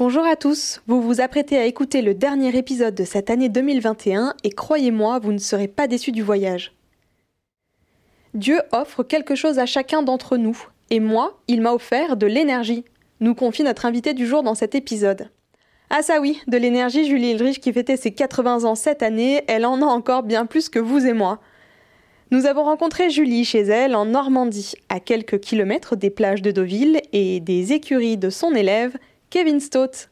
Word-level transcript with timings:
Bonjour 0.00 0.24
à 0.24 0.34
tous, 0.34 0.80
vous 0.86 1.02
vous 1.02 1.20
apprêtez 1.20 1.58
à 1.58 1.66
écouter 1.66 2.00
le 2.00 2.14
dernier 2.14 2.56
épisode 2.56 2.94
de 2.94 3.04
cette 3.04 3.28
année 3.28 3.50
2021 3.50 4.32
et 4.44 4.50
croyez-moi, 4.50 5.18
vous 5.18 5.30
ne 5.30 5.36
serez 5.36 5.68
pas 5.68 5.88
déçus 5.88 6.10
du 6.10 6.22
voyage. 6.22 6.72
Dieu 8.32 8.62
offre 8.72 9.02
quelque 9.02 9.34
chose 9.34 9.58
à 9.58 9.66
chacun 9.66 10.02
d'entre 10.02 10.38
nous, 10.38 10.56
et 10.88 11.00
moi, 11.00 11.38
il 11.48 11.60
m'a 11.60 11.74
offert 11.74 12.16
de 12.16 12.26
l'énergie, 12.26 12.86
nous 13.20 13.34
confie 13.34 13.62
notre 13.62 13.84
invité 13.84 14.14
du 14.14 14.26
jour 14.26 14.42
dans 14.42 14.54
cet 14.54 14.74
épisode. 14.74 15.28
Ah 15.90 16.00
ça 16.00 16.18
oui, 16.22 16.40
de 16.46 16.56
l'énergie, 16.56 17.06
Julie 17.06 17.32
Ulrich 17.32 17.60
qui 17.60 17.70
fêtait 17.70 17.98
ses 17.98 18.12
80 18.12 18.64
ans 18.64 18.76
cette 18.76 19.02
année, 19.02 19.44
elle 19.48 19.66
en 19.66 19.82
a 19.82 19.84
encore 19.84 20.22
bien 20.22 20.46
plus 20.46 20.70
que 20.70 20.78
vous 20.78 21.04
et 21.04 21.12
moi. 21.12 21.40
Nous 22.30 22.46
avons 22.46 22.64
rencontré 22.64 23.10
Julie 23.10 23.44
chez 23.44 23.60
elle 23.60 23.94
en 23.94 24.06
Normandie, 24.06 24.72
à 24.88 24.98
quelques 24.98 25.40
kilomètres 25.40 25.94
des 25.94 26.08
plages 26.08 26.40
de 26.40 26.52
Deauville 26.52 27.02
et 27.12 27.40
des 27.40 27.74
écuries 27.74 28.16
de 28.16 28.30
son 28.30 28.54
élève, 28.54 28.96
Kevin 29.30 29.60
Stott. 29.60 30.10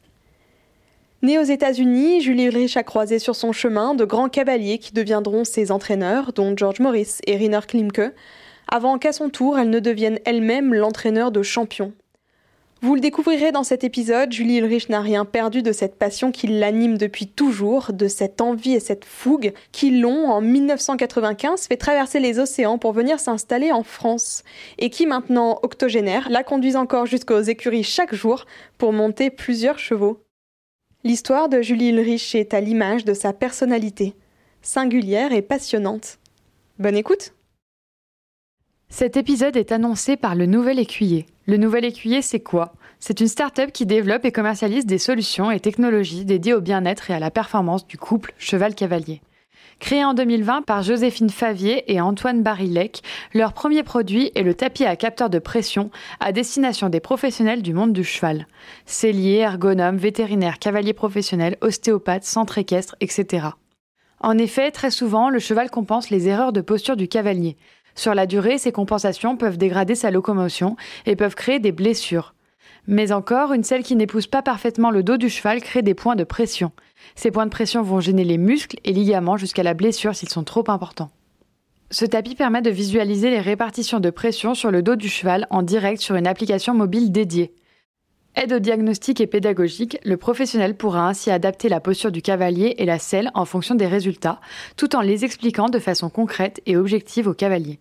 Née 1.22 1.41
aux 1.41 1.42
États-Unis, 1.42 2.20
Julie 2.20 2.44
Ulrich 2.44 2.77
a 2.77 2.84
croisé 2.84 3.19
sur 3.19 3.34
son 3.34 3.50
chemin 3.50 3.97
de 3.97 4.05
grands 4.05 4.28
cavaliers 4.28 4.78
qui 4.78 4.92
deviendront 4.92 5.42
ses 5.42 5.72
entraîneurs, 5.72 6.33
dont 6.33 6.56
George 6.56 6.78
Morris 6.78 7.16
et 7.27 7.34
Riner 7.34 7.58
Klimke, 7.66 8.12
avant 8.69 8.97
qu'à 8.97 9.12
son 9.12 9.28
tour 9.28 9.58
elle 9.58 9.70
ne 9.70 9.80
devienne 9.80 10.20
elle-même 10.25 10.72
l'entraîneur 10.72 11.33
de 11.33 11.42
champions. 11.42 11.92
Vous 12.81 12.95
le 12.95 13.01
découvrirez 13.01 13.51
dans 13.51 13.65
cet 13.65 13.83
épisode, 13.83 14.33
Julie 14.33 14.59
Ulrich 14.59 14.89
n'a 14.89 15.01
rien 15.01 15.25
perdu 15.25 15.62
de 15.62 15.73
cette 15.73 15.97
passion 15.97 16.31
qui 16.31 16.47
l'anime 16.47 16.97
depuis 16.97 17.27
toujours, 17.27 17.93
de 17.93 18.07
cette 18.07 18.41
envie 18.41 18.75
et 18.75 18.81
cette 18.81 19.05
fougue 19.05 19.53
qui 19.73 19.98
l'ont, 19.98 20.31
en 20.31 20.41
1995, 20.41 21.67
fait 21.67 21.77
traverser 21.77 22.21
les 22.21 22.39
océans 22.39 22.79
pour 22.79 22.93
venir 22.93 23.19
s'installer 23.19 23.73
en 23.73 23.83
France, 23.83 24.45
et 24.79 24.91
qui 24.91 25.06
maintenant, 25.06 25.59
octogénaire, 25.65 26.29
la 26.31 26.45
conduisent 26.45 26.77
encore 26.77 27.06
jusqu'aux 27.06 27.41
écuries 27.41 27.83
chaque 27.83 28.15
jour 28.15 28.47
pour 28.79 28.93
monter 28.93 29.31
plusieurs 29.31 29.81
chevaux. 29.81 30.23
L'histoire 31.03 31.49
de 31.49 31.62
Julie 31.62 31.89
Ulrich 31.89 32.37
est 32.37 32.55
à 32.55 32.61
l'image 32.61 33.05
de 33.05 33.15
sa 33.15 33.33
personnalité, 33.33 34.15
singulière 34.62 35.33
et 35.33 35.43
passionnante. 35.43 36.19
Bonne 36.79 36.97
écoute 36.97 37.33
Cet 38.91 39.19
épisode 39.19 39.56
est 39.56 39.70
annoncé 39.70 40.17
par 40.17 40.34
le 40.34 40.47
Nouvel 40.47 40.78
Écuyer. 40.78 41.27
Le 41.47 41.58
Nouvel 41.58 41.84
Écuyer, 41.84 42.22
c'est 42.22 42.41
quoi? 42.41 42.72
C'est 43.00 43.21
une 43.21 43.28
start-up 43.28 43.71
qui 43.71 43.84
développe 43.84 44.25
et 44.25 44.32
commercialise 44.32 44.87
des 44.87 44.97
solutions 44.97 45.50
et 45.50 45.60
technologies 45.60 46.25
dédiées 46.25 46.54
au 46.54 46.62
bien-être 46.62 47.10
et 47.10 47.15
à 47.15 47.21
la 47.21 47.31
performance 47.31 47.87
du 47.87 47.99
couple 47.99 48.32
cheval-cavalier. 48.38 49.21
Créé 49.78 50.04
en 50.04 50.15
2020 50.15 50.62
par 50.62 50.82
Joséphine 50.82 51.28
Favier 51.28 51.93
et 51.93 52.00
Antoine 52.00 52.43
Barilec, 52.43 53.03
leur 53.34 53.53
premier 53.53 53.82
produit 53.82 54.32
est 54.34 54.43
le 54.43 54.54
tapis 54.54 54.87
à 54.87 54.97
capteur 54.97 55.28
de 55.28 55.38
pression 55.38 55.91
à 56.19 56.32
destination 56.32 56.88
des 56.88 56.99
professionnels 56.99 57.62
du 57.62 57.75
monde 57.75 57.93
du 57.93 58.03
cheval. 58.03 58.47
Celliers, 58.87 59.41
ergonomes, 59.41 59.99
vétérinaires, 59.99 60.59
cavaliers 60.59 60.94
professionnels, 60.94 61.59
ostéopathes, 61.60 62.25
centres 62.25 62.59
équestres, 62.59 62.97
etc. 63.00 63.49
En 64.20 64.37
effet, 64.37 64.72
très 64.72 64.91
souvent, 64.91 65.31
le 65.31 65.38
cheval 65.38 65.70
compense 65.70 66.10
les 66.10 66.26
erreurs 66.26 66.53
de 66.53 66.60
posture 66.60 66.97
du 66.97 67.06
cavalier. 67.06 67.56
Sur 67.98 68.14
la 68.14 68.26
durée, 68.26 68.59
ces 68.59 68.70
compensations 68.70 69.36
peuvent 69.36 69.59
dégrader 69.59 69.97
sa 69.97 70.12
locomotion 70.12 70.76
et 71.04 71.16
peuvent 71.16 71.34
créer 71.34 71.59
des 71.59 71.72
blessures. 71.72 72.32
Mais 72.86 73.10
encore, 73.10 73.53
une 73.53 73.64
selle 73.64 73.82
qui 73.82 73.97
n'épouse 73.97 74.28
pas 74.28 74.41
parfaitement 74.41 74.92
le 74.92 75.03
dos 75.03 75.16
du 75.16 75.28
cheval 75.28 75.60
crée 75.60 75.82
des 75.82 75.94
points 75.94 76.14
de 76.14 76.22
pression. 76.22 76.70
Ces 77.16 77.32
points 77.32 77.47
de 77.47 77.50
pression 77.50 77.82
vont 77.82 77.98
gêner 77.98 78.22
les 78.22 78.38
muscles 78.38 78.78
et 78.84 78.92
ligaments 78.92 79.37
jusqu'à 79.37 79.64
la 79.64 79.75
blessure 79.75 80.14
s'ils 80.14 80.28
sont 80.28 80.44
trop 80.44 80.62
importants. 80.69 81.10
Ce 81.91 82.04
tapis 82.04 82.37
permet 82.37 82.62
de 82.62 82.70
visualiser 82.70 83.31
les 83.31 83.41
répartitions 83.41 83.98
de 83.98 84.10
pression 84.10 84.54
sur 84.54 84.70
le 84.70 84.81
dos 84.81 84.94
du 84.94 85.08
cheval 85.08 85.48
en 85.50 85.62
direct 85.62 86.00
sur 86.00 86.14
une 86.14 86.28
application 86.28 86.75
mobile 86.75 87.10
dédiée. 87.10 87.53
Aide 88.37 88.53
au 88.53 88.60
diagnostic 88.60 89.20
et 89.20 89.26
pédagogique, 89.26 89.98
le 90.04 90.16
professionnel 90.16 90.76
pourra 90.76 91.08
ainsi 91.08 91.32
adapter 91.32 91.69
la 91.69 91.81
posture 91.81 92.12
du 92.12 92.22
cavalier 92.22 92.76
et 92.78 92.87
la 92.87 93.00
selle 93.00 93.32
en 93.34 93.44
fonction 93.44 93.75
des 93.75 93.88
résultats, 93.88 94.41
tout 94.76 94.94
en 94.94 95.00
les 95.00 95.25
expliquant 95.25 95.69
de 95.69 95.81
façon 95.81 96.10
concrète 96.10 96.62
et 96.64 96.76
objective 96.76 97.26
au 97.26 97.34
cavalier. 97.34 97.81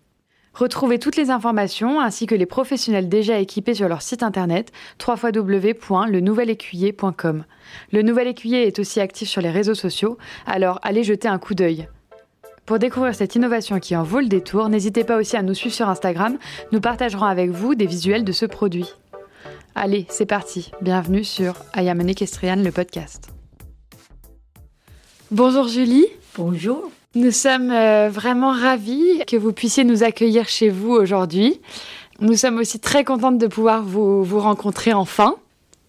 Retrouvez 0.58 0.98
toutes 0.98 1.14
les 1.14 1.30
informations 1.30 2.00
ainsi 2.00 2.26
que 2.26 2.34
les 2.34 2.44
professionnels 2.44 3.08
déjà 3.08 3.38
équipés 3.38 3.74
sur 3.74 3.88
leur 3.88 4.02
site 4.02 4.24
internet 4.24 4.72
www.lenouvelécuyer.com. 5.06 7.44
Le 7.92 8.02
Nouvel 8.02 8.26
Écuyer 8.26 8.66
est 8.66 8.80
aussi 8.80 8.98
actif 8.98 9.28
sur 9.28 9.40
les 9.40 9.52
réseaux 9.52 9.76
sociaux, 9.76 10.18
alors 10.46 10.80
allez 10.82 11.04
jeter 11.04 11.28
un 11.28 11.38
coup 11.38 11.54
d'œil. 11.54 11.88
Pour 12.66 12.80
découvrir 12.80 13.14
cette 13.14 13.36
innovation 13.36 13.78
qui 13.78 13.94
en 13.94 14.02
vaut 14.02 14.18
le 14.18 14.26
détour, 14.26 14.68
n'hésitez 14.68 15.04
pas 15.04 15.16
aussi 15.16 15.36
à 15.36 15.42
nous 15.42 15.54
suivre 15.54 15.76
sur 15.76 15.88
Instagram, 15.88 16.38
nous 16.72 16.80
partagerons 16.80 17.26
avec 17.26 17.50
vous 17.50 17.76
des 17.76 17.86
visuels 17.86 18.24
de 18.24 18.32
ce 18.32 18.44
produit. 18.44 18.92
Allez, 19.76 20.06
c'est 20.08 20.26
parti, 20.26 20.72
bienvenue 20.80 21.22
sur 21.22 21.54
I 21.76 21.88
Am 21.88 22.00
Equestrian, 22.00 22.56
le 22.56 22.72
podcast. 22.72 23.28
Bonjour 25.30 25.68
Julie. 25.68 26.08
Bonjour. 26.36 26.90
Nous 27.18 27.32
sommes 27.32 27.72
euh, 27.72 28.08
vraiment 28.08 28.52
ravis 28.52 29.24
que 29.26 29.36
vous 29.36 29.52
puissiez 29.52 29.82
nous 29.82 30.04
accueillir 30.04 30.48
chez 30.48 30.68
vous 30.68 30.92
aujourd'hui. 30.92 31.60
Nous 32.20 32.36
sommes 32.36 32.58
aussi 32.58 32.78
très 32.78 33.02
contentes 33.02 33.38
de 33.38 33.48
pouvoir 33.48 33.82
vous, 33.82 34.38
rencontrer 34.38 34.92
enfin. 34.92 35.34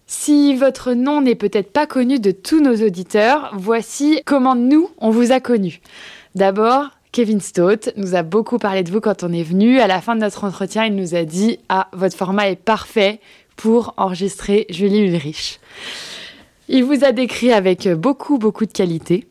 Si 0.08 0.56
votre 0.56 0.92
nom 0.92 1.20
n'est 1.20 1.36
peut-être 1.36 1.72
pas 1.72 1.86
connu 1.86 2.18
de 2.18 2.32
tous 2.32 2.60
nos 2.60 2.74
auditeurs, 2.84 3.52
voici 3.54 4.20
comment 4.26 4.56
nous, 4.56 4.90
on 4.98 5.10
vous 5.10 5.30
a 5.30 5.38
connu. 5.38 5.80
D'abord, 6.34 6.88
Kevin 7.12 7.40
Stott 7.40 7.92
nous 7.96 8.16
a 8.16 8.24
beaucoup 8.24 8.58
parlé 8.58 8.82
de 8.82 8.90
vous 8.90 9.00
quand 9.00 9.22
on 9.22 9.32
est 9.32 9.44
venu. 9.44 9.78
À 9.78 9.86
la 9.86 10.00
fin 10.00 10.16
de 10.16 10.22
notre 10.22 10.42
entretien, 10.42 10.86
il 10.86 10.96
nous 10.96 11.14
a 11.14 11.22
dit 11.22 11.60
Ah, 11.68 11.86
votre 11.92 12.16
format 12.16 12.50
est 12.50 12.56
parfait 12.56 13.20
pour 13.54 13.94
enregistrer 13.98 14.66
Julie 14.68 15.02
Ulrich. 15.02 15.60
Il 16.66 16.82
vous 16.82 17.04
a 17.04 17.12
décrit 17.12 17.52
avec 17.52 17.86
beaucoup, 17.86 18.38
beaucoup 18.38 18.66
de 18.66 18.72
qualité. 18.72 19.28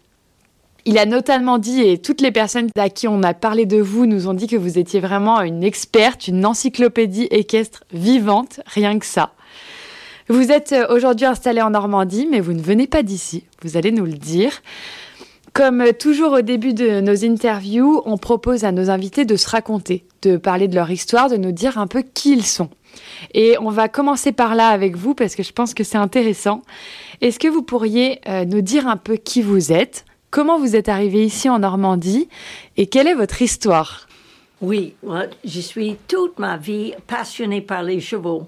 Il 0.90 0.98
a 0.98 1.06
notamment 1.06 1.60
dit, 1.60 1.84
et 1.84 2.00
toutes 2.00 2.20
les 2.20 2.32
personnes 2.32 2.72
à 2.76 2.90
qui 2.90 3.08
on 3.08 3.22
a 3.22 3.36
parlé 3.36 3.68
de 3.68 3.78
vous 3.78 4.08
nous 4.08 4.28
ont 4.28 4.34
dit 4.34 4.48
que 4.48 4.56
vous 4.56 4.80
étiez 4.80 5.00
vraiment 5.00 5.40
une 5.40 5.64
experte, 5.64 6.28
une 6.28 6.44
encyclopédie 6.48 7.28
équestre 7.30 7.84
vivante, 7.94 8.62
rien 8.66 8.98
que 8.98 9.06
ça. 9.06 9.34
Vous 10.30 10.52
êtes 10.52 10.74
aujourd'hui 10.90 11.28
installé 11.28 11.62
en 11.62 11.70
Normandie, 11.70 12.28
mais 12.32 12.40
vous 12.40 12.54
ne 12.54 12.62
venez 12.64 12.88
pas 12.88 13.04
d'ici, 13.04 13.44
vous 13.62 13.78
allez 13.78 13.92
nous 13.92 14.06
le 14.06 14.14
dire. 14.14 14.64
Comme 15.54 15.94
toujours 15.94 16.32
au 16.32 16.42
début 16.42 16.74
de 16.74 17.02
nos 17.02 17.24
interviews, 17.24 18.02
on 18.06 18.18
propose 18.18 18.64
à 18.64 18.72
nos 18.72 18.90
invités 18.90 19.26
de 19.26 19.36
se 19.36 19.48
raconter, 19.48 20.06
de 20.24 20.38
parler 20.38 20.68
de 20.68 20.74
leur 20.74 20.90
histoire, 20.90 21.30
de 21.30 21.38
nous 21.38 21.52
dire 21.52 21.78
un 21.78 21.86
peu 21.86 22.02
qui 22.02 22.34
ils 22.34 22.44
sont. 22.44 22.70
Et 23.36 23.58
on 23.62 23.70
va 23.70 23.90
commencer 23.90 24.32
par 24.32 24.56
là 24.56 24.70
avec 24.70 24.96
vous 24.96 25.14
parce 25.14 25.36
que 25.36 25.44
je 25.44 25.54
pense 25.54 25.76
que 25.76 25.84
c'est 25.84 26.00
intéressant. 26.00 26.64
Est-ce 27.22 27.38
que 27.38 27.48
vous 27.48 27.62
pourriez 27.62 28.22
euh, 28.28 28.44
nous 28.44 28.62
dire 28.62 28.88
un 28.88 28.98
peu 28.98 29.18
qui 29.18 29.44
vous 29.44 29.72
êtes, 29.72 30.06
Comment 30.32 30.60
vous 30.60 30.76
êtes 30.76 30.90
arrivé 30.90 31.26
ici 31.26 31.50
en 31.50 31.60
Normandie 31.60 32.30
et 32.78 32.86
quelle 32.86 33.08
est 33.08 33.16
votre 33.16 33.42
histoire? 33.42 34.08
Oui, 34.62 34.94
je 35.44 35.60
suis 35.60 35.98
toute 36.08 36.38
ma 36.38 36.56
vie 36.56 36.94
passionnée 37.08 37.62
par 37.62 37.82
les 37.82 38.00
chevaux. 38.00 38.48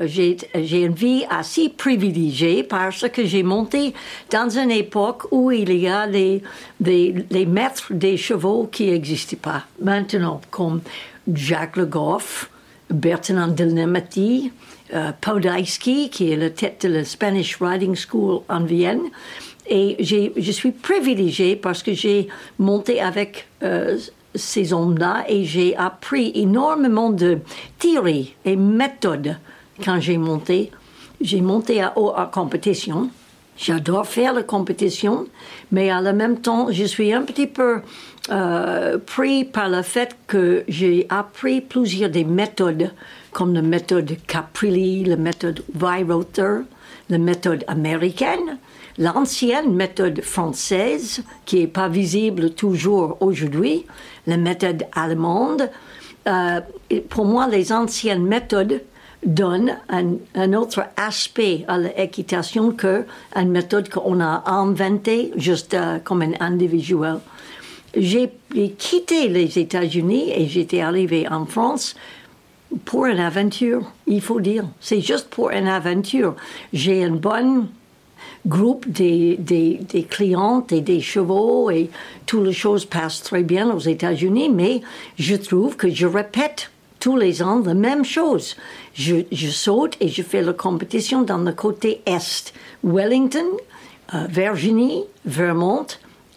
J'ai 0.00 0.36
une 0.54 0.94
vie 0.94 1.24
assez 1.30 1.68
privilégiée 1.68 2.64
parce 2.64 3.08
que 3.08 3.24
j'ai 3.24 3.44
monté 3.44 3.94
dans 4.30 4.48
une 4.48 4.72
époque 4.72 5.28
où 5.30 5.52
il 5.52 5.72
y 5.72 5.86
a 5.86 6.06
les, 6.06 6.42
les, 6.80 7.46
maîtres 7.46 7.92
des 7.92 8.16
chevaux 8.16 8.68
qui 8.72 8.90
n'existaient 8.90 9.36
pas 9.36 9.64
maintenant, 9.80 10.40
comme 10.50 10.80
Jacques 11.32 11.76
Le 11.76 11.86
Goff, 11.86 12.50
Bertrand 12.90 13.46
Delnemati, 13.46 14.50
euh, 14.92 15.12
qui 16.10 16.32
est 16.32 16.36
la 16.36 16.50
tête 16.50 16.84
de 16.84 16.92
la 16.94 17.04
Spanish 17.04 17.58
Riding 17.60 17.94
School 17.94 18.40
en 18.48 18.64
Vienne. 18.64 19.02
Et 19.66 19.96
je 20.00 20.52
suis 20.52 20.72
privilégiée 20.72 21.56
parce 21.56 21.82
que 21.82 21.92
j'ai 21.92 22.28
monté 22.58 23.00
avec 23.00 23.46
euh, 23.62 23.98
ces 24.34 24.72
hommes-là 24.72 25.24
et 25.28 25.44
j'ai 25.44 25.76
appris 25.76 26.32
énormément 26.34 27.10
de 27.10 27.38
théories 27.78 28.34
et 28.44 28.56
méthodes 28.56 29.36
quand 29.84 30.00
j'ai 30.00 30.18
monté. 30.18 30.70
J'ai 31.20 31.40
monté 31.40 31.80
à, 31.80 31.94
à 32.16 32.30
compétition 32.32 33.10
J'adore 33.56 34.06
faire 34.06 34.32
la 34.32 34.42
compétition, 34.42 35.26
mais 35.70 35.88
la 35.88 36.12
même 36.12 36.40
temps, 36.40 36.68
je 36.70 36.84
suis 36.84 37.12
un 37.12 37.22
petit 37.22 37.46
peu 37.46 37.80
euh, 38.30 38.98
pris 38.98 39.44
par 39.44 39.68
le 39.68 39.82
fait 39.82 40.16
que 40.26 40.64
j'ai 40.68 41.06
appris 41.10 41.60
plusieurs 41.60 42.10
des 42.10 42.24
méthodes, 42.24 42.92
comme 43.30 43.52
la 43.52 43.62
méthode 43.62 44.16
Caprilli, 44.26 45.04
la 45.04 45.16
méthode 45.16 45.62
Weirother, 45.74 46.62
la 47.10 47.18
méthode 47.18 47.64
américaine, 47.68 48.58
l'ancienne 48.98 49.74
méthode 49.74 50.22
française, 50.22 51.22
qui 51.44 51.60
n'est 51.60 51.66
pas 51.66 51.88
visible 51.88 52.50
toujours 52.50 53.16
aujourd'hui, 53.20 53.86
la 54.26 54.36
méthode 54.36 54.84
allemande. 54.94 55.70
Euh, 56.26 56.60
pour 57.08 57.24
moi, 57.24 57.48
les 57.48 57.72
anciennes 57.72 58.24
méthodes 58.24 58.82
donne 59.24 59.76
un, 59.88 60.52
autre 60.52 60.84
aspect 60.96 61.64
à 61.68 61.78
l'équitation 61.78 62.72
que 62.72 63.04
une 63.36 63.50
méthode 63.50 63.88
qu'on 63.88 64.20
a 64.20 64.42
inventée 64.46 65.32
juste 65.36 65.74
euh, 65.74 65.98
comme 66.00 66.22
un 66.22 66.32
individuel. 66.40 67.18
J'ai 67.94 68.32
quitté 68.78 69.28
les 69.28 69.58
États-Unis 69.58 70.32
et 70.34 70.46
j'étais 70.48 70.80
arrivé 70.80 71.28
en 71.28 71.44
France 71.44 71.94
pour 72.84 73.06
une 73.06 73.18
aventure, 73.18 73.92
il 74.06 74.22
faut 74.22 74.40
dire. 74.40 74.64
C'est 74.80 75.00
juste 75.00 75.28
pour 75.28 75.50
une 75.50 75.68
aventure. 75.68 76.34
J'ai 76.72 77.04
un 77.04 77.10
bon 77.10 77.68
groupe 78.46 78.88
des, 78.88 79.36
des, 79.38 80.02
clientes 80.08 80.72
et 80.72 80.80
des 80.80 81.00
chevaux 81.00 81.70
et 81.70 81.90
toutes 82.26 82.46
les 82.46 82.52
choses 82.52 82.84
passent 82.84 83.22
très 83.22 83.42
bien 83.42 83.70
aux 83.70 83.78
États-Unis, 83.78 84.50
mais 84.50 84.80
je 85.18 85.36
trouve 85.36 85.76
que 85.76 85.90
je 85.90 86.06
répète 86.06 86.70
tous 86.98 87.16
les 87.16 87.42
ans 87.42 87.62
la 87.64 87.74
même 87.74 88.04
chose. 88.04 88.56
Je, 88.94 89.24
saute 89.50 89.96
et 90.00 90.08
je 90.08 90.22
fais 90.22 90.42
la 90.42 90.52
compétition 90.52 91.22
dans 91.22 91.38
le 91.38 91.52
côté 91.52 92.00
est. 92.06 92.52
Wellington, 92.84 93.46
euh, 94.14 94.26
Virginie, 94.28 95.04
Vermont 95.24 95.86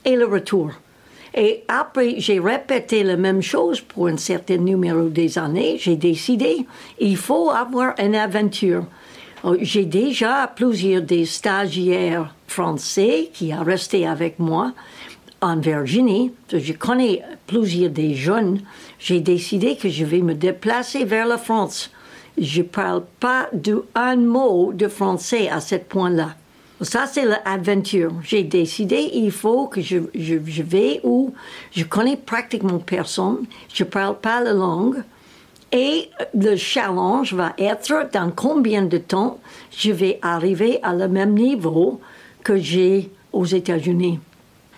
et 0.05 0.15
le 0.15 0.25
retour. 0.25 0.71
Et 1.35 1.63
après, 1.67 2.15
j'ai 2.17 2.39
répété 2.39 3.03
la 3.03 3.17
même 3.17 3.41
chose 3.41 3.81
pour 3.81 4.07
un 4.07 4.17
certain 4.17 4.57
numéro 4.57 5.09
des 5.09 5.37
années. 5.37 5.77
J'ai 5.79 5.97
décidé, 5.97 6.65
il 6.99 7.17
faut 7.17 7.49
avoir 7.49 7.93
une 7.99 8.15
aventure. 8.15 8.85
Oh, 9.47 9.55
j'ai 9.61 9.85
déjà 9.85 10.51
plusieurs 10.55 11.03
des 11.03 11.25
stagiaires 11.25 12.33
français 12.47 13.29
qui 13.31 13.53
ont 13.53 13.63
resté 13.63 14.07
avec 14.07 14.39
moi 14.39 14.73
en 15.39 15.57
Virginie. 15.57 16.31
Je 16.51 16.73
connais 16.73 17.21
plusieurs 17.45 17.91
des 17.91 18.15
jeunes 18.15 18.61
j'ai 18.97 19.19
décidé 19.19 19.75
que 19.75 19.87
je 19.87 20.03
vais 20.03 20.21
me 20.21 20.33
déplacer 20.33 21.05
vers 21.05 21.27
la 21.27 21.37
France. 21.37 21.91
Je 22.39 22.61
ne 22.61 22.67
parle 22.67 23.03
pas 23.19 23.47
d'un 23.53 24.15
mot 24.15 24.73
de 24.73 24.87
français 24.87 25.47
à 25.47 25.61
ce 25.61 25.75
point-là. 25.75 26.35
Ça, 26.81 27.05
c'est 27.05 27.25
l'aventure. 27.25 28.13
J'ai 28.23 28.41
décidé, 28.41 29.11
il 29.13 29.31
faut 29.31 29.67
que 29.67 29.79
je, 29.79 29.97
je, 30.15 30.35
je, 30.43 30.63
vais 30.63 31.01
où 31.03 31.35
je 31.71 31.83
connais 31.83 32.17
pratiquement 32.17 32.79
personne, 32.79 33.45
je 33.71 33.83
ne 33.83 33.89
parle 33.89 34.17
pas 34.17 34.41
la 34.41 34.53
langue, 34.53 35.03
et 35.75 36.09
le 36.33 36.55
challenge 36.55 37.33
va 37.33 37.53
être 37.57 38.09
dans 38.13 38.31
combien 38.31 38.83
de 38.83 38.97
temps 38.97 39.39
je 39.77 39.91
vais 39.91 40.19
arriver 40.21 40.79
à 40.81 40.93
le 40.93 41.09
même 41.09 41.33
niveau 41.33 41.99
que 42.45 42.55
j'ai 42.55 43.11
aux 43.33 43.43
États-Unis. 43.43 44.21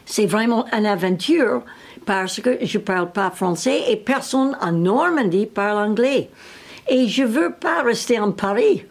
C'est 0.08 0.26
vraiment 0.26 0.66
une 0.76 0.88
aventure 0.88 1.62
parce 2.08 2.42
que 2.42 2.58
je 2.64 2.80
ne 2.80 2.84
parle 2.84 3.12
pas 3.12 3.30
français 3.30 3.84
et 3.92 3.96
personne 3.96 4.58
en 4.60 4.72
Normandie 4.72 5.46
parle 5.46 5.90
anglais. 5.90 6.32
Et 6.90 7.08
je 7.08 7.22
ne 7.22 7.28
veux 7.28 7.52
pas 7.52 7.84
rester 7.84 8.20
en 8.20 8.32
Paris 8.32 8.84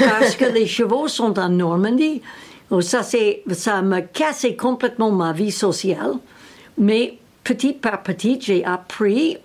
parce 0.00 0.34
que 0.34 0.44
les 0.52 0.66
chevaux 0.66 1.06
sont 1.06 1.38
en 1.38 1.48
Normandie. 1.48 2.22
Oh, 2.70 2.80
ça, 2.80 3.02
ça 3.04 3.82
m'a 3.82 4.02
cassé 4.02 4.56
complètement 4.56 5.12
ma 5.12 5.32
vie 5.32 5.52
sociale. 5.52 6.14
Mais 6.76 7.18
petit 7.44 7.72
par 7.72 8.02
petit, 8.02 8.40
j'ai 8.40 8.64
appris 8.64 9.36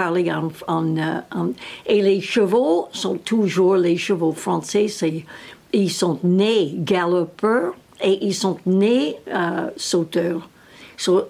euh, 0.00 1.46
Et 1.86 2.02
les 2.02 2.20
chevaux 2.20 2.88
sont 2.92 3.16
toujours 3.16 3.76
les 3.76 3.96
chevaux 3.96 4.32
français. 4.32 4.86
Ils 5.72 5.90
sont 5.90 6.18
nés 6.24 6.74
galopeurs 6.76 7.74
et 8.02 8.24
ils 8.24 8.34
sont 8.34 8.58
nés 8.66 9.16
euh, 9.28 9.70
sauteurs 9.76 10.48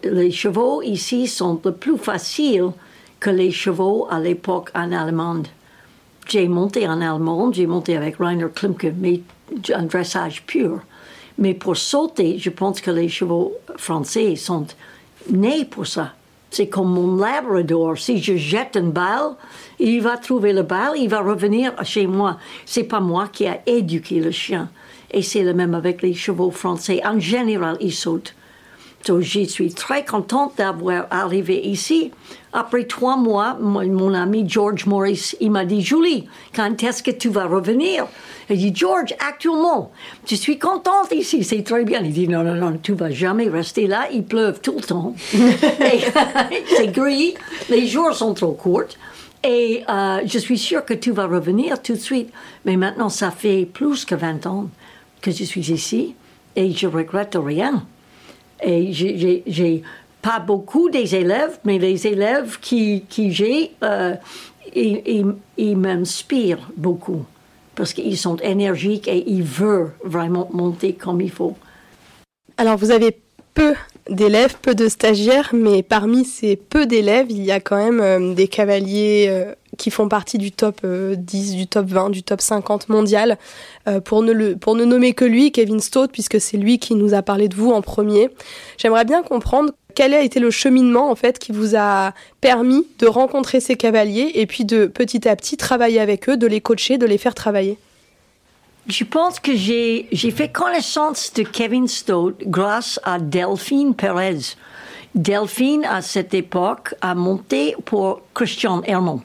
les 0.04 0.30
chevaux 0.30 0.82
ici 0.82 1.26
sont 1.26 1.56
plus 1.56 1.98
faciles 1.98 2.70
que 3.18 3.30
les 3.30 3.50
chevaux 3.50 4.08
à 4.10 4.18
l'époque 4.18 4.70
en 4.74 4.92
Allemande. 4.92 5.48
J'ai 6.26 6.48
monté 6.48 6.88
en 6.88 7.00
Allemande, 7.00 7.54
j'ai 7.54 7.66
monté 7.66 7.96
avec 7.96 8.16
Rainer 8.18 8.46
Klimke, 8.54 8.92
mais 8.96 9.20
un 9.74 9.82
dressage 9.84 10.42
pur. 10.46 10.80
Mais 11.38 11.54
pour 11.54 11.76
sauter, 11.76 12.38
je 12.38 12.50
pense 12.50 12.80
que 12.80 12.90
les 12.90 13.08
chevaux 13.08 13.54
français 13.76 14.36
sont 14.36 14.66
nés 15.30 15.64
pour 15.64 15.86
ça. 15.86 16.14
C'est 16.50 16.68
comme 16.68 16.92
mon 16.92 17.16
labrador. 17.16 17.96
Si 17.96 18.20
je 18.22 18.36
jette 18.36 18.76
une 18.76 18.90
balle, 18.90 19.36
il 19.78 20.00
va 20.00 20.16
trouver 20.16 20.52
la 20.52 20.64
balle, 20.64 20.94
il 20.96 21.08
va 21.08 21.20
revenir 21.20 21.72
chez 21.84 22.06
moi. 22.06 22.38
C'est 22.66 22.84
pas 22.84 23.00
moi 23.00 23.28
qui 23.32 23.44
ai 23.44 23.60
éduqué 23.66 24.20
le 24.20 24.30
chien. 24.30 24.68
Et 25.12 25.22
c'est 25.22 25.42
le 25.42 25.54
même 25.54 25.74
avec 25.74 26.02
les 26.02 26.14
chevaux 26.14 26.50
français. 26.50 27.00
En 27.04 27.18
général, 27.18 27.76
ils 27.80 27.94
sautent. 27.94 28.34
Donc, 29.06 29.22
je 29.22 29.40
suis 29.44 29.72
très 29.72 30.04
contente 30.04 30.54
d'avoir 30.58 31.06
arrivé 31.10 31.66
ici. 31.66 32.10
Après 32.52 32.84
trois 32.84 33.16
mois, 33.16 33.56
mon, 33.60 34.12
ami 34.12 34.44
George 34.46 34.84
Morris, 34.86 35.34
il 35.40 35.50
m'a 35.50 35.64
dit, 35.64 35.80
Julie, 35.80 36.26
quand 36.54 36.82
est-ce 36.82 37.02
que 37.02 37.10
tu 37.10 37.28
vas 37.28 37.46
revenir? 37.46 38.06
Il 38.50 38.58
dit, 38.58 38.72
George, 38.74 39.14
actuellement, 39.26 39.90
je 40.26 40.34
suis 40.34 40.58
contente 40.58 41.12
ici, 41.12 41.44
c'est 41.44 41.62
très 41.62 41.84
bien. 41.84 42.00
Il 42.02 42.12
dit, 42.12 42.28
non, 42.28 42.42
non, 42.42 42.54
non, 42.54 42.78
tu 42.82 42.92
vas 42.92 43.10
jamais 43.10 43.48
rester 43.48 43.86
là, 43.86 44.08
il 44.12 44.24
pleut 44.24 44.54
tout 44.60 44.76
le 44.76 44.82
temps. 44.82 45.14
c'est 46.76 46.88
gris, 46.88 47.34
les 47.70 47.86
jours 47.86 48.14
sont 48.14 48.34
trop 48.34 48.52
courts. 48.52 48.82
Et 49.42 49.82
euh, 49.88 50.20
je 50.26 50.38
suis 50.38 50.58
sûre 50.58 50.84
que 50.84 50.92
tu 50.92 51.12
vas 51.12 51.26
revenir 51.26 51.80
tout 51.80 51.94
de 51.94 51.98
suite. 51.98 52.30
Mais 52.64 52.76
maintenant, 52.76 53.08
ça 53.08 53.30
fait 53.30 53.64
plus 53.64 54.04
que 54.04 54.14
20 54.14 54.46
ans 54.46 54.68
que 55.22 55.30
je 55.30 55.44
suis 55.44 55.72
ici 55.72 56.14
et 56.56 56.72
je 56.72 56.86
regrette 56.86 57.38
rien. 57.40 57.86
Et 58.62 58.92
j'ai 58.92 59.82
pas 60.22 60.38
beaucoup 60.38 60.90
des 60.90 61.14
élèves, 61.14 61.58
mais 61.64 61.78
les 61.78 62.06
élèves 62.06 62.58
qui, 62.60 63.04
qui 63.08 63.32
j'ai, 63.32 63.72
euh, 63.82 64.14
ils, 64.74 65.76
m'inspirent 65.76 66.70
beaucoup 66.76 67.24
parce 67.74 67.92
qu'ils 67.92 68.18
sont 68.18 68.36
énergiques 68.36 69.08
et 69.08 69.24
ils 69.30 69.42
veulent 69.42 69.92
vraiment 70.04 70.48
monter 70.52 70.92
comme 70.92 71.20
il 71.20 71.30
faut. 71.30 71.56
Alors 72.56 72.76
vous 72.76 72.90
avez 72.90 73.18
peu 73.54 73.74
d'élèves, 74.10 74.56
peu 74.60 74.74
de 74.74 74.88
stagiaires, 74.88 75.50
mais 75.52 75.82
parmi 75.82 76.24
ces 76.24 76.56
peu 76.56 76.86
d'élèves, 76.86 77.26
il 77.30 77.42
y 77.42 77.52
a 77.52 77.60
quand 77.60 77.76
même 77.76 78.00
euh, 78.00 78.34
des 78.34 78.48
cavaliers 78.48 79.26
euh, 79.28 79.54
qui 79.78 79.90
font 79.90 80.08
partie 80.08 80.36
du 80.36 80.50
top 80.52 80.84
10, 80.84 80.84
euh, 80.84 81.56
du 81.56 81.66
top 81.66 81.86
20, 81.86 82.10
du 82.10 82.22
top 82.22 82.40
50 82.40 82.88
mondial. 82.88 83.38
pour, 84.04 84.22
ne 84.22 84.54
pour 84.54 84.74
ne 84.74 84.84
nommer 84.84 85.14
que 85.14 85.24
lui, 85.24 85.52
Kevin 85.52 85.80
Stott, 85.80 86.10
puisque 86.12 86.40
c'est 86.40 86.56
lui 86.56 86.78
qui 86.78 86.94
nous 86.94 87.14
a 87.14 87.22
parlé 87.22 87.48
de 87.48 87.54
vous 87.54 87.70
en 87.70 87.80
premier. 87.80 88.28
J'aimerais 88.76 89.04
bien 89.04 89.22
comprendre 89.22 89.72
quel 89.94 90.12
a 90.14 90.20
été 90.20 90.38
le 90.38 90.50
cheminement 90.50 91.10
en 91.10 91.14
fait 91.14 91.38
qui 91.38 91.52
vous 91.52 91.76
a 91.76 92.12
permis 92.40 92.86
de 92.98 93.06
rencontrer 93.06 93.60
ces 93.60 93.76
cavaliers 93.76 94.32
et 94.34 94.46
puis 94.46 94.64
de 94.64 94.86
petit 94.86 95.28
à 95.28 95.34
petit 95.36 95.56
travailler 95.56 96.00
avec 96.00 96.28
eux, 96.28 96.36
de 96.36 96.46
les 96.46 96.60
coacher, 96.60 96.98
de 96.98 97.06
les 97.06 97.18
faire 97.18 97.34
travailler. 97.34 97.78
Je 98.90 99.04
pense 99.04 99.38
que 99.38 99.54
j'ai, 99.54 100.08
fait 100.12 100.48
connaissance 100.48 101.32
de 101.32 101.44
Kevin 101.44 101.86
Stott 101.86 102.34
grâce 102.42 102.98
à 103.04 103.20
Delphine 103.20 103.94
Perez. 103.94 104.56
Delphine, 105.14 105.84
à 105.84 106.02
cette 106.02 106.34
époque, 106.34 106.96
a 107.00 107.14
monté 107.14 107.76
pour 107.84 108.20
Christian 108.34 108.82
Hermont. 108.82 109.22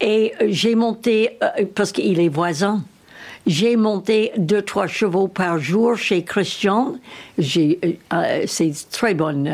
Et 0.00 0.32
j'ai 0.48 0.74
monté, 0.74 1.38
euh, 1.44 1.64
parce 1.72 1.92
qu'il 1.92 2.18
est 2.18 2.28
voisin, 2.28 2.82
j'ai 3.46 3.76
monté 3.76 4.32
deux, 4.36 4.62
trois 4.62 4.88
chevaux 4.88 5.28
par 5.28 5.60
jour 5.60 5.96
chez 5.96 6.24
Christian. 6.24 6.96
J'ai, 7.38 7.78
euh, 7.84 7.92
euh, 8.12 8.44
c'est 8.48 8.72
très 8.90 9.14
bonne 9.14 9.48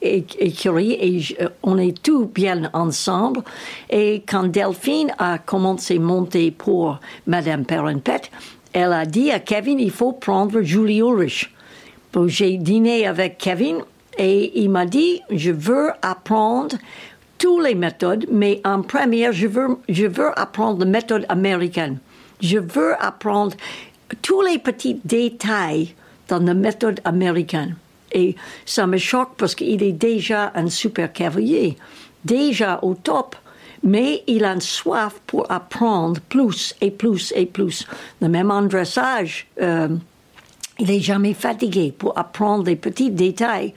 écurie 0.00 0.92
et 0.92 1.36
on 1.62 1.78
est 1.78 2.02
tous 2.02 2.26
bien 2.26 2.68
ensemble. 2.72 3.42
Et 3.90 4.24
quand 4.26 4.50
Delphine 4.50 5.14
a 5.18 5.38
commencé 5.38 5.98
à 5.98 6.00
monter 6.00 6.50
pour 6.50 6.98
Madame 7.28 7.64
Perrenpet, 7.64 8.22
elle 8.72 8.92
a 8.92 9.04
dit 9.04 9.30
à 9.30 9.40
Kevin, 9.40 9.78
il 9.78 9.90
faut 9.90 10.12
prendre 10.12 10.62
Julie 10.62 10.98
Ulrich. 10.98 11.52
j'ai 12.26 12.56
dîné 12.56 13.06
avec 13.06 13.38
Kevin 13.38 13.78
et 14.18 14.60
il 14.62 14.70
m'a 14.70 14.86
dit, 14.86 15.20
je 15.30 15.50
veux 15.50 15.90
apprendre 16.02 16.76
toutes 17.38 17.64
les 17.64 17.74
méthodes, 17.74 18.26
mais 18.30 18.60
en 18.64 18.82
première, 18.82 19.32
je 19.32 19.46
veux, 19.46 19.78
je 19.88 20.06
veux 20.06 20.38
apprendre 20.38 20.80
la 20.80 20.90
méthode 20.90 21.26
américaine. 21.28 21.98
Je 22.40 22.58
veux 22.58 22.94
apprendre 23.02 23.56
tous 24.20 24.42
les 24.42 24.58
petits 24.58 25.00
détails 25.04 25.94
dans 26.28 26.38
la 26.38 26.54
méthode 26.54 27.00
américaine. 27.04 27.76
Et 28.12 28.36
ça 28.66 28.86
me 28.86 28.98
choque 28.98 29.36
parce 29.36 29.54
qu'il 29.54 29.82
est 29.82 29.92
déjà 29.92 30.52
un 30.54 30.68
super 30.68 31.12
cavalier, 31.12 31.76
déjà 32.24 32.78
au 32.82 32.94
top 32.94 33.36
mais 33.82 34.22
il 34.26 34.44
a 34.44 34.52
une 34.52 34.60
soif 34.60 35.14
pour 35.26 35.50
apprendre 35.50 36.20
plus 36.20 36.74
et 36.80 36.90
plus 36.90 37.32
et 37.36 37.46
plus. 37.46 37.86
Le 38.20 38.28
même 38.28 38.50
en 38.50 38.62
dressage, 38.62 39.46
euh, 39.60 39.88
il 40.78 40.90
est 40.90 41.00
jamais 41.00 41.34
fatigué 41.34 41.92
pour 41.96 42.16
apprendre 42.18 42.64
les 42.66 42.76
petits 42.76 43.10
détails. 43.10 43.74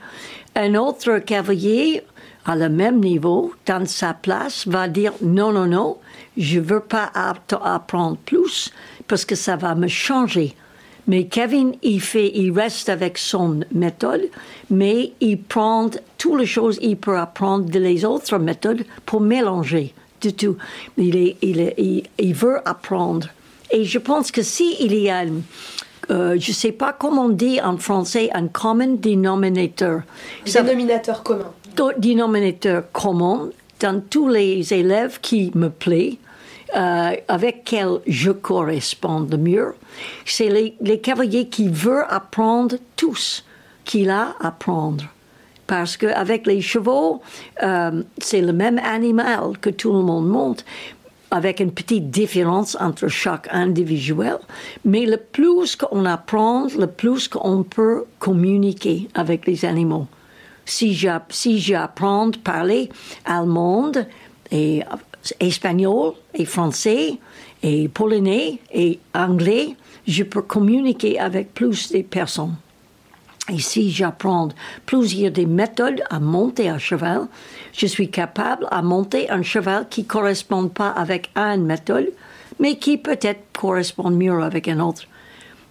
Un 0.54 0.74
autre 0.74 1.18
cavalier 1.18 2.02
à 2.44 2.54
le 2.54 2.68
même 2.68 3.00
niveau, 3.00 3.52
dans 3.66 3.86
sa 3.86 4.14
place, 4.14 4.66
va 4.66 4.88
dire 4.88 5.12
non, 5.20 5.52
non, 5.52 5.66
non, 5.66 5.96
je 6.36 6.60
veux 6.60 6.80
pas 6.80 7.10
apprendre 7.14 8.16
plus 8.18 8.72
parce 9.08 9.24
que 9.24 9.34
ça 9.34 9.56
va 9.56 9.74
me 9.74 9.88
changer. 9.88 10.54
Mais 11.06 11.24
Kevin, 11.24 11.74
il 11.82 12.00
fait, 12.00 12.32
il 12.34 12.50
reste 12.52 12.88
avec 12.88 13.18
son 13.18 13.60
méthode, 13.72 14.22
mais 14.70 15.12
il 15.20 15.40
prend 15.40 15.90
toutes 16.18 16.40
les 16.40 16.46
choses 16.46 16.78
qu'il 16.78 16.96
peut 16.96 17.18
apprendre 17.18 17.66
de 17.66 17.78
les 17.78 18.04
autres 18.04 18.38
méthodes 18.38 18.84
pour 19.04 19.20
mélanger 19.20 19.94
du 20.20 20.32
tout. 20.32 20.56
Il, 20.96 21.16
est, 21.16 21.36
il, 21.42 21.60
est, 21.60 21.74
il, 22.18 22.34
veut 22.34 22.58
apprendre. 22.68 23.28
Et 23.70 23.84
je 23.84 23.98
pense 23.98 24.32
que 24.32 24.42
si 24.42 24.76
il 24.80 24.94
y 24.94 25.10
a, 25.10 25.24
euh, 26.10 26.36
je 26.38 26.50
ne 26.50 26.54
sais 26.54 26.72
pas 26.72 26.92
comment 26.92 27.26
on 27.26 27.28
dit 27.28 27.60
en 27.60 27.76
français, 27.76 28.30
un 28.34 28.48
common 28.48 28.96
denominator. 29.00 30.00
Dénominateur 30.44 31.22
commun 31.22 31.52
dénominateur 31.98 32.90
commun 32.92 33.50
dans 33.80 34.00
tous 34.00 34.28
les 34.28 34.72
élèves 34.72 35.18
qui 35.20 35.52
me 35.54 35.68
plaisent, 35.68 36.16
euh, 36.74 37.12
avec 37.28 37.64
quels 37.64 38.00
je 38.06 38.30
correspond 38.30 39.20
le 39.20 39.36
mieux, 39.36 39.74
c'est 40.24 40.48
les, 40.48 41.00
cavaliers 41.00 41.48
qui 41.48 41.68
veulent 41.68 42.06
apprendre 42.08 42.76
tous 42.96 43.44
qu'il 43.84 44.10
a 44.10 44.34
à 44.40 44.48
apprendre. 44.48 45.04
Parce 45.66 45.96
qu'avec 45.96 46.46
les 46.46 46.60
chevaux, 46.60 47.22
euh, 47.62 48.02
c'est 48.18 48.40
le 48.40 48.52
même 48.52 48.78
animal 48.78 49.58
que 49.60 49.70
tout 49.70 49.92
le 49.92 50.02
monde 50.02 50.28
monte, 50.28 50.64
avec 51.30 51.60
une 51.60 51.72
petite 51.72 52.10
différence 52.10 52.76
entre 52.80 53.08
chaque 53.08 53.48
individuel. 53.50 54.38
Mais 54.84 55.06
le 55.06 55.16
plus 55.16 55.74
qu'on 55.76 56.04
apprend, 56.04 56.68
le 56.78 56.86
plus 56.86 57.26
qu'on 57.26 57.64
peut 57.64 58.04
communiquer 58.20 59.08
avec 59.14 59.46
les 59.46 59.64
animaux 59.64 60.06
si 60.66 60.94
j'apprends 61.58 62.28
à 62.28 62.38
parler 62.42 62.90
allemand 63.24 63.92
et 64.50 64.82
espagnol 65.40 66.12
et 66.34 66.44
français 66.44 67.18
et 67.62 67.88
polonais 67.88 68.58
et 68.72 68.98
anglais, 69.14 69.76
je 70.06 70.22
peux 70.22 70.42
communiquer 70.42 71.18
avec 71.18 71.52
plus 71.54 71.90
de 71.92 72.02
personnes. 72.02 72.56
Et 73.48 73.60
si 73.60 73.92
j'apprends 73.92 74.48
plusieurs 74.86 75.30
des 75.30 75.46
méthodes 75.46 76.02
à 76.10 76.18
monter 76.18 76.68
un 76.68 76.78
cheval, 76.78 77.28
je 77.72 77.86
suis 77.86 78.10
capable 78.10 78.66
à 78.70 78.82
monter 78.82 79.30
un 79.30 79.42
cheval 79.42 79.86
qui 79.88 80.02
ne 80.02 80.08
correspond 80.08 80.68
pas 80.68 80.90
avec 80.90 81.30
une 81.36 81.64
méthode, 81.64 82.10
mais 82.58 82.76
qui 82.76 82.98
peut-être 82.98 83.44
correspond 83.52 84.10
mieux 84.10 84.42
avec 84.42 84.66
un 84.66 84.80
autre. 84.80 85.04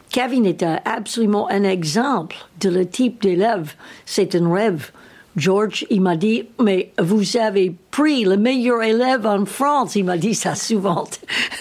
Kevin 0.10 0.46
est 0.46 0.64
absolument 0.86 1.50
un 1.50 1.64
exemple 1.64 2.38
de 2.62 2.70
le 2.70 2.88
type 2.88 3.22
d'élève. 3.22 3.74
C'est 4.06 4.36
un 4.36 4.54
rêve. 4.54 4.92
George, 5.36 5.86
il 5.90 6.02
m'a 6.02 6.16
dit, 6.16 6.46
mais 6.62 6.92
vous 6.98 7.38
avez 7.38 7.74
pris 7.92 8.24
le 8.24 8.38
meilleur 8.38 8.82
élève 8.82 9.26
en 9.26 9.46
France. 9.46 9.96
Il 9.96 10.06
m'a 10.06 10.18
dit 10.18 10.34
ça 10.34 10.56
souvent. 10.56 11.06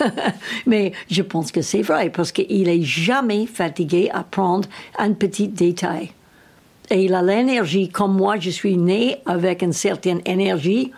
mais 0.66 0.92
je 1.10 1.22
pense 1.22 1.50
que 1.50 1.60
c'est 1.60 1.82
vrai 1.82 2.10
parce 2.10 2.30
qu'il 2.30 2.68
est 2.68 2.82
jamais 2.82 3.46
fatigué 3.46 4.10
à 4.12 4.22
prendre 4.22 4.68
un 4.98 5.12
petit 5.12 5.48
détail. 5.48 6.12
Et 6.90 7.04
il 7.04 7.14
a 7.14 7.22
l'énergie, 7.22 7.88
comme 7.88 8.14
moi, 8.14 8.38
je 8.38 8.50
suis 8.50 8.76
né 8.76 9.16
avec 9.26 9.62
une 9.62 9.72
certaine 9.72 10.20
énergie 10.26 10.92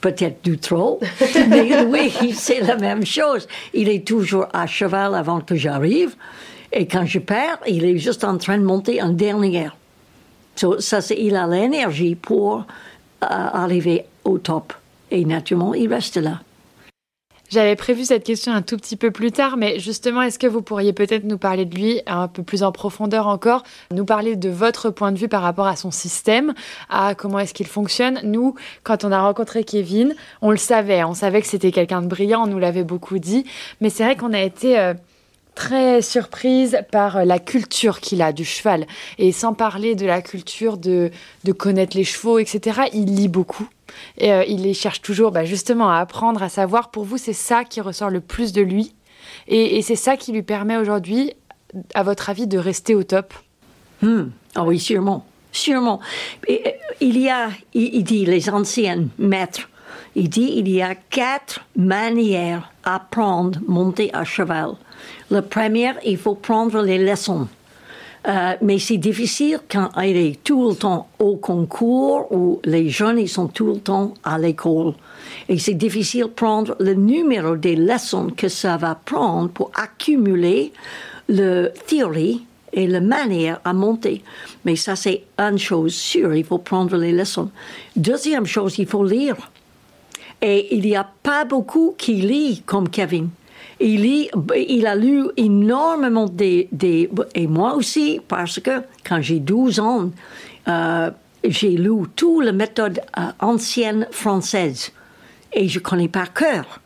peut-être 0.00 0.44
du 0.44 0.58
trop, 0.58 1.00
mais 1.48 1.84
oui, 1.84 2.12
c'est 2.34 2.60
la 2.60 2.76
même 2.76 3.06
chose. 3.06 3.48
Il 3.72 3.88
est 3.88 4.06
toujours 4.06 4.46
à 4.52 4.66
cheval 4.66 5.14
avant 5.14 5.40
que 5.40 5.56
j'arrive. 5.56 6.14
Et 6.72 6.86
quand 6.86 7.06
je 7.06 7.18
perds, 7.18 7.58
il 7.66 7.84
est 7.84 7.96
juste 7.96 8.24
en 8.24 8.36
train 8.36 8.58
de 8.58 8.64
monter 8.64 9.00
en 9.00 9.08
dernière. 9.08 9.74
Ça, 10.78 11.00
il 11.16 11.36
a 11.36 11.46
l'énergie 11.46 12.14
pour 12.14 12.58
euh, 12.58 12.62
arriver 13.20 14.04
au 14.24 14.38
top. 14.38 14.72
Et 15.10 15.24
naturellement, 15.24 15.74
il 15.74 15.92
reste 15.92 16.16
là. 16.16 16.40
J'avais 17.48 17.76
prévu 17.76 18.04
cette 18.04 18.24
question 18.24 18.52
un 18.52 18.62
tout 18.62 18.76
petit 18.76 18.96
peu 18.96 19.12
plus 19.12 19.30
tard, 19.30 19.56
mais 19.56 19.78
justement, 19.78 20.22
est-ce 20.22 20.38
que 20.38 20.48
vous 20.48 20.62
pourriez 20.62 20.92
peut-être 20.92 21.22
nous 21.22 21.38
parler 21.38 21.64
de 21.64 21.76
lui 21.76 22.00
un 22.06 22.26
peu 22.26 22.42
plus 22.42 22.64
en 22.64 22.72
profondeur 22.72 23.28
encore, 23.28 23.62
nous 23.92 24.04
parler 24.04 24.34
de 24.34 24.48
votre 24.48 24.90
point 24.90 25.12
de 25.12 25.18
vue 25.18 25.28
par 25.28 25.42
rapport 25.42 25.68
à 25.68 25.76
son 25.76 25.92
système, 25.92 26.54
à 26.90 27.14
comment 27.14 27.38
est-ce 27.38 27.54
qu'il 27.54 27.68
fonctionne? 27.68 28.18
Nous, 28.24 28.56
quand 28.82 29.04
on 29.04 29.12
a 29.12 29.22
rencontré 29.22 29.62
Kevin, 29.62 30.16
on 30.42 30.50
le 30.50 30.56
savait, 30.56 31.04
on 31.04 31.14
savait 31.14 31.40
que 31.40 31.46
c'était 31.46 31.70
quelqu'un 31.70 32.02
de 32.02 32.08
brillant, 32.08 32.42
on 32.42 32.46
nous 32.48 32.58
l'avait 32.58 32.84
beaucoup 32.84 33.20
dit, 33.20 33.44
mais 33.80 33.90
c'est 33.90 34.02
vrai 34.02 34.16
qu'on 34.16 34.32
a 34.32 34.40
été... 34.40 34.78
Euh, 34.78 34.94
très 35.56 36.02
surprise 36.02 36.78
par 36.92 37.24
la 37.24 37.40
culture 37.40 38.00
qu'il 38.00 38.22
a 38.22 38.32
du 38.32 38.44
cheval. 38.44 38.86
Et 39.18 39.32
sans 39.32 39.54
parler 39.54 39.96
de 39.96 40.06
la 40.06 40.22
culture 40.22 40.76
de, 40.76 41.10
connaître 41.58 41.96
les 41.96 42.04
chevaux, 42.04 42.38
etc., 42.38 42.82
il 42.92 43.16
lit 43.16 43.26
beaucoup. 43.26 43.66
Et 44.18 44.32
euh, 44.32 44.44
il 44.46 44.62
les 44.62 44.74
cherche 44.74 45.02
toujours 45.02 45.32
bah, 45.32 45.44
justement 45.44 45.90
à 45.90 45.96
apprendre, 45.96 46.42
à 46.42 46.48
savoir. 46.48 46.90
Pour 46.90 47.04
vous, 47.04 47.18
c'est 47.18 47.32
ça 47.32 47.64
qui 47.64 47.80
ressort 47.80 48.10
le 48.10 48.20
plus 48.20 48.52
de 48.52 48.62
lui. 48.62 48.94
Et, 49.48 49.82
c'est 49.82 49.96
ça 49.96 50.16
qui 50.16 50.30
lui 50.30 50.42
permet 50.42 50.76
aujourd'hui, 50.76 51.32
à 51.94 52.02
votre 52.02 52.30
avis, 52.30 52.46
de 52.46 52.58
rester 52.58 52.94
au 52.94 53.02
top? 53.02 53.34
Hmm. 54.02 54.26
Ah 54.54 54.64
oui, 54.64 54.78
sûrement. 54.78 55.26
Sûrement. 55.52 56.00
Euh, 56.50 56.56
il 57.00 57.18
y 57.18 57.30
a, 57.30 57.48
il, 57.72 58.04
dit, 58.04 58.26
les 58.26 58.50
anciens 58.50 59.06
maîtres, 59.18 59.68
il 60.14 60.28
dit, 60.28 60.52
il 60.56 60.68
y 60.68 60.82
a 60.82 60.94
quatre 60.94 61.64
manières 61.76 62.70
d'apprendre 62.84 63.58
à 63.58 63.72
monter 63.72 64.10
à 64.12 64.24
cheval. 64.24 64.74
La 65.30 65.42
première, 65.42 65.96
il 66.04 66.16
faut 66.16 66.34
prendre 66.34 66.82
les 66.82 66.98
leçons. 66.98 67.48
Euh, 68.28 68.54
mais 68.60 68.80
c'est 68.80 68.96
difficile 68.96 69.60
quand 69.70 69.88
il 70.02 70.16
est 70.16 70.42
tout 70.42 70.70
le 70.70 70.74
temps 70.74 71.08
au 71.20 71.36
concours 71.36 72.26
ou 72.32 72.60
les 72.64 72.88
jeunes 72.88 73.20
ils 73.20 73.28
sont 73.28 73.46
tout 73.46 73.66
le 73.66 73.78
temps 73.78 74.14
à 74.24 74.36
l'école. 74.36 74.94
Et 75.48 75.58
c'est 75.58 75.74
difficile 75.74 76.26
prendre 76.26 76.74
le 76.80 76.94
numéro 76.94 77.54
des 77.54 77.76
leçons 77.76 78.30
que 78.36 78.48
ça 78.48 78.76
va 78.78 78.96
prendre 78.96 79.50
pour 79.50 79.70
accumuler 79.76 80.72
la 81.28 81.68
théorie 81.68 82.42
et 82.72 82.88
la 82.88 83.00
manière 83.00 83.60
à 83.64 83.72
monter. 83.72 84.22
Mais 84.64 84.74
ça, 84.74 84.96
c'est 84.96 85.22
une 85.38 85.58
chose 85.58 85.94
sûre, 85.94 86.34
il 86.34 86.44
faut 86.44 86.58
prendre 86.58 86.96
les 86.96 87.12
leçons. 87.12 87.50
Deuxième 87.94 88.46
chose, 88.46 88.78
il 88.78 88.86
faut 88.86 89.04
lire. 89.04 89.36
Et 90.42 90.74
il 90.76 90.82
n'y 90.82 90.96
a 90.96 91.08
pas 91.22 91.44
beaucoup 91.44 91.94
qui 91.96 92.14
lisent 92.14 92.62
comme 92.66 92.88
Kevin. 92.88 93.30
Il, 93.78 94.30
il 94.56 94.86
a 94.86 94.94
lu 94.96 95.24
énormément 95.36 96.26
des, 96.26 96.68
Et 97.34 97.46
moi 97.46 97.74
aussi, 97.74 98.20
parce 98.26 98.58
que 98.58 98.82
quand 99.04 99.20
j'ai 99.20 99.40
12 99.40 99.80
ans, 99.80 100.10
euh, 100.68 101.10
j'ai 101.44 101.76
lu 101.76 102.04
toutes 102.14 102.44
les 102.44 102.52
méthodes 102.52 103.00
euh, 103.18 103.26
anciennes 103.40 104.08
françaises. 104.10 104.92
Et 105.52 105.68
je 105.68 105.78
connais 105.78 106.08
par 106.08 106.32
cœur. 106.32 106.80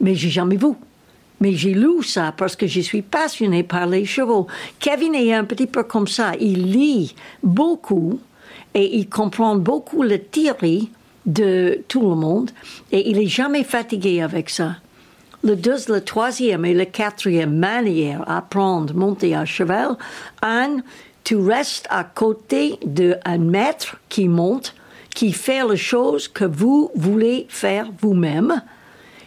Mais 0.00 0.14
j'ai 0.14 0.30
jamais 0.30 0.56
vu. 0.56 0.72
Mais 1.40 1.52
j'ai 1.52 1.74
lu 1.74 2.02
ça 2.02 2.32
parce 2.36 2.56
que 2.56 2.66
je 2.66 2.80
suis 2.80 3.02
passionnée 3.02 3.62
par 3.62 3.86
les 3.86 4.04
chevaux. 4.04 4.46
Kevin 4.78 5.14
est 5.14 5.32
un 5.32 5.44
petit 5.44 5.66
peu 5.66 5.82
comme 5.82 6.06
ça. 6.06 6.32
Il 6.40 6.70
lit 6.72 7.14
beaucoup 7.42 8.20
et 8.74 8.96
il 8.96 9.08
comprend 9.08 9.56
beaucoup 9.56 10.02
la 10.02 10.18
théorie 10.18 10.90
de 11.26 11.80
tout 11.88 12.02
le 12.02 12.14
monde 12.14 12.50
et 12.92 13.10
il 13.10 13.18
est 13.18 13.26
jamais 13.26 13.64
fatigué 13.64 14.20
avec 14.20 14.50
ça. 14.50 14.76
Le 15.44 15.56
deux, 15.56 15.76
le 15.88 16.00
troisième 16.00 16.64
et 16.64 16.72
le 16.72 16.86
quatrième 16.86 17.54
manière 17.54 18.24
à 18.26 18.42
monter 18.94 19.34
à 19.34 19.44
cheval, 19.44 19.98
un, 20.40 20.78
tu 21.22 21.36
restes 21.36 21.86
à 21.90 22.02
côté 22.02 22.78
d'un 22.82 23.38
maître 23.38 23.98
qui 24.08 24.26
monte, 24.26 24.74
qui 25.14 25.34
fait 25.34 25.62
les 25.68 25.76
choses 25.76 26.28
que 26.28 26.46
vous 26.46 26.90
voulez 26.94 27.44
faire 27.50 27.90
vous-même. 28.00 28.62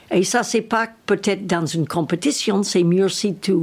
Et 0.10 0.24
ça, 0.24 0.42
c'est 0.42 0.62
pas 0.62 0.88
peut-être 1.06 1.46
dans 1.46 1.68
une 1.68 1.88
compétition, 1.88 2.64
c'est 2.64 2.84
mieux 2.84 3.10
si 3.10 3.36
tu 3.36 3.54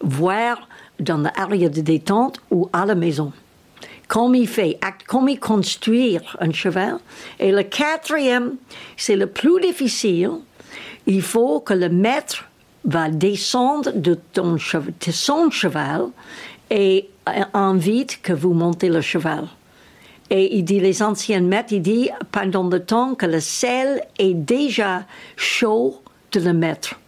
vois 0.00 0.56
dans 1.00 1.18
l'area 1.18 1.68
de 1.68 1.80
détente 1.80 2.40
ou 2.52 2.68
à 2.72 2.86
la 2.86 2.94
maison. 2.94 3.32
Comme 4.06 4.36
il 4.36 4.46
fait, 4.46 4.78
comme 5.08 5.28
il 5.28 5.40
construit 5.40 6.18
un 6.38 6.52
cheval. 6.52 6.98
Et 7.40 7.50
le 7.50 7.64
quatrième, 7.64 8.52
c'est 8.96 9.16
le 9.16 9.26
plus 9.26 9.60
difficile, 9.60 10.30
il 11.06 11.22
faut 11.22 11.60
que 11.60 11.74
le 11.74 11.88
maître 11.88 12.44
va 12.84 13.08
descendre 13.08 13.92
de, 13.94 14.18
ton 14.32 14.56
son 14.58 15.50
cheval 15.50 16.06
et 16.70 17.08
invite 17.52 18.20
que 18.22 18.32
vous 18.32 18.52
montez 18.52 18.88
le 18.88 19.00
cheval. 19.00 19.46
Et 20.30 20.56
il 20.56 20.64
dit, 20.64 20.80
les 20.80 21.02
anciens 21.02 21.40
maîtres, 21.40 21.72
il 21.72 21.82
dit, 21.82 22.10
pendant 22.32 22.66
le 22.68 22.80
temps 22.80 23.14
que 23.14 23.26
le 23.26 23.40
sel 23.40 24.02
est 24.18 24.34
déjà 24.34 25.04
chaud 25.36 26.00
de 26.32 26.40
le 26.40 26.52
mettre. 26.52 26.98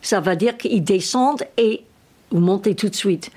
Ça 0.00 0.20
veut 0.20 0.36
dire 0.36 0.56
qu'il 0.56 0.82
descend 0.82 1.44
et 1.56 1.84
vous 2.30 2.40
montez 2.40 2.74
tout 2.74 2.88
de 2.88 2.94
suite. 2.94 3.30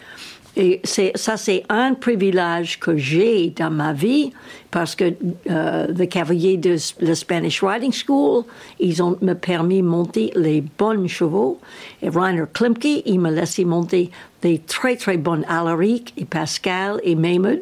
Et 0.58 0.80
ça, 0.84 1.36
c'est 1.36 1.64
un 1.68 1.96
privilège 1.96 2.80
que 2.80 2.96
j'ai 2.96 3.50
dans 3.50 3.70
ma 3.70 3.92
vie 3.92 4.32
parce 4.72 4.96
que 4.96 5.14
euh, 5.50 5.88
le 5.88 6.06
cavalier 6.06 6.56
de 6.56 6.78
la 7.02 7.16
Spanish 7.16 7.62
Riding 7.62 7.92
School, 7.92 8.46
ils 8.80 9.04
ont 9.04 9.18
me 9.22 9.34
permis 9.34 9.82
de 9.82 9.88
monter 9.88 10.32
les 10.36 10.62
bons 10.62 11.08
chevaux. 11.10 11.60
Et 12.02 12.08
Rainer 12.08 12.46
Klimke, 12.54 13.04
il 13.06 13.20
m'a 13.20 13.32
laissé 13.32 13.66
monter 13.66 14.12
des 14.42 14.60
très 14.60 14.96
très 14.96 15.18
bons 15.18 15.44
Alaric 15.50 16.14
et 16.18 16.26
Pascal 16.26 17.02
et 17.04 17.16
Mahmoud. 17.16 17.62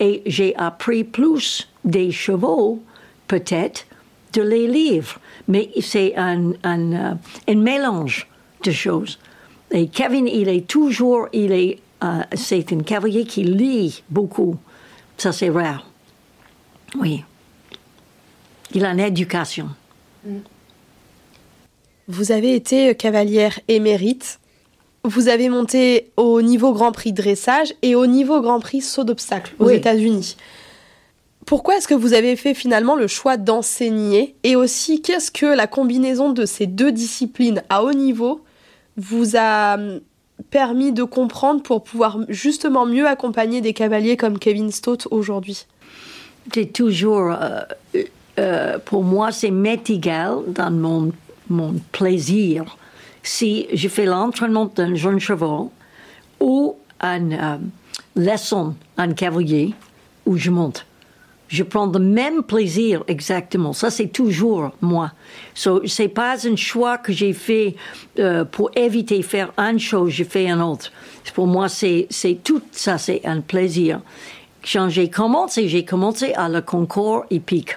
Et 0.00 0.22
j'ai 0.26 0.56
appris 0.56 1.04
plus 1.04 1.68
des 1.84 2.10
chevaux, 2.10 2.82
peut-être, 3.28 3.86
de 4.32 4.42
les 4.42 4.66
livres. 4.66 5.20
Mais 5.46 5.70
c'est 5.80 6.16
un, 6.16 6.50
un, 6.64 6.92
euh, 6.92 7.14
un 7.46 7.54
mélange 7.54 8.26
de 8.64 8.72
choses. 8.72 9.20
Et 9.70 9.86
Kevin, 9.86 10.26
il 10.26 10.48
est 10.48 10.66
toujours, 10.66 11.28
il 11.32 11.52
est 11.52 11.78
euh, 12.04 12.22
c'est 12.34 12.72
un 12.72 12.80
cavalier 12.80 13.24
qui 13.24 13.44
lit 13.44 14.02
beaucoup. 14.10 14.56
Ça, 15.16 15.32
c'est 15.32 15.50
rare. 15.50 15.86
Oui. 16.98 17.24
Il 18.72 18.84
a 18.84 18.90
une 18.90 19.00
éducation. 19.00 19.68
Vous 22.08 22.32
avez 22.32 22.54
été 22.54 22.94
cavalière 22.94 23.58
émérite. 23.68 24.38
Vous 25.04 25.28
avez 25.28 25.48
monté 25.48 26.10
au 26.16 26.42
niveau 26.42 26.72
Grand 26.72 26.92
Prix 26.92 27.12
dressage 27.12 27.74
et 27.82 27.94
au 27.94 28.06
niveau 28.06 28.40
Grand 28.40 28.60
Prix 28.60 28.80
saut 28.80 29.04
d'obstacle 29.04 29.54
aux 29.58 29.70
États-Unis. 29.70 30.36
Pourquoi 31.46 31.76
est-ce 31.76 31.88
que 31.88 31.94
vous 31.94 32.14
avez 32.14 32.36
fait 32.36 32.54
finalement 32.54 32.96
le 32.96 33.06
choix 33.06 33.36
d'enseigner 33.36 34.34
Et 34.44 34.56
aussi, 34.56 35.02
qu'est-ce 35.02 35.30
que 35.30 35.46
la 35.46 35.66
combinaison 35.66 36.32
de 36.32 36.46
ces 36.46 36.66
deux 36.66 36.90
disciplines 36.90 37.62
à 37.68 37.84
haut 37.84 37.92
niveau 37.92 38.42
vous 38.96 39.36
a 39.36 39.76
permis 40.50 40.92
de 40.92 41.02
comprendre 41.02 41.62
pour 41.62 41.82
pouvoir 41.82 42.18
justement 42.28 42.86
mieux 42.86 43.06
accompagner 43.06 43.60
des 43.60 43.72
cavaliers 43.72 44.16
comme 44.16 44.38
Kevin 44.38 44.70
Stott 44.70 45.08
aujourd'hui. 45.10 45.66
C'est 46.52 46.72
toujours, 46.72 47.32
euh, 47.32 47.60
euh, 48.38 48.78
pour 48.84 49.02
moi, 49.02 49.32
c'est 49.32 49.50
m'est 49.50 49.88
égal 49.90 50.38
dans 50.48 50.70
mon, 50.70 51.12
mon 51.48 51.74
plaisir. 51.92 52.76
Si 53.22 53.66
je 53.72 53.88
fais 53.88 54.04
l'entraînement 54.04 54.66
d'un 54.66 54.94
jeune 54.94 55.18
cheval 55.18 55.68
ou 56.40 56.76
une 57.00 57.32
euh, 57.32 57.56
leçon, 58.16 58.74
un 58.96 59.12
cavalier 59.12 59.74
où 60.26 60.36
je 60.36 60.50
monte 60.50 60.86
je 61.48 61.62
prends 61.62 61.86
le 61.86 61.98
même 61.98 62.42
plaisir 62.42 63.04
exactement. 63.06 63.72
Ça, 63.72 63.90
c'est 63.90 64.08
toujours 64.08 64.70
moi. 64.80 65.12
So, 65.54 65.86
c'est 65.86 66.08
pas 66.08 66.46
un 66.46 66.56
choix 66.56 66.98
que 66.98 67.12
j'ai 67.12 67.32
fait 67.32 67.76
euh, 68.18 68.44
pour 68.44 68.70
éviter 68.74 69.22
faire 69.22 69.52
une 69.58 69.78
chose, 69.78 70.10
je 70.10 70.24
fais 70.24 70.48
un 70.48 70.60
autre. 70.60 70.90
Pour 71.34 71.46
moi, 71.46 71.68
c'est, 71.68 72.08
tout 72.42 72.62
ça, 72.70 72.98
c'est 72.98 73.20
un 73.24 73.40
plaisir. 73.40 74.00
Quand 74.70 74.88
j'ai 74.88 75.10
commencé, 75.10 75.68
j'ai 75.68 75.84
commencé 75.84 76.32
à 76.34 76.48
le 76.48 76.62
concours 76.62 77.24
hippique. 77.30 77.76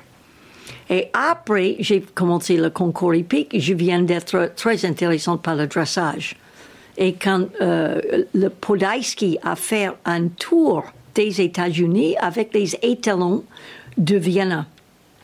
Et 0.90 1.10
après, 1.14 1.76
j'ai 1.80 2.02
commencé 2.02 2.56
le 2.56 2.70
concours 2.70 3.14
hippique, 3.14 3.60
je 3.60 3.74
viens 3.74 4.02
d'être 4.02 4.54
très 4.56 4.86
intéressante 4.86 5.42
par 5.42 5.56
le 5.56 5.68
dressage. 5.68 6.38
Et 6.98 7.14
quand 7.14 7.46
euh, 7.62 8.24
le 8.34 8.50
Podaiski 8.50 9.38
a 9.44 9.56
fait 9.56 9.90
un 10.06 10.30
tour 10.30 10.84
des 11.18 11.42
États-Unis 11.42 12.16
avec 12.20 12.54
les 12.54 12.76
étalons 12.84 13.44
de 13.98 14.18
Vienne 14.18 14.66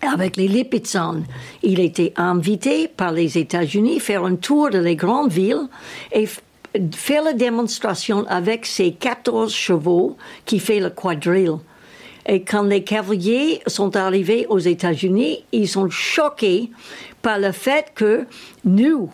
avec 0.02 0.36
les 0.36 0.50
Lipizzanes. 0.50 1.24
Il 1.62 1.80
était 1.80 2.12
invité 2.18 2.90
par 2.90 3.14
les 3.14 3.38
États-Unis 3.38 4.02
faire 4.02 4.26
un 4.26 4.36
tour 4.36 4.70
de 4.70 4.80
les 4.80 4.98
grandes 4.98 5.32
villes 5.32 5.70
et 6.12 6.28
faire 6.94 7.24
la 7.24 7.32
démonstration 7.32 8.26
avec 8.28 8.66
ses 8.66 8.92
14 8.92 9.54
chevaux 9.54 10.18
qui 10.46 10.60
fait 10.60 10.82
le 10.82 10.90
quadrille. 10.90 11.56
Et 12.26 12.42
quand 12.42 12.64
les 12.64 12.84
cavaliers 12.84 13.62
sont 13.68 13.96
arrivés 13.96 14.46
aux 14.50 14.60
États-Unis, 14.60 15.46
ils 15.54 15.70
sont 15.70 15.90
choqués 15.90 16.70
par 17.22 17.38
le 17.38 17.54
fait 17.54 17.92
que 17.96 18.26
nous, 18.66 19.10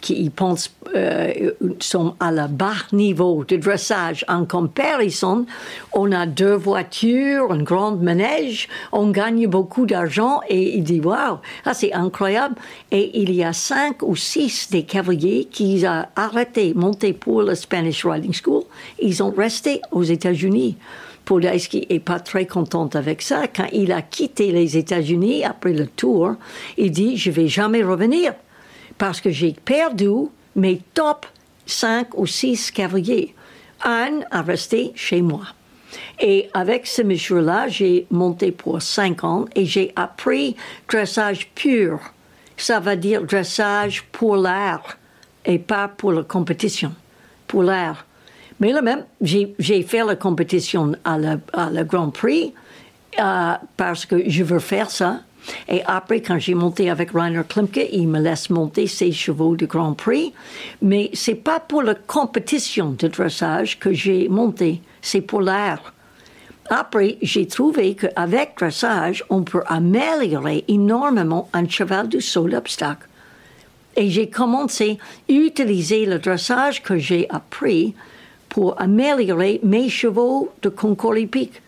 qui 0.00 0.28
pensent 0.28 0.70
euh, 0.94 1.52
sont 1.80 2.14
à 2.20 2.30
la 2.30 2.46
bas 2.46 2.74
niveau 2.92 3.42
de 3.44 3.56
dressage 3.56 4.24
en 4.28 4.44
comparaison. 4.44 5.46
On 5.94 6.12
a 6.12 6.26
deux 6.26 6.54
voitures, 6.54 7.50
un 7.50 7.62
grand 7.62 7.96
manège, 7.96 8.68
on 8.92 9.10
gagne 9.10 9.46
beaucoup 9.46 9.86
d'argent 9.86 10.40
et 10.48 10.76
il 10.76 10.84
dit 10.84 11.00
waouh, 11.00 11.38
ah, 11.64 11.74
c'est 11.74 11.94
incroyable. 11.94 12.54
Et 12.90 13.18
il 13.18 13.32
y 13.32 13.42
a 13.42 13.54
cinq 13.54 14.02
ou 14.02 14.14
six 14.14 14.70
des 14.70 14.82
cavaliers 14.82 15.48
qui 15.50 15.82
ont 15.86 16.04
arrêté 16.16 16.74
monter 16.74 17.14
pour 17.14 17.42
la 17.42 17.54
Spanish 17.54 18.04
Riding 18.04 18.34
School. 18.34 18.64
Ils 19.00 19.22
ont 19.22 19.30
resté 19.30 19.80
aux 19.90 20.02
États-Unis. 20.02 20.76
Podolski 21.24 21.86
est 21.88 22.00
pas 22.00 22.20
très 22.20 22.46
content 22.46 22.90
avec 22.92 23.22
ça. 23.22 23.46
Quand 23.48 23.68
il 23.72 23.92
a 23.92 24.02
quitté 24.02 24.52
les 24.52 24.76
États-Unis 24.76 25.44
après 25.44 25.72
le 25.72 25.86
tour, 25.86 26.34
il 26.76 26.90
dit 26.90 27.16
je 27.16 27.30
vais 27.30 27.48
jamais 27.48 27.82
revenir 27.82 28.34
parce 28.98 29.20
que 29.20 29.30
j'ai 29.30 29.54
perdu 29.64 30.28
mes 30.56 30.80
top 30.94 31.26
5 31.66 32.16
ou 32.16 32.26
6 32.26 32.70
cavaliers. 32.70 33.34
Un 33.84 34.20
a 34.30 34.42
resté 34.42 34.92
chez 34.94 35.22
moi. 35.22 35.46
Et 36.20 36.48
avec 36.54 36.86
ce 36.86 37.02
monsieur-là, 37.02 37.68
j'ai 37.68 38.06
monté 38.10 38.52
pour 38.52 38.80
5 38.80 39.24
ans 39.24 39.44
et 39.54 39.64
j'ai 39.64 39.92
appris 39.96 40.56
dressage 40.88 41.50
pur. 41.54 42.00
Ça 42.56 42.80
veut 42.80 42.96
dire 42.96 43.22
dressage 43.22 44.04
pour 44.12 44.36
l'art 44.36 44.96
et 45.44 45.58
pas 45.58 45.88
pour 45.88 46.12
la 46.12 46.22
compétition, 46.22 46.92
pour 47.46 47.62
l'art. 47.62 48.06
Mais 48.60 48.72
là 48.72 48.82
même, 48.82 49.04
j'ai 49.20 49.82
fait 49.82 50.04
la 50.04 50.16
compétition 50.16 50.92
à 51.04 51.18
le, 51.18 51.84
Grand 51.84 52.10
Prix 52.10 52.54
euh, 53.18 53.54
parce 53.76 54.06
que 54.06 54.28
je 54.28 54.44
veux 54.44 54.60
faire 54.60 54.90
ça 54.90 55.20
et 55.68 55.82
après, 55.84 56.20
quand 56.20 56.38
j'ai 56.38 56.54
monté 56.54 56.90
avec 56.90 57.10
Rainer 57.12 57.42
Klimke, 57.48 57.88
il 57.92 58.08
me 58.08 58.20
laisse 58.20 58.50
monter 58.50 58.86
ses 58.86 59.12
chevaux 59.12 59.56
de 59.56 59.66
Grand 59.66 59.94
Prix. 59.94 60.32
Mais 60.82 61.10
c'est 61.12 61.34
pas 61.34 61.60
pour 61.60 61.82
la 61.82 61.94
compétition 61.94 62.94
de 62.98 63.08
dressage 63.08 63.78
que 63.78 63.92
j'ai 63.92 64.28
monté, 64.28 64.80
c'est 65.02 65.20
pour 65.20 65.40
l'art. 65.40 65.92
Après, 66.70 67.18
j'ai 67.20 67.46
trouvé 67.46 67.94
qu'avec 67.94 68.56
dressage, 68.56 69.22
on 69.28 69.42
peut 69.42 69.62
améliorer 69.66 70.64
énormément 70.68 71.48
un 71.52 71.68
cheval 71.68 72.08
du 72.08 72.22
saut 72.22 72.48
d'obstacle. 72.48 73.06
Et 73.96 74.08
j'ai 74.08 74.28
commencé 74.28 74.98
à 75.28 75.32
utiliser 75.32 76.06
le 76.06 76.18
dressage 76.18 76.82
que 76.82 76.96
j'ai 76.96 77.28
appris 77.28 77.94
pour 78.48 78.80
améliorer 78.80 79.60
mes 79.62 79.88
chevaux 79.88 80.52
de 80.62 80.68
concours 80.68 81.16
hippique. 81.16 81.60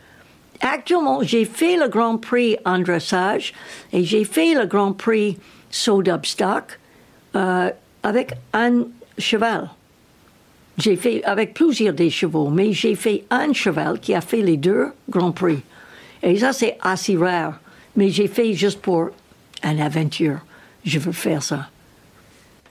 Actuellement, 0.60 1.22
j'ai 1.22 1.44
fait 1.44 1.76
le 1.76 1.88
Grand 1.88 2.18
Prix 2.18 2.56
en 2.64 2.78
dressage 2.78 3.52
et 3.92 4.04
j'ai 4.04 4.24
fait 4.24 4.54
le 4.54 4.66
Grand 4.66 4.92
Prix 4.92 5.38
saut 5.70 6.02
d'obstacle 6.02 6.78
euh, 7.34 7.70
avec 8.02 8.32
un 8.52 8.84
cheval. 9.18 9.70
J'ai 10.78 10.96
fait 10.96 11.24
avec 11.24 11.54
plusieurs 11.54 11.94
des 11.94 12.10
chevaux, 12.10 12.50
mais 12.50 12.72
j'ai 12.72 12.94
fait 12.94 13.24
un 13.30 13.52
cheval 13.52 13.98
qui 13.98 14.14
a 14.14 14.20
fait 14.20 14.42
les 14.42 14.56
deux 14.56 14.88
Grands 15.08 15.32
Prix. 15.32 15.62
Et 16.22 16.38
ça, 16.38 16.52
c'est 16.52 16.76
assez 16.82 17.16
rare. 17.16 17.58
Mais 17.96 18.10
j'ai 18.10 18.28
fait 18.28 18.52
juste 18.52 18.80
pour 18.82 19.08
une 19.64 19.80
aventure. 19.80 20.38
Je 20.84 20.98
veux 20.98 21.12
faire 21.12 21.42
ça. 21.42 21.70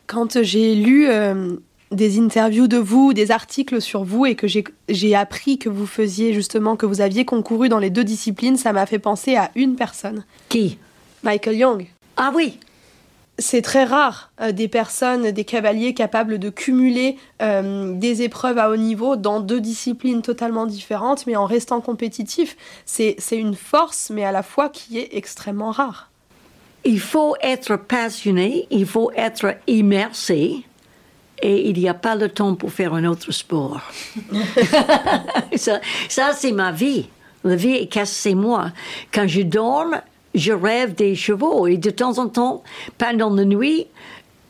Quand 0.06 0.42
j'ai 0.44 0.76
lu 0.76 1.08
euh, 1.10 1.56
des 1.92 2.20
interviews 2.20 2.68
de 2.68 2.78
vous, 2.78 3.14
des 3.14 3.32
articles 3.32 3.82
sur 3.82 4.04
vous 4.04 4.26
et 4.26 4.36
que 4.36 4.48
j'ai 4.48 5.16
appris 5.16 5.58
que 5.58 5.70
vous 5.70 5.86
faisiez 5.86 6.34
justement, 6.34 6.76
que 6.76 6.86
vous 6.86 7.02
aviez 7.02 7.26
concouru 7.26 7.70
dans 7.70 7.80
les 7.80 7.90
deux 7.90 8.04
disciplines, 8.04 8.58
ça 8.58 8.74
m'a 8.74 8.86
fait 8.86 9.00
penser 9.00 9.36
à 9.36 9.52
une 9.56 9.76
personne. 9.76 10.26
Qui? 10.50 10.78
Michael 11.24 11.56
Young. 11.56 11.88
Ah 12.18 12.32
oui 12.36 12.60
c'est 13.38 13.62
très 13.62 13.84
rare 13.84 14.32
euh, 14.42 14.52
des 14.52 14.68
personnes, 14.68 15.32
des 15.32 15.44
cavaliers 15.44 15.94
capables 15.94 16.40
de 16.40 16.50
cumuler 16.50 17.18
euh, 17.42 17.94
des 17.94 18.22
épreuves 18.22 18.58
à 18.58 18.70
haut 18.70 18.78
niveau 18.78 19.16
dans 19.16 19.40
deux 19.40 19.60
disciplines 19.60 20.22
totalement 20.22 20.66
différentes, 20.66 21.28
mais 21.28 21.36
en 21.36 21.46
restant 21.46 21.82
compétitif. 21.82 22.56
C'est 22.86 23.18
une 23.32 23.56
force, 23.56 24.10
mais 24.10 24.24
à 24.24 24.32
la 24.32 24.44
fois 24.44 24.70
qui 24.70 25.00
est 25.00 25.10
extrêmement 25.12 25.72
rare. 25.72 26.10
Il 26.86 27.00
faut 27.00 27.36
être 27.42 27.78
passionné, 27.78 28.68
il 28.70 28.86
faut 28.86 29.12
être 29.16 29.56
immersé, 29.68 30.64
et 31.42 31.70
il 31.70 31.78
n'y 31.78 31.90
a 31.90 31.94
pas 31.94 32.16
le 32.16 32.30
temps 32.30 32.56
pour 32.56 32.72
faire 32.72 32.94
un 32.94 33.06
autre 33.06 33.32
sport. 33.32 33.82
ça, 35.56 35.80
c'est 36.34 36.52
ma 36.52 36.72
vie. 36.72 37.08
La 37.44 37.56
vie, 37.56 37.88
c'est 38.06 38.34
moi. 38.34 38.72
Quand 39.14 39.28
je 39.28 39.42
dors, 39.42 39.92
je 40.34 40.52
rêve 40.52 40.96
des 40.96 41.16
chevaux 41.16 41.68
et 41.68 41.78
de 41.78 41.90
temps 41.90 42.18
en 42.18 42.28
temps, 42.28 42.64
pendant 42.98 43.30
la 43.30 43.46
nuit, 43.46 43.88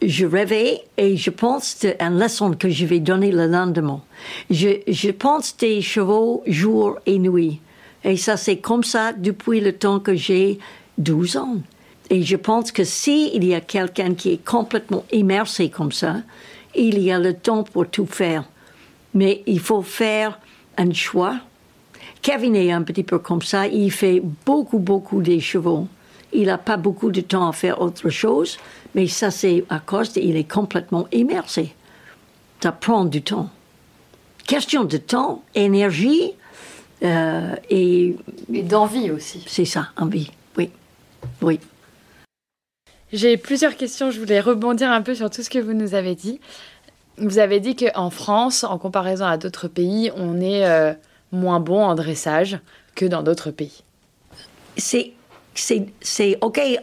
je 0.01 0.25
réveille 0.25 0.79
et 0.97 1.17
je 1.17 1.29
pense 1.29 1.85
à 1.99 2.05
une 2.05 2.19
leçon 2.19 2.51
que 2.51 2.69
je 2.69 2.85
vais 2.85 2.99
donner 2.99 3.31
le 3.31 3.47
lendemain. 3.47 4.01
Je, 4.49 4.81
je 4.87 5.11
pense 5.11 5.57
des 5.57 5.81
chevaux 5.81 6.43
jour 6.47 6.97
et 7.05 7.19
nuit. 7.19 7.59
Et 8.03 8.17
ça, 8.17 8.37
c'est 8.37 8.57
comme 8.57 8.83
ça 8.83 9.13
depuis 9.13 9.61
le 9.61 9.73
temps 9.73 9.99
que 9.99 10.15
j'ai 10.15 10.59
12 10.97 11.37
ans. 11.37 11.57
Et 12.09 12.21
je 12.21 12.35
pense 12.35 12.71
que 12.71 12.83
s'il 12.83 13.43
y 13.43 13.55
a 13.55 13.61
quelqu'un 13.61 14.13
qui 14.13 14.33
est 14.33 14.45
complètement 14.45 15.03
immersé 15.11 15.69
comme 15.69 15.91
ça, 15.91 16.17
il 16.75 16.99
y 16.99 17.11
a 17.11 17.19
le 17.19 17.33
temps 17.33 17.63
pour 17.63 17.87
tout 17.87 18.05
faire. 18.05 18.43
Mais 19.13 19.43
il 19.45 19.59
faut 19.59 19.81
faire 19.81 20.39
un 20.77 20.91
choix. 20.91 21.39
Kevin 22.21 22.55
est 22.55 22.71
un 22.71 22.81
petit 22.81 23.03
peu 23.03 23.19
comme 23.19 23.41
ça. 23.41 23.67
Il 23.67 23.91
fait 23.91 24.21
beaucoup, 24.45 24.79
beaucoup 24.79 25.21
des 25.21 25.39
chevaux. 25.39 25.87
Il 26.33 26.47
n'a 26.47 26.57
pas 26.57 26.77
beaucoup 26.77 27.11
de 27.11 27.21
temps 27.21 27.47
à 27.47 27.53
faire 27.53 27.79
autre 27.81 28.09
chose, 28.09 28.57
mais 28.93 29.07
ça, 29.07 29.31
c'est 29.31 29.63
à 29.69 29.79
cause 29.79 30.09
qu'il 30.09 30.35
est 30.35 30.51
complètement 30.51 31.07
immersé. 31.11 31.73
Ça 32.61 32.71
prend 32.71 33.05
du 33.05 33.21
temps. 33.21 33.49
Question 34.45 34.83
de 34.83 34.97
temps, 34.97 35.43
énergie 35.53 36.33
euh, 37.03 37.55
et. 37.69 38.15
Et 38.51 38.63
d'envie 38.63 39.11
aussi. 39.11 39.43
C'est 39.47 39.65
ça, 39.65 39.89
envie, 39.97 40.31
oui. 40.57 40.69
Oui. 41.41 41.59
J'ai 43.15 43.37
plusieurs 43.37 43.75
questions. 43.75 44.11
Je 44.11 44.19
voulais 44.19 44.39
rebondir 44.41 44.91
un 44.91 45.01
peu 45.01 45.15
sur 45.15 45.29
tout 45.29 45.41
ce 45.41 45.49
que 45.49 45.59
vous 45.59 45.73
nous 45.73 45.93
avez 45.95 46.15
dit. 46.15 46.39
Vous 47.17 47.39
avez 47.39 47.59
dit 47.61 47.75
qu'en 47.75 48.09
France, 48.09 48.63
en 48.65 48.77
comparaison 48.77 49.25
à 49.25 49.37
d'autres 49.37 49.67
pays, 49.69 50.11
on 50.17 50.41
est 50.41 50.65
euh, 50.65 50.93
moins 51.31 51.59
bon 51.61 51.81
en 51.83 51.95
dressage 51.95 52.59
que 52.93 53.05
dans 53.05 53.23
d'autres 53.23 53.51
pays. 53.51 53.83
C'est, 54.77 55.13
c'est, 55.53 55.85
c'est 56.01 56.37
OK. 56.41 56.59
euh, 56.59 56.75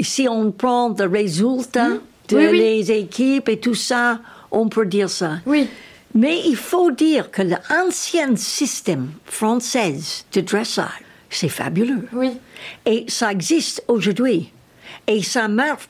Si 0.00 0.28
on 0.28 0.50
prend 0.50 0.88
le 0.98 1.06
résultat 1.06 1.88
Mhm. 1.88 2.00
de 2.28 2.36
Oui, 2.36 2.46
oui. 2.50 2.58
les 2.58 2.92
équipes 2.92 3.48
et 3.48 3.60
tout 3.60 3.74
ça, 3.74 4.20
on 4.50 4.68
peut 4.68 4.86
dire 4.86 5.08
ça. 5.10 5.38
Oui. 5.46 5.68
Mais 6.14 6.40
il 6.46 6.56
faut 6.56 6.90
dire 6.90 7.30
que 7.30 7.42
l'ancien 7.42 8.34
système 8.34 9.10
français 9.24 9.94
de 10.32 10.40
dressage, 10.40 10.88
c'est 11.28 11.48
fabuleux. 11.48 12.08
Oui. 12.12 12.32
Et 12.86 13.04
ça 13.08 13.30
existe 13.30 13.84
aujourd'hui. 13.86 14.50
Et 15.06 15.22
ça 15.22 15.48
marche 15.48 15.88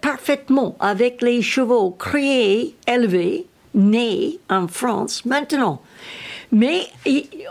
parfaitement 0.00 0.76
avec 0.80 1.22
les 1.22 1.42
chevaux 1.42 1.90
créés, 1.90 2.74
élevés, 2.86 3.46
nés 3.74 4.38
en 4.48 4.68
France 4.68 5.24
maintenant. 5.24 5.80
Mais 6.52 6.86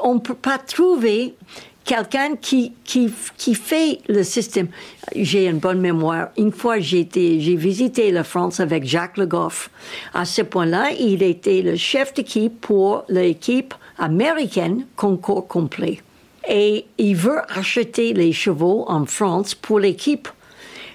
on 0.03 0.15
ne 0.15 0.19
peut 0.19 0.33
pas 0.33 0.57
trouver 0.57 1.35
quelqu'un 1.83 2.35
qui, 2.35 2.73
qui, 2.83 3.11
qui 3.37 3.55
fait 3.55 3.99
le 4.07 4.23
système. 4.23 4.67
J'ai 5.15 5.47
une 5.47 5.57
bonne 5.57 5.79
mémoire. 5.79 6.29
Une 6.37 6.51
fois, 6.51 6.79
j'ai 6.79 7.03
visité 7.03 8.11
la 8.11 8.23
France 8.23 8.59
avec 8.59 8.85
Jacques 8.85 9.17
Le 9.17 9.25
Goff. 9.25 9.69
À 10.13 10.25
ce 10.25 10.41
point-là, 10.41 10.91
il 10.97 11.23
était 11.23 11.61
le 11.61 11.75
chef 11.75 12.13
d'équipe 12.13 12.61
pour 12.61 13.03
l'équipe 13.09 13.73
américaine 13.97 14.85
concours 14.95 15.47
complet. 15.47 16.01
Et 16.49 16.85
il 16.97 17.15
veut 17.15 17.39
acheter 17.49 18.13
les 18.13 18.33
chevaux 18.33 18.85
en 18.87 19.05
France 19.05 19.55
pour 19.55 19.79
l'équipe. 19.79 20.27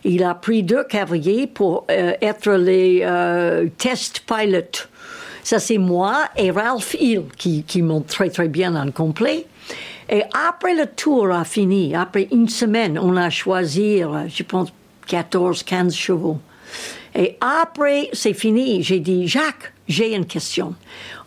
Il 0.08 0.24
a 0.24 0.34
pris 0.34 0.62
deux 0.62 0.84
cavaliers 0.84 1.46
pour 1.46 1.84
euh, 1.90 2.14
être 2.22 2.52
les 2.52 3.00
euh, 3.02 3.68
test 3.76 4.22
pilots. 4.26 4.88
Ça, 5.44 5.58
c'est 5.58 5.76
moi 5.76 6.30
et 6.34 6.50
Ralph 6.50 6.96
Hill 6.98 7.24
qui, 7.36 7.62
qui 7.62 7.84
très, 8.06 8.30
très 8.30 8.48
bien 8.48 8.74
en 8.74 8.90
complet. 8.90 9.44
Et 10.08 10.22
après 10.32 10.74
le 10.74 10.86
tour 10.86 11.30
a 11.30 11.44
fini, 11.44 11.94
après 11.94 12.26
une 12.32 12.48
semaine, 12.48 12.98
on 12.98 13.18
a 13.18 13.28
choisi, 13.28 14.02
euh, 14.02 14.26
je 14.28 14.42
pense, 14.44 14.72
14, 15.08 15.62
15 15.62 15.94
chevaux. 15.94 16.38
Et 17.14 17.36
après, 17.42 18.08
c'est 18.14 18.32
fini. 18.32 18.82
J'ai 18.82 19.00
dit, 19.00 19.28
Jacques, 19.28 19.74
j'ai 19.88 20.14
une 20.14 20.24
question. 20.24 20.74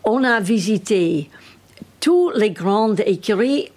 On 0.02 0.24
a 0.24 0.40
visité 0.40 1.30
toutes 2.02 2.36
les 2.36 2.50
grandes 2.50 3.00
écuries, 3.06 3.70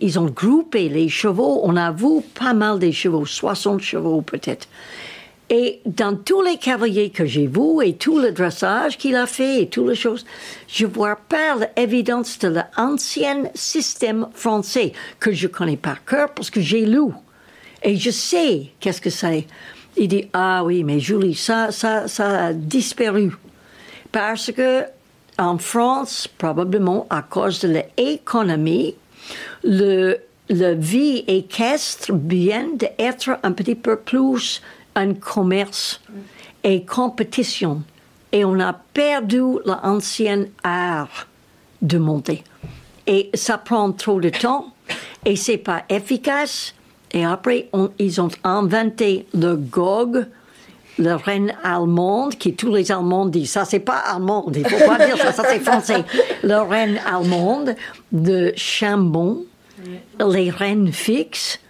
ils 0.00 0.18
ont 0.18 0.26
groupé 0.26 0.88
les 0.88 1.08
chevaux. 1.08 1.60
On 1.62 1.76
a 1.76 1.92
vu 1.92 2.20
pas 2.34 2.54
mal 2.54 2.80
de 2.80 2.90
chevaux, 2.90 3.24
60 3.24 3.80
chevaux 3.80 4.20
peut-être. 4.20 4.66
Et 5.48 5.80
dans 5.86 6.16
tous 6.16 6.42
les 6.42 6.56
cavaliers 6.56 7.10
que 7.10 7.24
j'ai 7.24 7.46
vus 7.46 7.84
et 7.84 7.94
tout 7.94 8.18
le 8.18 8.32
dressage 8.32 8.98
qu'il 8.98 9.14
a 9.14 9.26
fait 9.26 9.62
et 9.62 9.68
toutes 9.68 9.90
les 9.90 9.94
choses, 9.94 10.26
je 10.66 10.86
vois 10.86 11.14
pas 11.14 11.56
l'évidence 11.76 12.40
de 12.40 12.58
l'ancien 12.76 13.44
système 13.54 14.26
français 14.34 14.92
que 15.20 15.32
je 15.32 15.46
connais 15.46 15.76
par 15.76 16.04
cœur 16.04 16.30
parce 16.34 16.50
que 16.50 16.60
j'ai 16.60 16.84
lu. 16.84 17.12
Et 17.84 17.96
je 17.96 18.10
sais 18.10 18.70
qu'est-ce 18.80 19.00
que 19.00 19.10
c'est. 19.10 19.46
Il 19.96 20.08
dit, 20.08 20.26
ah 20.32 20.64
oui, 20.64 20.82
mais 20.82 20.98
Julie, 20.98 21.36
ça, 21.36 21.70
ça, 21.70 22.08
ça 22.08 22.46
a 22.46 22.52
disparu. 22.52 23.30
Parce 24.10 24.50
que 24.50 24.84
en 25.38 25.58
France, 25.58 26.28
probablement 26.38 27.06
à 27.10 27.22
cause 27.22 27.60
de 27.60 27.82
l'économie, 27.96 28.94
le, 29.64 30.18
vie 30.48 31.24
équestre 31.26 32.12
vient 32.12 32.68
d'être 32.74 33.38
un 33.42 33.52
petit 33.52 33.74
peu 33.74 33.96
plus 33.96 34.60
un 34.94 35.14
commerce 35.14 36.00
et 36.62 36.84
compétition. 36.84 37.82
Et 38.32 38.44
on 38.44 38.60
a 38.60 38.72
perdu 38.72 39.42
l'ancien 39.64 40.46
art 40.62 41.26
de 41.80 41.98
monter. 41.98 42.44
Et 43.06 43.30
ça 43.34 43.58
prend 43.58 43.92
trop 43.92 44.20
de 44.20 44.28
temps 44.28 44.72
et 45.24 45.36
c'est 45.36 45.58
pas 45.58 45.84
efficace. 45.88 46.74
Et 47.12 47.24
après, 47.24 47.68
ils 47.98 48.20
ont 48.20 48.30
inventé 48.44 49.26
le 49.34 49.56
GOG, 49.56 50.26
le 50.98 51.14
reine 51.14 51.54
allemande, 51.62 52.36
qui 52.36 52.54
tous 52.54 52.74
les 52.74 52.92
Allemands 52.92 53.26
disent, 53.26 53.52
ça 53.52 53.64
c'est 53.64 53.80
pas 53.80 53.98
allemand, 53.98 54.50
il 54.54 54.66
faut 54.68 54.86
pas 54.86 55.04
dire 55.04 55.16
ça, 55.16 55.32
ça 55.32 55.44
c'est 55.48 55.60
français. 55.60 56.04
Le 56.42 56.60
reine 56.60 56.98
allemande 57.06 57.76
de 58.10 58.52
Chambon, 58.56 59.44
les 60.20 60.50
reines 60.50 60.92
fixes, 60.92 61.60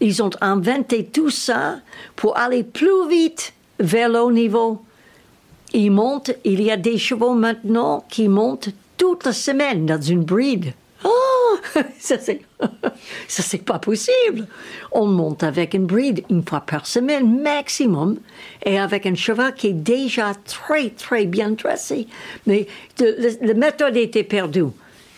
ils 0.00 0.22
ont 0.22 0.30
inventé 0.40 1.04
tout 1.04 1.30
ça 1.30 1.78
pour 2.14 2.38
aller 2.38 2.62
plus 2.62 3.08
vite 3.08 3.52
vers 3.80 4.08
le 4.08 4.20
haut 4.20 4.32
niveau. 4.32 4.82
Ils 5.72 5.90
montent, 5.90 6.30
il 6.44 6.62
y 6.62 6.70
a 6.70 6.76
des 6.76 6.98
chevaux 6.98 7.34
maintenant 7.34 8.04
qui 8.08 8.28
montent 8.28 8.70
toute 8.96 9.24
la 9.24 9.32
semaine 9.32 9.86
dans 9.86 10.00
une 10.00 10.24
bride. 10.24 10.72
Oh, 11.04 11.56
ça 11.98 12.18
c'est, 12.18 12.40
ça 13.28 13.42
c'est 13.42 13.64
pas 13.64 13.78
possible. 13.78 14.46
On 14.92 15.06
monte 15.06 15.42
avec 15.42 15.74
une 15.74 15.86
bride 15.86 16.24
une 16.30 16.42
fois 16.44 16.60
par 16.60 16.86
semaine 16.86 17.40
maximum 17.42 18.18
et 18.64 18.78
avec 18.78 19.06
un 19.06 19.14
cheval 19.14 19.54
qui 19.54 19.68
est 19.68 19.72
déjà 19.72 20.32
très 20.44 20.90
très 20.90 21.26
bien 21.26 21.50
dressé. 21.50 22.06
Mais 22.46 22.66
la 22.98 23.54
méthode 23.54 23.96
était 23.96 24.24
perdue. 24.24 24.64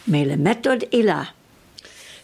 Mais 0.09 0.25
la 0.25 0.37
méthode 0.37 0.87
est 0.93 1.03
là. 1.03 1.27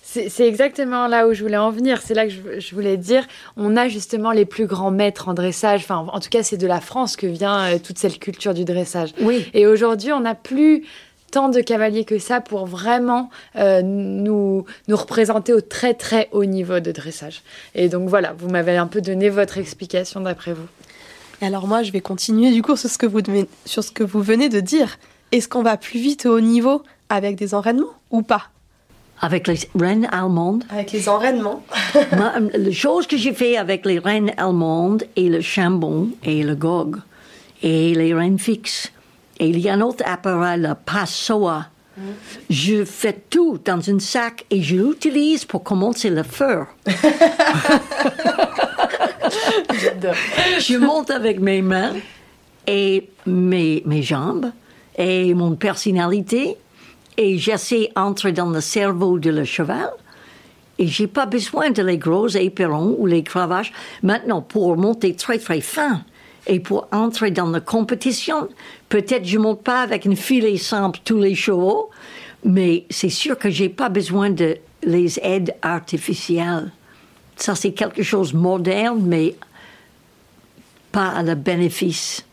C'est 0.02 0.28
c'est 0.28 0.46
exactement 0.46 1.08
là 1.08 1.26
où 1.26 1.34
je 1.34 1.42
voulais 1.42 1.56
en 1.56 1.70
venir. 1.70 2.00
C'est 2.02 2.14
là 2.14 2.26
que 2.26 2.32
je, 2.32 2.60
je 2.60 2.74
voulais 2.74 2.96
dire, 2.96 3.26
on 3.56 3.76
a 3.76 3.88
justement 3.88 4.32
les 4.32 4.44
plus 4.44 4.66
grands 4.66 4.90
maîtres 4.90 5.28
en 5.28 5.34
dressage. 5.34 5.80
Enfin, 5.82 6.06
en 6.10 6.20
tout 6.20 6.28
cas, 6.30 6.42
c'est 6.42 6.56
de 6.56 6.66
la 6.66 6.80
France 6.80 7.16
que 7.16 7.26
vient 7.26 7.74
euh, 7.74 7.78
toute 7.78 7.98
cette 7.98 8.18
culture 8.18 8.54
du 8.54 8.64
dressage. 8.64 9.10
Oui. 9.20 9.46
Et 9.52 9.66
aujourd'hui, 9.66 10.12
on 10.12 10.20
n'a 10.20 10.34
plus 10.34 10.84
tant 11.30 11.48
de 11.48 11.60
cavaliers 11.60 12.04
que 12.04 12.18
ça 12.18 12.40
pour 12.40 12.66
vraiment 12.66 13.30
euh, 13.56 13.82
nous, 13.82 14.64
nous 14.88 14.96
représenter 14.96 15.52
au 15.52 15.60
très 15.60 15.94
très 15.94 16.28
haut 16.32 16.44
niveau 16.44 16.80
de 16.80 16.92
dressage. 16.92 17.42
Et 17.74 17.88
donc 17.88 18.08
voilà, 18.08 18.32
vous 18.32 18.48
m'avez 18.48 18.76
un 18.76 18.86
peu 18.86 19.00
donné 19.00 19.28
votre 19.28 19.58
explication 19.58 20.20
d'après 20.20 20.52
vous. 20.52 20.66
Et 21.42 21.46
alors 21.46 21.66
moi, 21.66 21.82
je 21.82 21.92
vais 21.92 22.00
continuer 22.00 22.52
du 22.52 22.62
coup 22.62 22.76
sur 22.76 22.88
ce 22.88 22.98
que 22.98 23.06
vous, 23.06 23.20
sur 23.64 23.84
ce 23.84 23.90
que 23.90 24.04
vous 24.04 24.22
venez 24.22 24.48
de 24.48 24.60
dire. 24.60 24.98
Est-ce 25.32 25.48
qu'on 25.48 25.62
va 25.62 25.76
plus 25.76 25.98
vite 25.98 26.26
au 26.26 26.36
haut 26.36 26.40
niveau 26.40 26.82
avec 27.08 27.36
des 27.36 27.54
enraînements 27.54 27.94
ou 28.10 28.22
pas? 28.22 28.44
Avec 29.20 29.48
les 29.48 29.58
reines 29.74 30.08
allemandes, 30.12 30.64
Avec 30.70 30.92
les 30.92 31.08
enraînements 31.08 31.62
Moi, 32.16 32.32
la 32.52 32.70
chose 32.70 33.06
que 33.06 33.16
j'ai 33.16 33.32
fait 33.32 33.56
avec 33.56 33.86
les 33.86 33.98
reines 33.98 34.32
allemandes 34.36 35.04
et 35.16 35.28
le 35.28 35.40
chambon 35.40 36.10
et 36.22 36.42
le 36.42 36.54
gog 36.54 36.98
et 37.62 37.94
les 37.94 38.14
reines 38.14 38.38
fixes, 38.38 38.92
et 39.38 39.48
il 39.48 39.58
y 39.58 39.68
a 39.68 39.74
un 39.74 39.80
autre 39.80 40.04
appareil, 40.06 40.60
le 40.60 40.74
passoa. 40.74 41.66
Je 42.50 42.84
fais 42.84 43.24
tout 43.30 43.58
dans 43.64 43.80
un 43.88 43.98
sac 43.98 44.44
et 44.50 44.62
je 44.62 44.76
l'utilise 44.76 45.46
pour 45.46 45.62
commencer 45.62 46.10
le 46.10 46.22
feu. 46.22 46.64
Je 50.58 50.76
monte 50.76 51.10
avec 51.10 51.40
mes 51.40 51.62
mains 51.62 51.94
et 52.66 53.08
mes, 53.26 53.82
mes 53.86 54.02
jambes 54.02 54.50
et 54.96 55.34
mon 55.34 55.56
personnalité 55.56 56.56
et 57.16 57.38
j'essaie 57.38 57.90
d'entrer 57.96 58.32
dans 58.32 58.50
le 58.50 58.60
cerveau 58.60 59.18
de 59.18 59.30
le 59.30 59.44
cheval. 59.44 59.90
Et 60.78 60.86
j'ai 60.86 61.06
pas 61.06 61.24
besoin 61.24 61.70
de 61.70 61.82
les 61.82 61.96
gros 61.96 62.28
éperons 62.28 62.94
ou 62.98 63.06
les 63.06 63.22
cravaches. 63.22 63.72
Maintenant, 64.02 64.42
pour 64.42 64.76
monter 64.76 65.14
très 65.14 65.38
très 65.38 65.62
fin 65.62 66.02
et 66.46 66.60
pour 66.60 66.88
entrer 66.92 67.30
dans 67.30 67.50
la 67.50 67.60
compétition, 67.60 68.48
peut-être 68.88 69.24
je 69.24 69.38
monte 69.38 69.62
pas 69.62 69.80
avec 69.82 70.04
une 70.04 70.16
filet 70.16 70.56
simple 70.56 71.00
tous 71.04 71.18
les 71.18 71.34
chevaux, 71.34 71.90
mais 72.44 72.84
c'est 72.90 73.08
sûr 73.08 73.38
que 73.38 73.50
j'ai 73.50 73.68
pas 73.68 73.88
besoin 73.88 74.30
de 74.30 74.56
les 74.82 75.18
aides 75.22 75.54
artificielles. 75.62 76.70
Ça, 77.36 77.54
c'est 77.54 77.72
quelque 77.72 78.02
chose 78.02 78.32
de 78.32 78.38
moderne, 78.38 79.02
mais 79.04 79.34
pas 80.92 81.08
à 81.08 81.22
le 81.22 81.34
bénéfice. 81.34 82.24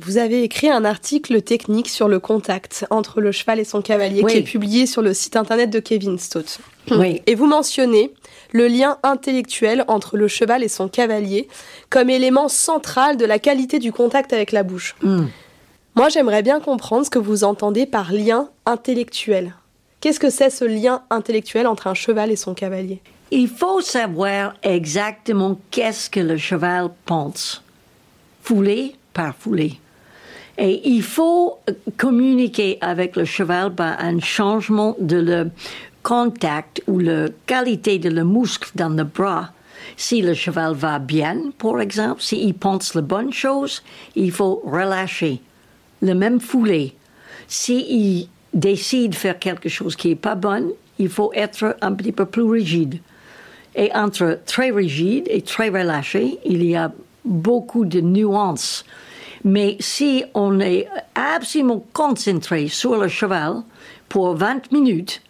Vous 0.00 0.16
avez 0.16 0.44
écrit 0.44 0.70
un 0.70 0.84
article 0.84 1.42
technique 1.42 1.88
sur 1.88 2.06
le 2.06 2.20
contact 2.20 2.86
entre 2.90 3.20
le 3.20 3.32
cheval 3.32 3.58
et 3.58 3.64
son 3.64 3.82
cavalier 3.82 4.22
Oui. 4.22 4.32
qui 4.32 4.38
est 4.38 4.42
publié 4.42 4.86
sur 4.86 5.02
le 5.02 5.12
site 5.12 5.34
internet 5.34 5.70
de 5.70 5.80
Kevin 5.80 6.18
Stott. 6.18 6.60
Oui. 6.92 7.20
Et 7.26 7.34
vous 7.34 7.46
mentionnez 7.46 8.12
le 8.52 8.66
lien 8.66 8.98
intellectuel 9.02 9.84
entre 9.88 10.16
le 10.16 10.28
cheval 10.28 10.62
et 10.62 10.68
son 10.68 10.88
cavalier 10.88 11.48
comme 11.90 12.10
élément 12.10 12.48
central 12.48 13.16
de 13.16 13.24
la 13.24 13.38
qualité 13.38 13.78
du 13.78 13.92
contact 13.92 14.32
avec 14.32 14.52
la 14.52 14.62
bouche. 14.62 14.96
Hmm. 15.02 15.26
Moi, 15.94 16.08
j'aimerais 16.08 16.42
bien 16.42 16.60
comprendre 16.60 17.04
ce 17.04 17.10
que 17.10 17.18
vous 17.18 17.44
entendez 17.44 17.84
par 17.84 18.12
lien 18.12 18.48
intellectuel. 18.66 19.54
Qu'est-ce 20.00 20.20
que 20.20 20.30
c'est 20.30 20.50
ce 20.50 20.64
lien 20.64 21.02
intellectuel 21.10 21.66
entre 21.66 21.88
un 21.88 21.94
cheval 21.94 22.30
et 22.30 22.36
son 22.36 22.54
cavalier? 22.54 23.00
Il 23.30 23.48
faut 23.48 23.80
savoir 23.80 24.54
exactement 24.62 25.58
qu'est-ce 25.70 26.08
que 26.08 26.20
le 26.20 26.36
cheval 26.36 26.90
pense, 27.04 27.62
foulée 28.42 28.94
par 29.12 29.34
foulée. 29.34 29.80
Et 30.56 30.88
il 30.88 31.02
faut 31.02 31.58
communiquer 31.96 32.78
avec 32.80 33.16
le 33.16 33.24
cheval 33.24 33.74
par 33.74 34.00
un 34.00 34.18
changement 34.18 34.96
de 34.98 35.16
le 35.16 35.50
contact 36.08 36.82
ou 36.86 37.00
la 37.00 37.28
qualité 37.44 37.98
de 37.98 38.08
le 38.08 38.24
muscle 38.24 38.70
dans 38.74 38.88
le 38.88 39.04
bras. 39.04 39.50
Si 39.98 40.22
le 40.22 40.32
cheval 40.32 40.72
va 40.72 40.98
bien, 40.98 41.50
par 41.58 41.82
exemple, 41.82 42.22
s'il 42.22 42.54
pense 42.54 42.94
la 42.94 43.02
bonne 43.02 43.30
chose, 43.30 43.82
il 44.16 44.32
faut 44.32 44.62
relâcher 44.64 45.42
le 46.00 46.14
même 46.14 46.40
foulée. 46.40 46.94
S'il 47.46 48.26
décide 48.54 49.10
de 49.10 49.16
faire 49.16 49.38
quelque 49.38 49.68
chose 49.68 49.96
qui 49.96 50.08
n'est 50.08 50.14
pas 50.14 50.34
bon, 50.34 50.72
il 50.98 51.10
faut 51.10 51.30
être 51.34 51.76
un 51.82 51.92
petit 51.92 52.12
peu 52.12 52.24
plus 52.24 52.48
rigide. 52.48 53.00
Et 53.74 53.92
entre 53.94 54.40
très 54.46 54.70
rigide 54.70 55.26
et 55.28 55.42
très 55.42 55.68
relâché, 55.68 56.38
il 56.46 56.64
y 56.64 56.74
a 56.74 56.90
beaucoup 57.26 57.84
de 57.84 58.00
nuances. 58.00 58.86
Mais 59.44 59.76
si 59.78 60.24
on 60.32 60.58
est 60.60 60.88
absolument 61.14 61.84
concentré 61.92 62.68
sur 62.68 62.96
le 62.96 63.08
cheval 63.08 63.56
pour 64.08 64.34
20 64.34 64.72
minutes, 64.72 65.20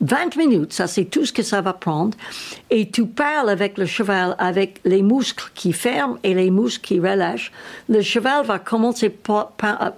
20 0.00 0.36
minutes, 0.36 0.72
ça 0.72 0.86
c'est 0.86 1.06
tout 1.06 1.24
ce 1.24 1.32
que 1.32 1.42
ça 1.42 1.60
va 1.60 1.72
prendre, 1.72 2.16
et 2.70 2.88
tu 2.88 3.06
parles 3.06 3.50
avec 3.50 3.78
le 3.78 3.86
cheval, 3.86 4.36
avec 4.38 4.80
les 4.84 5.02
muscles 5.02 5.50
qui 5.54 5.72
ferment 5.72 6.18
et 6.22 6.34
les 6.34 6.50
muscles 6.50 6.86
qui 6.86 7.00
relâchent, 7.00 7.50
le 7.88 8.00
cheval 8.00 8.46
va 8.46 8.58
commencer, 8.60 9.12
euh, 9.28 9.90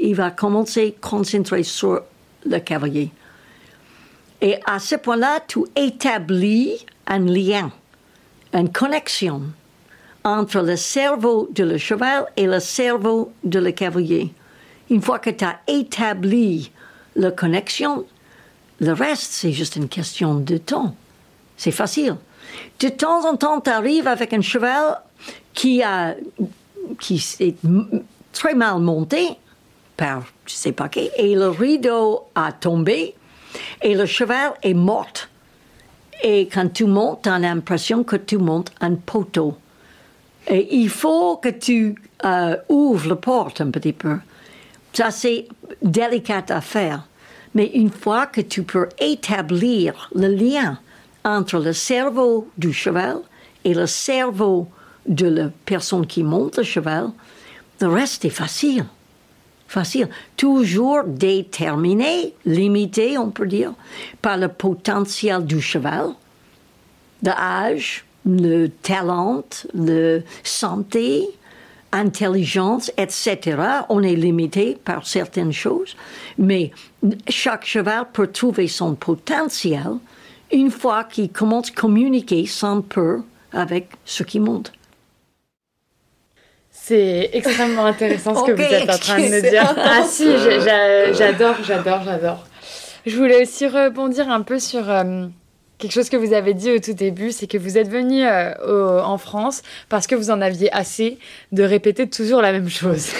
il 0.00 0.14
va 0.14 0.30
commencer 0.30 0.96
à 0.96 1.08
concentrer 1.08 1.62
sur 1.62 2.00
le 2.46 2.58
cavalier. 2.58 3.10
Et 4.40 4.56
à 4.66 4.78
ce 4.78 4.94
point-là, 4.94 5.40
tu 5.46 5.60
établis 5.76 6.86
un 7.06 7.18
lien, 7.18 7.70
une 8.54 8.70
connexion 8.70 9.42
entre 10.24 10.60
le 10.60 10.76
cerveau 10.76 11.48
de 11.52 11.64
le 11.64 11.78
cheval 11.78 12.26
et 12.36 12.46
le 12.46 12.60
cerveau 12.60 13.32
de 13.44 13.58
le 13.58 13.72
cavalier. 13.72 14.32
Une 14.90 15.02
fois 15.02 15.18
que 15.18 15.30
tu 15.30 15.44
as 15.44 15.60
établi 15.66 16.70
la 17.16 17.30
connexion, 17.30 18.06
le 18.80 18.92
reste, 18.92 19.32
c'est 19.32 19.52
juste 19.52 19.76
une 19.76 19.88
question 19.88 20.34
de 20.34 20.56
temps. 20.56 20.94
C'est 21.56 21.72
facile. 21.72 22.16
De 22.80 22.88
temps 22.88 23.28
en 23.28 23.36
temps, 23.36 23.60
tu 23.60 23.70
arrives 23.70 24.06
avec 24.06 24.32
un 24.32 24.40
cheval 24.40 25.00
qui, 25.52 25.82
a, 25.82 26.14
qui 27.00 27.24
est 27.40 27.56
très 28.32 28.54
mal 28.54 28.78
monté 28.80 29.30
par 29.96 30.22
je 30.46 30.54
sais 30.54 30.72
pas 30.72 30.88
qui, 30.88 31.10
et 31.16 31.34
le 31.34 31.48
rideau 31.48 32.22
a 32.34 32.52
tombé 32.52 33.14
et 33.82 33.94
le 33.94 34.06
cheval 34.06 34.52
est 34.62 34.74
mort. 34.74 35.12
Et 36.22 36.48
quand 36.48 36.72
tu 36.72 36.84
montes, 36.84 37.22
tu 37.22 37.28
as 37.28 37.38
l'impression 37.38 38.02
que 38.02 38.16
tu 38.16 38.38
montes 38.38 38.72
un 38.80 38.94
poteau. 38.94 39.56
Et 40.48 40.76
il 40.76 40.88
faut 40.88 41.36
que 41.36 41.50
tu 41.50 41.94
euh, 42.24 42.56
ouvres 42.68 43.10
la 43.10 43.16
porte 43.16 43.60
un 43.60 43.70
petit 43.70 43.92
peu. 43.92 44.16
Ça, 44.92 45.10
c'est 45.10 45.46
délicat 45.82 46.44
à 46.48 46.60
faire. 46.60 47.06
Mais 47.58 47.72
une 47.74 47.90
fois 47.90 48.26
que 48.26 48.40
tu 48.40 48.62
peux 48.62 48.88
établir 49.00 50.08
le 50.14 50.28
lien 50.28 50.78
entre 51.24 51.58
le 51.58 51.72
cerveau 51.72 52.48
du 52.56 52.72
cheval 52.72 53.18
et 53.64 53.74
le 53.74 53.88
cerveau 53.88 54.68
de 55.08 55.26
la 55.26 55.48
personne 55.66 56.06
qui 56.06 56.22
monte 56.22 56.58
le 56.58 56.62
cheval, 56.62 57.10
le 57.80 57.88
reste 57.88 58.24
est 58.24 58.30
facile. 58.30 58.84
Facile. 59.66 60.08
Toujours 60.36 61.02
déterminé, 61.04 62.32
limité, 62.46 63.18
on 63.18 63.30
peut 63.30 63.48
dire, 63.48 63.72
par 64.22 64.36
le 64.36 64.46
potentiel 64.46 65.44
du 65.44 65.60
cheval, 65.60 66.10
l'âge, 67.24 68.04
le 68.24 68.68
talent, 68.68 69.42
la 69.74 70.20
santé, 70.44 71.28
intelligence, 71.92 72.92
etc. 72.96 73.56
On 73.88 74.02
est 74.02 74.14
limité 74.14 74.76
par 74.84 75.06
certaines 75.06 75.52
choses, 75.52 75.96
mais 76.38 76.70
chaque 77.28 77.64
cheval 77.64 78.06
peut 78.12 78.26
trouver 78.26 78.68
son 78.68 78.94
potentiel 78.94 79.94
une 80.52 80.70
fois 80.70 81.04
qu'il 81.04 81.30
commence 81.30 81.70
à 81.70 81.74
communiquer 81.74 82.46
sans 82.46 82.82
peur 82.82 83.20
avec 83.52 83.88
ce 84.04 84.22
qui 84.22 84.40
monte. 84.40 84.72
C'est 86.70 87.30
extrêmement 87.32 87.84
intéressant 87.84 88.34
ce 88.34 88.50
que 88.50 88.52
vous 88.52 88.62
êtes 88.62 88.88
en 88.88 88.98
train 88.98 89.18
de 89.18 89.28
me 89.28 89.50
dire. 89.50 89.74
Ah 89.76 90.04
si, 90.04 90.26
j'adore, 91.14 91.56
j'adore, 91.62 92.02
j'adore. 92.04 92.44
Je 93.04 93.16
voulais 93.16 93.42
aussi 93.42 93.66
rebondir 93.66 94.30
un 94.30 94.42
peu 94.42 94.58
sur 94.58 94.88
euh, 94.90 95.26
quelque 95.78 95.92
chose 95.92 96.08
que 96.08 96.16
vous 96.16 96.32
avez 96.32 96.54
dit 96.54 96.70
au 96.70 96.78
tout 96.78 96.92
début, 96.92 97.32
c'est 97.32 97.46
que 97.46 97.56
vous 97.56 97.78
êtes 97.78 97.88
venu 97.88 98.24
euh, 98.24 99.02
en 99.02 99.18
France 99.18 99.62
parce 99.88 100.06
que 100.06 100.14
vous 100.14 100.30
en 100.30 100.40
aviez 100.40 100.72
assez 100.72 101.18
de 101.52 101.62
répéter 101.62 102.08
toujours 102.08 102.42
la 102.42 102.52
même 102.52 102.68
chose. 102.68 103.10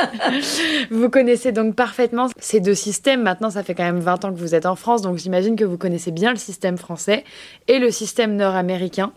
vous 0.90 1.08
connaissez 1.10 1.52
donc 1.52 1.74
parfaitement 1.74 2.28
ces 2.38 2.60
deux 2.60 2.74
systèmes. 2.74 3.22
Maintenant, 3.22 3.50
ça 3.50 3.62
fait 3.62 3.74
quand 3.74 3.84
même 3.84 4.00
20 4.00 4.24
ans 4.24 4.32
que 4.32 4.38
vous 4.38 4.54
êtes 4.54 4.66
en 4.66 4.76
France, 4.76 5.02
donc 5.02 5.18
j'imagine 5.18 5.56
que 5.56 5.64
vous 5.64 5.78
connaissez 5.78 6.10
bien 6.10 6.30
le 6.30 6.38
système 6.38 6.78
français 6.78 7.24
et 7.68 7.78
le 7.78 7.90
système 7.90 8.36
nord-américain. 8.36 9.12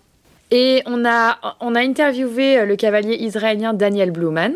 Et 0.51 0.81
on 0.87 1.05
a, 1.05 1.37
on 1.59 1.75
a 1.75 1.79
interviewé 1.79 2.57
euh, 2.57 2.65
le 2.65 2.75
cavalier 2.75 3.15
israélien 3.15 3.73
Daniel 3.73 4.11
Bluman, 4.11 4.53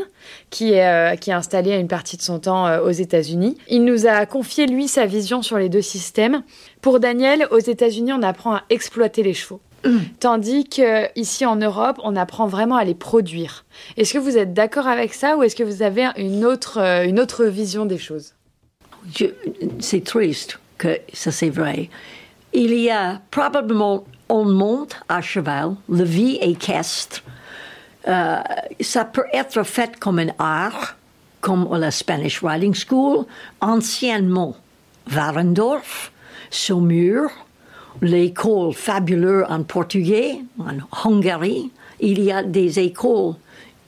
qui 0.49 0.73
est, 0.73 0.87
euh, 0.87 1.15
qui 1.15 1.29
est 1.29 1.33
installé 1.33 1.71
à 1.71 1.77
une 1.77 1.87
partie 1.87 2.17
de 2.17 2.23
son 2.23 2.39
temps 2.39 2.65
euh, 2.65 2.81
aux 2.81 2.91
États-Unis. 2.91 3.57
Il 3.67 3.85
nous 3.85 4.07
a 4.07 4.25
confié, 4.25 4.65
lui, 4.65 4.87
sa 4.87 5.05
vision 5.05 5.43
sur 5.43 5.57
les 5.57 5.69
deux 5.69 5.83
systèmes. 5.83 6.43
Pour 6.81 6.99
Daniel, 6.99 7.47
aux 7.51 7.59
États-Unis, 7.59 8.11
on 8.11 8.23
apprend 8.23 8.55
à 8.55 8.63
exploiter 8.71 9.21
les 9.21 9.35
chevaux. 9.35 9.61
Mm. 9.85 9.97
Tandis 10.19 10.63
qu'ici 10.65 11.45
en 11.45 11.57
Europe, 11.57 11.99
on 12.03 12.15
apprend 12.15 12.47
vraiment 12.47 12.75
à 12.75 12.83
les 12.85 12.95
produire. 12.95 13.65
Est-ce 13.97 14.13
que 14.13 14.19
vous 14.19 14.37
êtes 14.37 14.53
d'accord 14.53 14.87
avec 14.87 15.13
ça 15.13 15.37
ou 15.37 15.43
est-ce 15.43 15.55
que 15.55 15.63
vous 15.63 15.83
avez 15.83 16.07
une 16.17 16.43
autre, 16.43 16.79
une 16.79 17.19
autre 17.19 17.45
vision 17.45 17.85
des 17.85 17.97
choses? 17.97 18.33
C'est 19.79 20.03
triste 20.03 20.59
que 20.77 20.97
ça 21.11 21.31
c'est 21.31 21.49
vrai. 21.49 21.89
Il 22.53 22.73
y 22.73 22.89
a 22.89 23.19
probablement 23.31 24.05
on 24.29 24.45
monte 24.45 24.95
à 25.09 25.21
cheval, 25.21 25.75
la 25.89 26.03
vie 26.03 26.37
équestre. 26.41 27.23
Euh, 28.07 28.37
ça 28.81 29.05
peut 29.05 29.25
être 29.31 29.63
fait 29.63 29.99
comme 29.99 30.19
un 30.19 30.29
art, 30.39 30.95
comme 31.41 31.67
la 31.71 31.91
Spanish 31.91 32.41
Riding 32.43 32.73
School, 32.73 33.25
anciennement 33.61 34.55
Warendorf, 35.13 36.11
Saumur, 36.49 37.29
l'école 38.01 38.73
fabuleuse 38.73 39.45
en 39.49 39.63
portugais, 39.63 40.39
en 40.59 41.09
Hongrie. 41.09 41.71
Il 41.99 42.21
y 42.21 42.31
a 42.31 42.43
des 42.43 42.79
écoles 42.79 43.35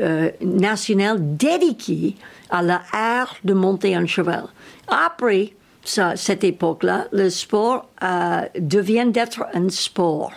euh, 0.01 0.31
nationales 0.41 1.17
dédiées 1.37 2.15
à 2.49 2.61
l'art 2.61 3.35
de 3.43 3.53
monter 3.53 3.95
un 3.95 4.05
cheval. 4.05 4.45
Après, 4.87 5.53
ça, 5.87 6.15
cette 6.15 6.43
époque-là, 6.43 7.07
le 7.11 7.29
sport 7.29 7.87
euh, 8.03 8.41
devient 8.59 9.07
d'être 9.07 9.45
un 9.53 9.69
sport. 9.69 10.33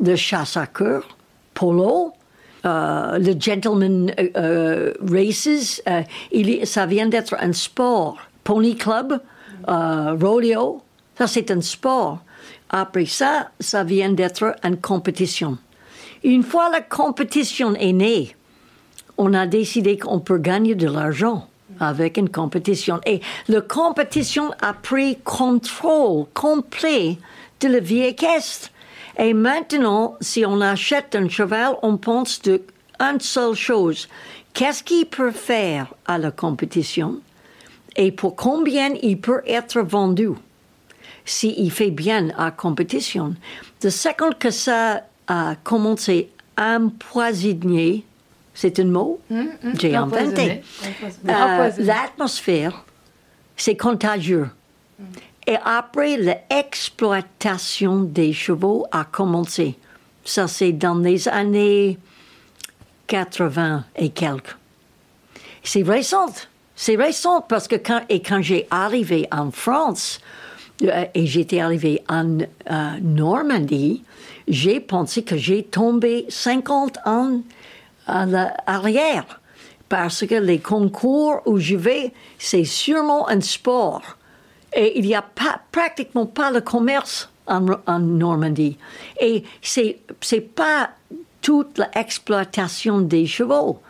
Le 0.00 0.14
chasse 0.14 0.56
à 0.56 0.66
cœur, 0.66 1.16
polo, 1.54 2.12
euh, 2.64 3.18
le 3.18 3.34
gentleman 3.38 4.12
euh, 4.36 4.92
races, 5.10 5.82
il, 6.30 6.66
ça 6.66 6.86
vient 6.86 7.08
d'être 7.08 7.34
un 7.40 7.52
sport. 7.52 8.18
Pony 8.44 8.76
club, 8.76 9.20
rodeo, 9.66 10.82
ça 11.16 11.26
c'est 11.26 11.50
un 11.50 11.60
sport. 11.60 12.20
Après 12.70 13.06
ça, 13.06 13.50
ça 13.60 13.84
vient 13.84 14.10
d'être 14.10 14.54
une 14.62 14.78
compétition. 14.78 15.58
Une 16.24 16.42
fois 16.42 16.70
la 16.70 16.80
compétition 16.80 17.74
est 17.74 17.92
née, 17.92 18.36
on 19.18 19.34
a 19.34 19.46
décidé 19.46 19.98
qu'on 19.98 20.20
peut 20.20 20.38
gagner 20.38 20.74
de 20.74 20.86
l'argent 20.86 21.48
avec 21.80 22.16
une 22.16 22.28
compétition. 22.28 23.00
Et 23.06 23.20
la 23.48 23.60
compétition 23.60 24.50
a 24.60 24.72
pris 24.72 25.18
contrôle 25.24 26.26
complet 26.34 27.18
de 27.60 27.68
la 27.68 27.80
vie 27.80 28.02
équestre. 28.02 28.70
Et 29.18 29.34
maintenant, 29.34 30.16
si 30.20 30.44
on 30.46 30.60
achète 30.60 31.16
un 31.16 31.28
cheval, 31.28 31.74
on 31.82 31.96
pense 31.96 32.40
de 32.42 32.62
une 33.00 33.20
seule 33.20 33.54
chose. 33.54 34.08
Qu'est-ce 34.54 34.82
qu'il 34.82 35.06
peut 35.06 35.30
faire 35.30 35.92
à 36.06 36.18
la 36.18 36.30
compétition? 36.30 37.20
Et 37.96 38.12
pour 38.12 38.36
combien 38.36 38.90
il 39.02 39.20
peut 39.20 39.42
être 39.46 39.80
vendu? 39.80 40.30
S'il 41.24 41.70
fait 41.70 41.90
bien 41.90 42.30
à 42.36 42.46
la 42.46 42.50
compétition. 42.50 43.34
De 43.82 43.90
second 43.90 44.30
que 44.38 44.50
ça 44.50 45.02
a 45.26 45.56
commencé 45.62 46.30
à 46.56 46.76
empoisonner 46.76 48.04
c'est 48.60 48.80
un 48.80 48.86
mot, 48.86 49.20
que 49.28 49.34
hum, 49.34 49.48
hum, 49.62 49.72
j'ai 49.78 49.94
inventé. 49.94 50.62
Euh, 51.28 51.70
l'atmosphère, 51.78 52.84
c'est 53.56 53.76
contagieux. 53.76 54.48
Hum. 54.98 55.06
Et 55.46 55.56
après, 55.64 56.16
l'exploitation 56.16 58.00
des 58.00 58.32
chevaux 58.32 58.84
a 58.90 59.04
commencé. 59.04 59.76
Ça, 60.24 60.48
c'est 60.48 60.72
dans 60.72 60.96
les 60.96 61.28
années 61.28 61.98
80 63.06 63.84
et 63.94 64.08
quelques. 64.08 64.56
C'est 65.62 65.84
récent. 65.84 66.26
C'est 66.74 66.96
récent 66.96 67.40
parce 67.40 67.68
que 67.68 67.76
quand, 67.76 68.02
et 68.08 68.20
quand 68.20 68.42
j'ai 68.42 68.66
arrivé 68.72 69.28
en 69.30 69.52
France, 69.52 70.20
euh, 70.82 71.04
et 71.14 71.26
j'étais 71.26 71.60
arrivé 71.60 72.02
en 72.08 72.40
euh, 72.40 72.44
Normandie, 73.02 74.02
j'ai 74.48 74.80
pensé 74.80 75.22
que 75.22 75.36
j'ai 75.36 75.62
tombé 75.62 76.26
50 76.28 76.98
ans 77.06 77.40
à 78.08 78.26
l'arrière. 78.26 79.40
Parce 79.88 80.26
que 80.26 80.34
les 80.34 80.58
concours 80.58 81.40
où 81.46 81.58
je 81.58 81.76
vais, 81.76 82.12
c'est 82.38 82.64
sûrement 82.64 83.28
un 83.28 83.40
sport. 83.40 84.02
Et 84.74 84.98
il 84.98 85.06
n'y 85.06 85.14
a 85.14 85.22
pas, 85.22 85.60
pratiquement 85.72 86.26
pas 86.26 86.50
le 86.50 86.60
commerce 86.60 87.30
en, 87.46 87.98
Normandie. 87.98 88.76
Et 89.20 89.44
c'est, 89.62 89.98
c'est 90.20 90.42
pas 90.42 90.90
toute 91.40 91.78
l'exploitation 91.78 93.00
des 93.00 93.26
chevaux. 93.26 93.80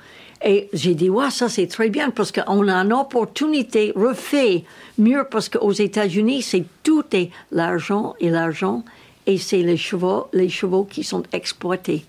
Et 0.44 0.68
j'ai 0.72 0.94
dit, 0.94 1.11
ouais, 1.11 1.31
ça 1.31 1.48
c'est 1.48 1.66
très 1.66 1.90
bien 1.90 2.11
parce 2.11 2.31
qu'on 2.31 2.68
a 2.68 2.74
une 2.76 2.92
opportunité 2.92 3.92
refait 3.96 4.64
mieux 4.96 5.26
parce 5.28 5.48
qu'aux 5.48 5.72
États-Unis, 5.72 6.42
c'est 6.42 6.64
tout 6.85 7.04
l'argent 7.50 8.14
et 8.20 8.31
l'argent 8.31 8.85
et 9.26 9.37
c'est 9.37 9.62
les 9.62 9.76
chevaux, 9.76 10.28
les 10.33 10.48
chevaux 10.48 10.85
qui 10.85 11.02
sont 11.02 11.24
exploités. 11.33 12.04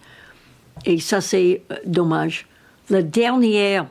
Et 0.86 1.00
ça 1.00 1.22
c'est 1.22 1.62
euh, 1.72 1.76
dommage. 1.86 2.48
La 2.90 3.02
dernière 3.02 3.86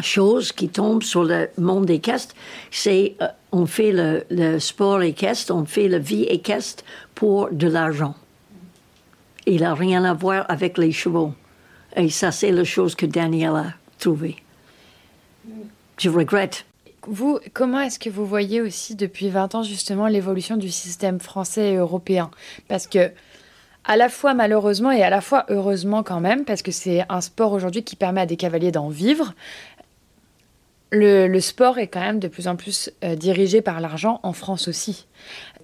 chose 0.00 0.52
qui 0.52 0.68
tombe 0.68 1.02
sur 1.02 1.24
le 1.24 1.48
monde 1.58 1.88
équestre, 1.90 2.34
c'est 2.70 3.14
euh, 3.20 3.26
on 3.52 3.66
fait 3.66 3.92
le, 3.92 4.24
le, 4.30 4.58
sport 4.58 5.02
équestre, 5.02 5.54
on 5.54 5.64
fait 5.64 5.88
la 5.88 5.98
vie 5.98 6.24
équestre 6.24 6.84
pour 7.14 7.48
de 7.50 7.68
l'argent. 7.68 8.14
Il 9.46 9.60
n'a 9.60 9.74
rien 9.74 10.04
à 10.04 10.12
voir 10.12 10.44
avec 10.48 10.76
les 10.76 10.92
chevaux. 10.92 11.32
Et 11.94 12.10
ça, 12.10 12.30
c'est 12.32 12.52
la 12.52 12.64
chose 12.64 12.94
que 12.94 13.06
Daniel 13.06 13.52
a 13.56 13.66
trouvée. 13.98 14.36
Je 15.98 16.10
regrette. 16.10 16.66
Vous, 17.06 17.38
comment 17.54 17.80
est-ce 17.80 17.98
que 17.98 18.10
vous 18.10 18.26
voyez 18.26 18.60
aussi 18.60 18.96
depuis 18.96 19.30
20 19.30 19.54
ans 19.54 19.62
justement 19.62 20.08
l'évolution 20.08 20.56
du 20.56 20.70
système 20.70 21.20
français 21.20 21.72
et 21.72 21.76
européen? 21.76 22.30
Parce 22.68 22.86
que 22.86 23.12
à 23.86 23.96
la 23.96 24.08
fois 24.08 24.34
malheureusement 24.34 24.90
et 24.90 25.02
à 25.02 25.10
la 25.10 25.20
fois 25.20 25.46
heureusement 25.48 26.02
quand 26.02 26.20
même, 26.20 26.44
parce 26.44 26.62
que 26.62 26.72
c'est 26.72 27.04
un 27.08 27.20
sport 27.20 27.52
aujourd'hui 27.52 27.84
qui 27.84 27.96
permet 27.96 28.20
à 28.20 28.26
des 28.26 28.36
cavaliers 28.36 28.72
d'en 28.72 28.88
vivre. 28.88 29.34
Le, 30.92 31.40
sport 31.40 31.78
est 31.78 31.88
quand 31.88 32.00
même 32.00 32.20
de 32.20 32.28
plus 32.28 32.48
en 32.48 32.56
plus 32.56 32.90
euh, 33.04 33.16
dirigé 33.16 33.60
par 33.60 33.80
l'argent 33.80 34.20
en 34.22 34.32
France 34.32 34.68
aussi. 34.68 35.06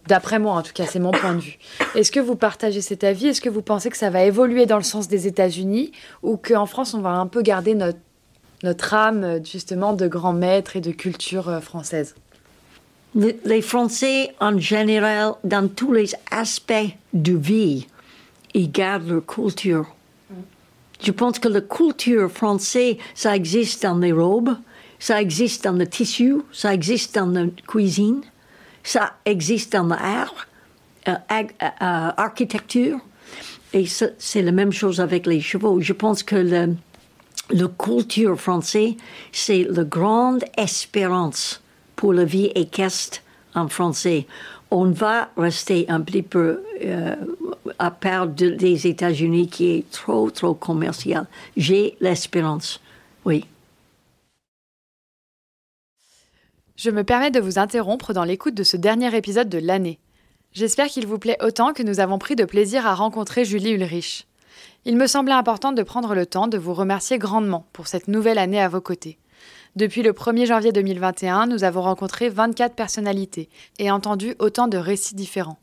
D'après 0.07 0.39
moi, 0.39 0.55
en 0.55 0.63
tout 0.63 0.73
cas, 0.73 0.85
c'est 0.85 0.99
mon 0.99 1.13
point 1.13 1.35
de 1.35 1.41
vue. 1.41 1.59
Est-ce 1.95 2.11
que 2.11 2.21
vous 2.21 2.35
partagez 2.35 2.81
cet 2.81 3.05
avis? 3.05 3.29
Est-ce 3.29 3.41
que 3.41 3.49
vous 3.49 3.63
pensez 3.63 3.89
que 3.89 3.97
ça 3.97 4.11
va 4.11 4.25
évoluer 4.25 4.67
dans 4.67 4.77
le 4.77 4.83
sens 4.83 5.07
des 5.07 5.29
États-Unis 5.29 5.93
ou 6.23 6.37
qu'en 6.37 6.67
France, 6.67 6.93
on 6.93 7.01
va 7.01 7.11
un 7.11 7.29
peu 7.29 7.41
garder 7.41 7.75
notre, 7.75 8.01
notre 8.65 8.95
âme, 8.95 9.45
justement, 9.45 9.93
de 9.93 10.09
grands 10.09 10.33
maîtres 10.33 10.77
et 10.77 10.81
de 10.81 10.91
culture 10.91 11.49
euh, 11.49 11.61
française? 11.61 12.17
Les 13.15 13.63
Français, 13.63 14.35
en 14.41 14.59
général, 14.59 15.35
dans 15.45 15.69
tous 15.69 15.93
les 15.93 16.11
aspects 16.31 16.73
de 17.13 17.37
vie, 17.37 17.87
ils 18.55 18.71
gardent 18.71 19.09
leur 19.09 19.27
culture. 19.27 19.87
Je 21.03 21.11
pense 21.11 21.39
que 21.39 21.49
la 21.49 21.61
culture 21.61 22.31
française, 22.31 22.97
ça 23.15 23.35
existe 23.35 23.83
dans 23.83 23.99
les 23.99 24.13
robes, 24.13 24.57
ça 24.99 25.21
existe 25.21 25.65
dans 25.65 25.73
le 25.73 25.87
tissu, 25.87 26.37
ça 26.53 26.73
existe 26.73 27.17
dans 27.17 27.27
la 27.27 27.47
cuisine 27.67 28.23
ça 28.83 29.15
existe 29.25 29.73
dans 29.73 29.85
l'art, 29.85 30.47
euh, 31.09 31.13
euh, 31.31 31.43
euh, 31.63 31.69
architecture, 32.17 32.99
et 33.73 33.87
c'est 33.87 34.43
la 34.43 34.53
même 34.53 34.73
chose 34.73 35.01
avec 35.01 35.27
les 35.27 35.41
chevaux. 35.41 35.81
Je 35.81 35.93
pense 35.93 36.23
que 36.23 36.37
le, 36.37 37.69
culture 37.69 38.39
française, 38.39 38.95
c'est 39.31 39.67
la 39.69 39.85
grande 39.85 40.45
espérance 40.59 41.63
pour 41.97 42.13
la 42.13 42.25
vie 42.25 42.51
équestre 42.55 43.21
en 43.55 43.69
français. 43.69 44.27
On 44.75 44.87
va 44.87 45.29
rester 45.37 45.85
un 45.91 46.01
petit 46.01 46.23
peu 46.23 46.63
euh, 46.83 47.15
à 47.79 47.91
part 47.91 48.27
de, 48.27 48.49
des 48.49 48.87
États-Unis 48.87 49.49
qui 49.49 49.71
est 49.71 49.91
trop, 49.91 50.31
trop 50.31 50.55
commercial. 50.55 51.27
J'ai 51.59 51.95
l'espérance, 52.01 52.81
oui. 53.27 53.45
Je 56.77 56.89
me 56.89 57.05
permets 57.05 57.31
de 57.31 57.39
vous 57.39 57.59
interrompre 57.59 58.15
dans 58.15 58.25
l'écoute 58.25 58.55
de 58.55 58.63
ce 58.63 58.79
dernier 58.79 59.15
épisode 59.15 59.51
de 59.51 59.59
l'année. 59.59 59.99
J'espère 60.55 60.87
qu'il 60.87 61.07
vous 61.07 61.19
plaît 61.19 61.37
autant 61.43 61.75
que 61.75 61.83
nous 61.83 62.01
avons 62.01 62.19
pris 62.19 62.35
de 62.35 62.47
plaisir 62.47 62.87
à 62.87 62.95
rencontrer 62.95 63.45
Julie 63.45 63.73
Ulrich. 63.73 64.27
Il 64.87 64.97
me 64.97 65.07
semblait 65.07 65.35
important 65.35 65.73
de 65.73 65.83
prendre 65.83 66.15
le 66.15 66.25
temps 66.25 66.49
de 66.49 66.57
vous 66.57 66.73
remercier 66.73 67.19
grandement 67.19 67.67
pour 67.75 67.89
cette 67.89 68.09
nouvelle 68.09 68.39
année 68.39 68.63
à 68.63 68.71
vos 68.71 68.81
côtés. 68.81 69.19
Depuis 69.75 70.03
le 70.03 70.13
1er 70.13 70.45
janvier 70.45 70.71
2021, 70.71 71.47
nous 71.47 71.65
avons 71.65 71.81
rencontré 71.81 72.29
24 72.29 72.75
personnalités 72.75 73.49
et 73.79 73.91
entendu 73.91 74.35
autant 74.39 74.69
de 74.69 74.77
récits 74.77 75.15
différents. 75.15 75.57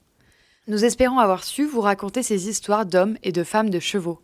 Nous 0.67 0.83
espérons 0.83 1.19
avoir 1.19 1.43
su 1.43 1.67
vous 1.67 1.81
raconter 1.81 2.23
ces 2.23 2.49
histoires 2.49 2.87
d'hommes 2.87 3.17
et 3.21 3.31
de 3.31 3.43
femmes 3.43 3.69
de 3.69 3.79
chevaux. 3.79 4.19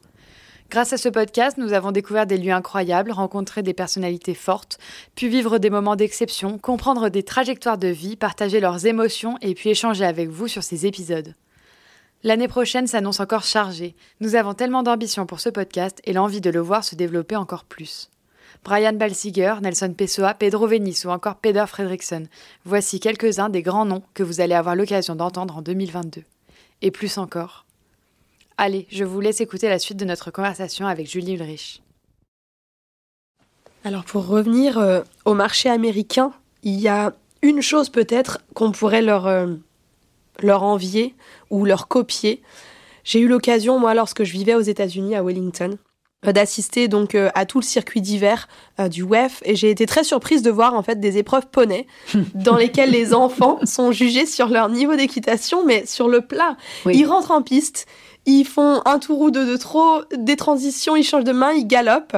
Grâce 0.71 0.93
à 0.93 0.98
ce 0.98 1.08
podcast, 1.08 1.60
nous 1.60 1.74
avons 1.74 1.91
découvert 1.91 2.26
des 2.26 2.39
lieux 2.39 2.52
incroyables, 2.52 3.12
rencontré 3.12 3.62
des 3.62 3.76
personnalités 3.76 4.34
fortes, 4.34 4.80
pu 5.13 5.28
vivre 5.28 5.60
des 5.60 5.69
moments 5.69 5.95
d'exception, 5.95 6.58
comprendre 6.58 7.10
des 7.10 7.21
trajectoires 7.21 7.78
de 7.78 7.88
vie, 7.88 8.15
partager 8.15 8.60
leurs 8.60 8.88
émotions 8.88 9.38
et 9.41 9.54
puis 9.54 9.69
échanger 9.69 10.04
avec 10.04 10.30
vous 10.30 10.48
sur 10.48 10.63
ces 10.63 10.88
épisodes. 10.88 11.36
L'année 12.24 12.48
prochaine 12.48 12.88
s'annonce 12.88 13.19
encore 13.19 13.43
chargée. 13.43 13.95
Nous 14.19 14.34
avons 14.34 14.56
tellement 14.56 14.82
d'ambition 14.82 15.28
pour 15.28 15.39
ce 15.39 15.50
podcast 15.50 16.02
et 16.06 16.13
l'envie 16.13 16.41
de 16.41 16.50
le 16.50 16.60
voir 16.60 16.84
se 16.84 16.95
développer 16.95 17.36
encore 17.36 17.65
plus. 17.65 18.10
Brian 18.65 18.93
Balsiger, 18.93 19.58
Nelson 19.62 19.93
Pessoa, 19.95 20.34
Pedro 20.34 20.65
Venis 20.65 21.04
ou 21.06 21.10
encore 21.10 21.36
Peder 21.36 21.65
Fredrickson. 21.67 22.23
Voici 22.65 22.99
quelques-uns 22.99 23.49
des 23.49 23.62
grands 23.62 23.86
noms 23.86 24.01
que 24.15 24.23
vous 24.23 24.41
allez 24.41 24.56
avoir 24.56 24.75
l'occasion 24.75 25.15
d'entendre 25.15 25.58
en 25.58 25.62
2022. 25.62 26.23
Et 26.82 26.89
plus 26.89 27.19
encore. 27.19 27.65
Allez, 28.58 28.88
je 28.89 29.04
vous 29.04 29.21
laisse 29.21 29.39
écouter 29.39 29.69
la 29.69 29.78
suite 29.78 29.97
de 29.97 30.06
notre 30.06 30.32
conversation 30.32 30.88
avec 30.88 31.08
Julie 31.08 31.34
Ulrich. 31.34 31.84
Alors 33.84 34.04
pour 34.04 34.25
revenir 34.25 34.80
euh, 34.80 35.01
au 35.25 35.36
marché 35.36 35.69
américain, 35.69 36.34
il 36.63 36.80
y 36.80 36.88
a 36.88 37.13
une 37.43 37.62
chose 37.62 37.89
peut-être 37.89 38.39
qu'on 38.56 38.71
pourrait 38.71 39.04
leur, 39.04 39.28
euh, 39.28 39.54
leur 40.41 40.63
envier 40.63 41.13
ou 41.51 41.65
leur 41.65 41.88
copier. 41.88 42.41
J'ai 43.04 43.19
eu 43.19 43.28
l'occasion, 43.28 43.78
moi, 43.78 43.93
lorsque 43.93 44.23
je 44.23 44.32
vivais 44.32 44.56
aux 44.56 44.62
États-Unis, 44.62 45.13
à 45.13 45.21
Wellington, 45.21 45.78
d'assister 46.23 46.88
donc 46.88 47.15
à 47.15 47.45
tout 47.45 47.60
le 47.60 47.63
circuit 47.63 48.01
d'hiver 48.01 48.47
du 48.89 49.04
WEF 49.04 49.43
et 49.45 49.56
j'ai 49.56 49.69
été 49.69 49.86
très 49.86 50.04
surprise 50.04 50.41
de 50.41 50.49
voir 50.49 50.73
en 50.73 50.82
fait 50.82 50.99
des 50.99 51.17
épreuves 51.17 51.47
poney 51.51 51.86
dans 52.34 52.56
lesquelles 52.56 52.89
les 52.89 53.13
enfants 53.13 53.60
sont 53.63 53.91
jugés 53.91 54.25
sur 54.25 54.47
leur 54.47 54.69
niveau 54.69 54.95
d'équitation 54.95 55.63
mais 55.65 55.86
sur 55.86 56.08
le 56.08 56.21
plat. 56.21 56.58
Ils 56.91 57.06
rentrent 57.06 57.32
en 57.32 57.43
piste, 57.43 57.86
ils 58.25 58.45
font 58.45 58.82
un 58.86 58.99
tour 58.99 59.21
ou 59.21 59.32
deux 59.32 59.45
de 59.45 59.58
trop, 59.58 60.01
des 60.17 60.36
transitions, 60.36 60.95
ils 60.95 61.04
changent 61.04 61.23
de 61.23 61.32
main, 61.32 61.54
ils 61.54 61.67
galopent, 61.67 62.17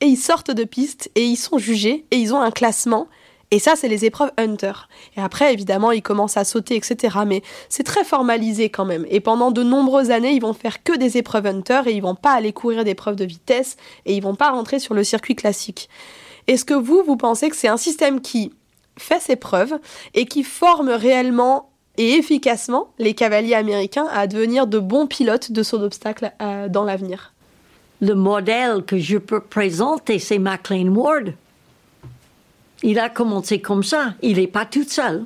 et 0.00 0.06
ils 0.06 0.16
sortent 0.16 0.50
de 0.50 0.64
piste, 0.64 1.10
et 1.14 1.24
ils 1.24 1.36
sont 1.36 1.58
jugés, 1.58 2.06
et 2.10 2.16
ils 2.16 2.34
ont 2.34 2.40
un 2.40 2.50
classement. 2.50 3.08
Et 3.50 3.58
ça, 3.58 3.76
c'est 3.76 3.88
les 3.88 4.04
épreuves 4.04 4.30
Hunter. 4.36 4.72
Et 5.16 5.20
après, 5.20 5.52
évidemment, 5.52 5.90
ils 5.90 6.02
commencent 6.02 6.36
à 6.36 6.44
sauter, 6.44 6.76
etc. 6.76 7.18
Mais 7.26 7.42
c'est 7.68 7.82
très 7.82 8.04
formalisé 8.04 8.68
quand 8.68 8.84
même. 8.84 9.06
Et 9.08 9.20
pendant 9.20 9.50
de 9.50 9.62
nombreuses 9.62 10.10
années, 10.10 10.32
ils 10.32 10.42
vont 10.42 10.52
faire 10.52 10.82
que 10.82 10.96
des 10.96 11.16
épreuves 11.16 11.46
Hunter 11.46 11.82
et 11.86 11.92
ils 11.92 12.02
vont 12.02 12.14
pas 12.14 12.32
aller 12.32 12.52
courir 12.52 12.84
des 12.84 12.94
preuves 12.94 13.16
de 13.16 13.24
vitesse 13.24 13.76
et 14.04 14.14
ils 14.14 14.22
vont 14.22 14.34
pas 14.34 14.50
rentrer 14.50 14.78
sur 14.78 14.94
le 14.94 15.02
circuit 15.02 15.34
classique. 15.34 15.88
Est-ce 16.46 16.64
que 16.64 16.74
vous, 16.74 17.02
vous 17.06 17.16
pensez 17.16 17.48
que 17.48 17.56
c'est 17.56 17.68
un 17.68 17.76
système 17.78 18.20
qui 18.20 18.52
fait 18.98 19.20
ses 19.20 19.36
preuves 19.36 19.78
et 20.14 20.26
qui 20.26 20.42
forme 20.42 20.90
réellement 20.90 21.70
et 21.96 22.14
efficacement 22.14 22.88
les 22.98 23.14
cavaliers 23.14 23.54
américains 23.54 24.06
à 24.12 24.26
devenir 24.26 24.66
de 24.66 24.78
bons 24.78 25.06
pilotes 25.06 25.52
de 25.52 25.62
saut 25.62 25.78
d'obstacle 25.78 26.32
euh, 26.42 26.68
dans 26.68 26.84
l'avenir? 26.84 27.32
Le 28.00 28.14
modèle 28.14 28.84
que 28.84 28.98
je 28.98 29.18
peux 29.18 29.40
présenter, 29.40 30.18
c'est 30.18 30.38
McLean 30.38 30.88
Ward. 30.94 31.34
Il 32.82 32.98
a 32.98 33.08
commencé 33.08 33.60
comme 33.60 33.82
ça. 33.82 34.14
Il 34.22 34.36
n'est 34.36 34.46
pas 34.46 34.64
tout 34.64 34.84
seul. 34.84 35.24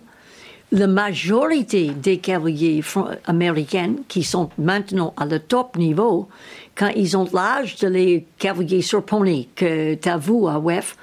La 0.70 0.86
majorité 0.86 1.90
des 1.90 2.16
cavaliers 2.16 2.82
américains 3.26 3.94
qui 4.08 4.22
sont 4.22 4.48
maintenant 4.56 5.12
à 5.18 5.26
le 5.26 5.38
top 5.38 5.76
niveau, 5.76 6.28
quand 6.74 6.90
ils 6.96 7.14
ont 7.16 7.28
l'âge 7.30 7.76
de 7.76 7.88
les 7.88 8.26
cavaliers 8.38 8.80
sur 8.80 9.04
poney 9.04 9.48
que 9.54 9.94
tu 9.94 10.08
vu 10.18 10.48
à 10.48 10.58
WEF, 10.58 10.96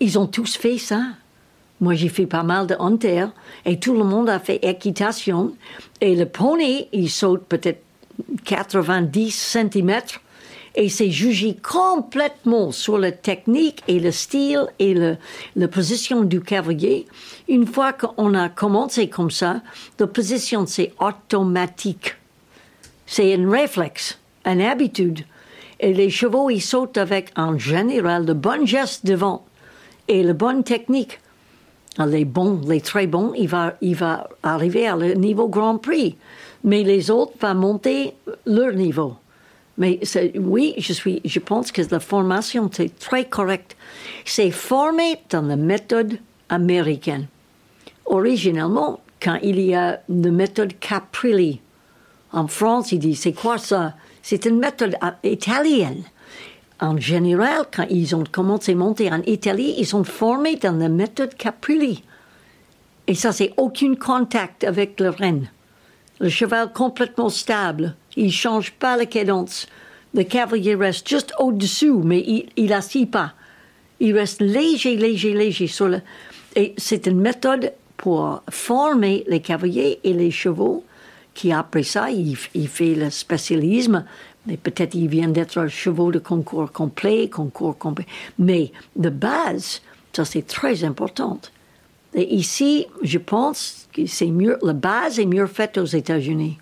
ils 0.00 0.18
ont 0.18 0.26
tous 0.26 0.56
fait 0.56 0.78
ça. 0.78 1.02
Moi, 1.80 1.94
j'ai 1.94 2.08
fait 2.08 2.26
pas 2.26 2.42
mal 2.42 2.66
de 2.66 2.76
hunter 2.78 3.26
et 3.66 3.78
tout 3.78 3.92
le 3.92 4.04
monde 4.04 4.30
a 4.30 4.38
fait 4.38 4.64
équitation. 4.64 5.52
Et 6.00 6.16
le 6.16 6.24
poney, 6.26 6.88
il 6.92 7.10
saute 7.10 7.44
peut-être 7.46 7.82
90 8.44 9.30
cm 9.30 10.00
et 10.74 10.88
c'est 10.88 11.10
jugé 11.10 11.56
complètement 11.56 12.72
sur 12.72 12.98
la 12.98 13.12
technique 13.12 13.82
et 13.88 14.00
le 14.00 14.10
style 14.10 14.66
et 14.78 14.94
le, 14.94 15.16
la 15.56 15.68
position 15.68 16.22
du 16.22 16.40
cavalier. 16.40 17.06
Une 17.48 17.66
fois 17.66 17.92
qu'on 17.92 18.34
a 18.34 18.48
commencé 18.48 19.08
comme 19.08 19.30
ça, 19.30 19.60
la 19.98 20.06
position, 20.06 20.66
c'est 20.66 20.92
automatique. 20.98 22.16
C'est 23.06 23.34
un 23.34 23.50
réflexe, 23.50 24.18
une 24.46 24.62
habitude. 24.62 25.24
Et 25.78 25.92
les 25.92 26.10
chevaux, 26.10 26.48
ils 26.48 26.62
sautent 26.62 26.96
avec, 26.96 27.32
en 27.36 27.58
général, 27.58 28.24
de 28.24 28.32
bons 28.32 28.66
gestes 28.66 29.04
devant 29.04 29.44
et 30.08 30.22
la 30.22 30.32
bonne 30.32 30.64
technique. 30.64 31.20
Les 31.98 32.24
bons, 32.24 32.60
les 32.66 32.80
très 32.80 33.06
bons, 33.06 33.32
il 33.36 33.48
va, 33.48 33.74
il 33.82 33.94
va 33.94 34.28
arriver 34.42 34.86
à 34.86 34.96
le 34.96 35.12
niveau 35.12 35.48
Grand 35.48 35.76
Prix. 35.76 36.16
Mais 36.64 36.84
les 36.84 37.10
autres 37.10 37.34
vont 37.40 37.54
monter 37.54 38.14
leur 38.46 38.72
niveau. 38.72 39.16
Mais 39.78 40.00
oui, 40.36 40.74
je, 40.78 40.92
suis, 40.92 41.20
je 41.24 41.38
pense 41.38 41.72
que 41.72 41.82
la 41.90 42.00
formation, 42.00 42.70
c'est 42.72 42.98
très 42.98 43.24
correct. 43.24 43.76
C'est 44.24 44.50
formé 44.50 45.18
dans 45.30 45.42
la 45.42 45.56
méthode 45.56 46.18
américaine. 46.48 47.26
Originellement, 48.04 49.00
quand 49.20 49.38
il 49.42 49.60
y 49.60 49.74
a 49.74 50.00
la 50.08 50.30
méthode 50.30 50.78
Caprilli, 50.78 51.60
en 52.32 52.46
France, 52.48 52.92
il 52.92 52.98
dit, 52.98 53.14
c'est 53.14 53.32
quoi 53.32 53.58
ça? 53.58 53.94
C'est 54.22 54.46
une 54.46 54.58
méthode 54.58 54.96
euh, 55.02 55.10
italienne. 55.22 56.02
En 56.80 56.98
général, 56.98 57.66
quand 57.74 57.86
ils 57.90 58.14
ont 58.16 58.24
commencé 58.24 58.72
à 58.72 58.74
monter 58.74 59.12
en 59.12 59.22
Italie, 59.22 59.74
ils 59.78 59.86
sont 59.86 60.04
formés 60.04 60.56
dans 60.56 60.76
la 60.76 60.88
méthode 60.88 61.34
Caprilli. 61.34 62.02
Et 63.06 63.14
ça, 63.14 63.32
c'est 63.32 63.52
aucun 63.56 63.94
contact 63.94 64.64
avec 64.64 64.98
le 65.00 65.10
reine. 65.10 65.50
Le 66.20 66.28
cheval 66.28 66.72
complètement 66.72 67.28
stable. 67.28 67.94
Il 68.16 68.26
ne 68.26 68.30
change 68.30 68.72
pas 68.72 68.96
la 68.96 69.06
cadence. 69.06 69.66
Le 70.14 70.24
cavalier 70.24 70.74
reste 70.74 71.08
juste 71.08 71.32
au-dessous, 71.38 72.02
mais 72.04 72.46
il 72.56 72.66
n'assit 72.66 73.10
pas. 73.10 73.32
Il 74.00 74.16
reste 74.16 74.40
léger, 74.40 74.96
léger, 74.96 75.32
léger 75.34 75.66
sur 75.66 75.88
le... 75.88 76.00
Et 76.54 76.74
c'est 76.76 77.06
une 77.06 77.20
méthode 77.20 77.72
pour 77.96 78.42
former 78.50 79.24
les 79.28 79.40
cavaliers 79.40 80.00
et 80.04 80.12
les 80.12 80.30
chevaux 80.30 80.84
qui 81.34 81.52
après 81.52 81.82
ça, 81.82 82.10
il, 82.10 82.36
fait 82.36 82.94
le 82.94 83.10
spécialisme, 83.10 84.04
mais 84.46 84.56
peut-être 84.56 84.94
il 84.94 85.08
vient 85.08 85.28
d'être 85.28 85.66
chevaux 85.68 86.12
de 86.12 86.18
concours 86.18 86.72
complet, 86.72 87.28
concours 87.28 87.78
complet. 87.78 88.06
Mais 88.38 88.72
de 88.96 89.08
base, 89.08 89.80
ça 90.12 90.24
c'est 90.24 90.46
très 90.46 90.84
important. 90.84 91.40
Et 92.14 92.34
ici, 92.34 92.86
je 93.02 93.18
pense 93.18 93.88
que 93.92 94.06
c'est 94.06 94.26
mieux, 94.26 94.58
la 94.62 94.74
base 94.74 95.18
est 95.18 95.26
mieux 95.26 95.46
faite 95.46 95.78
aux 95.78 95.86
États-Unis. 95.86 96.58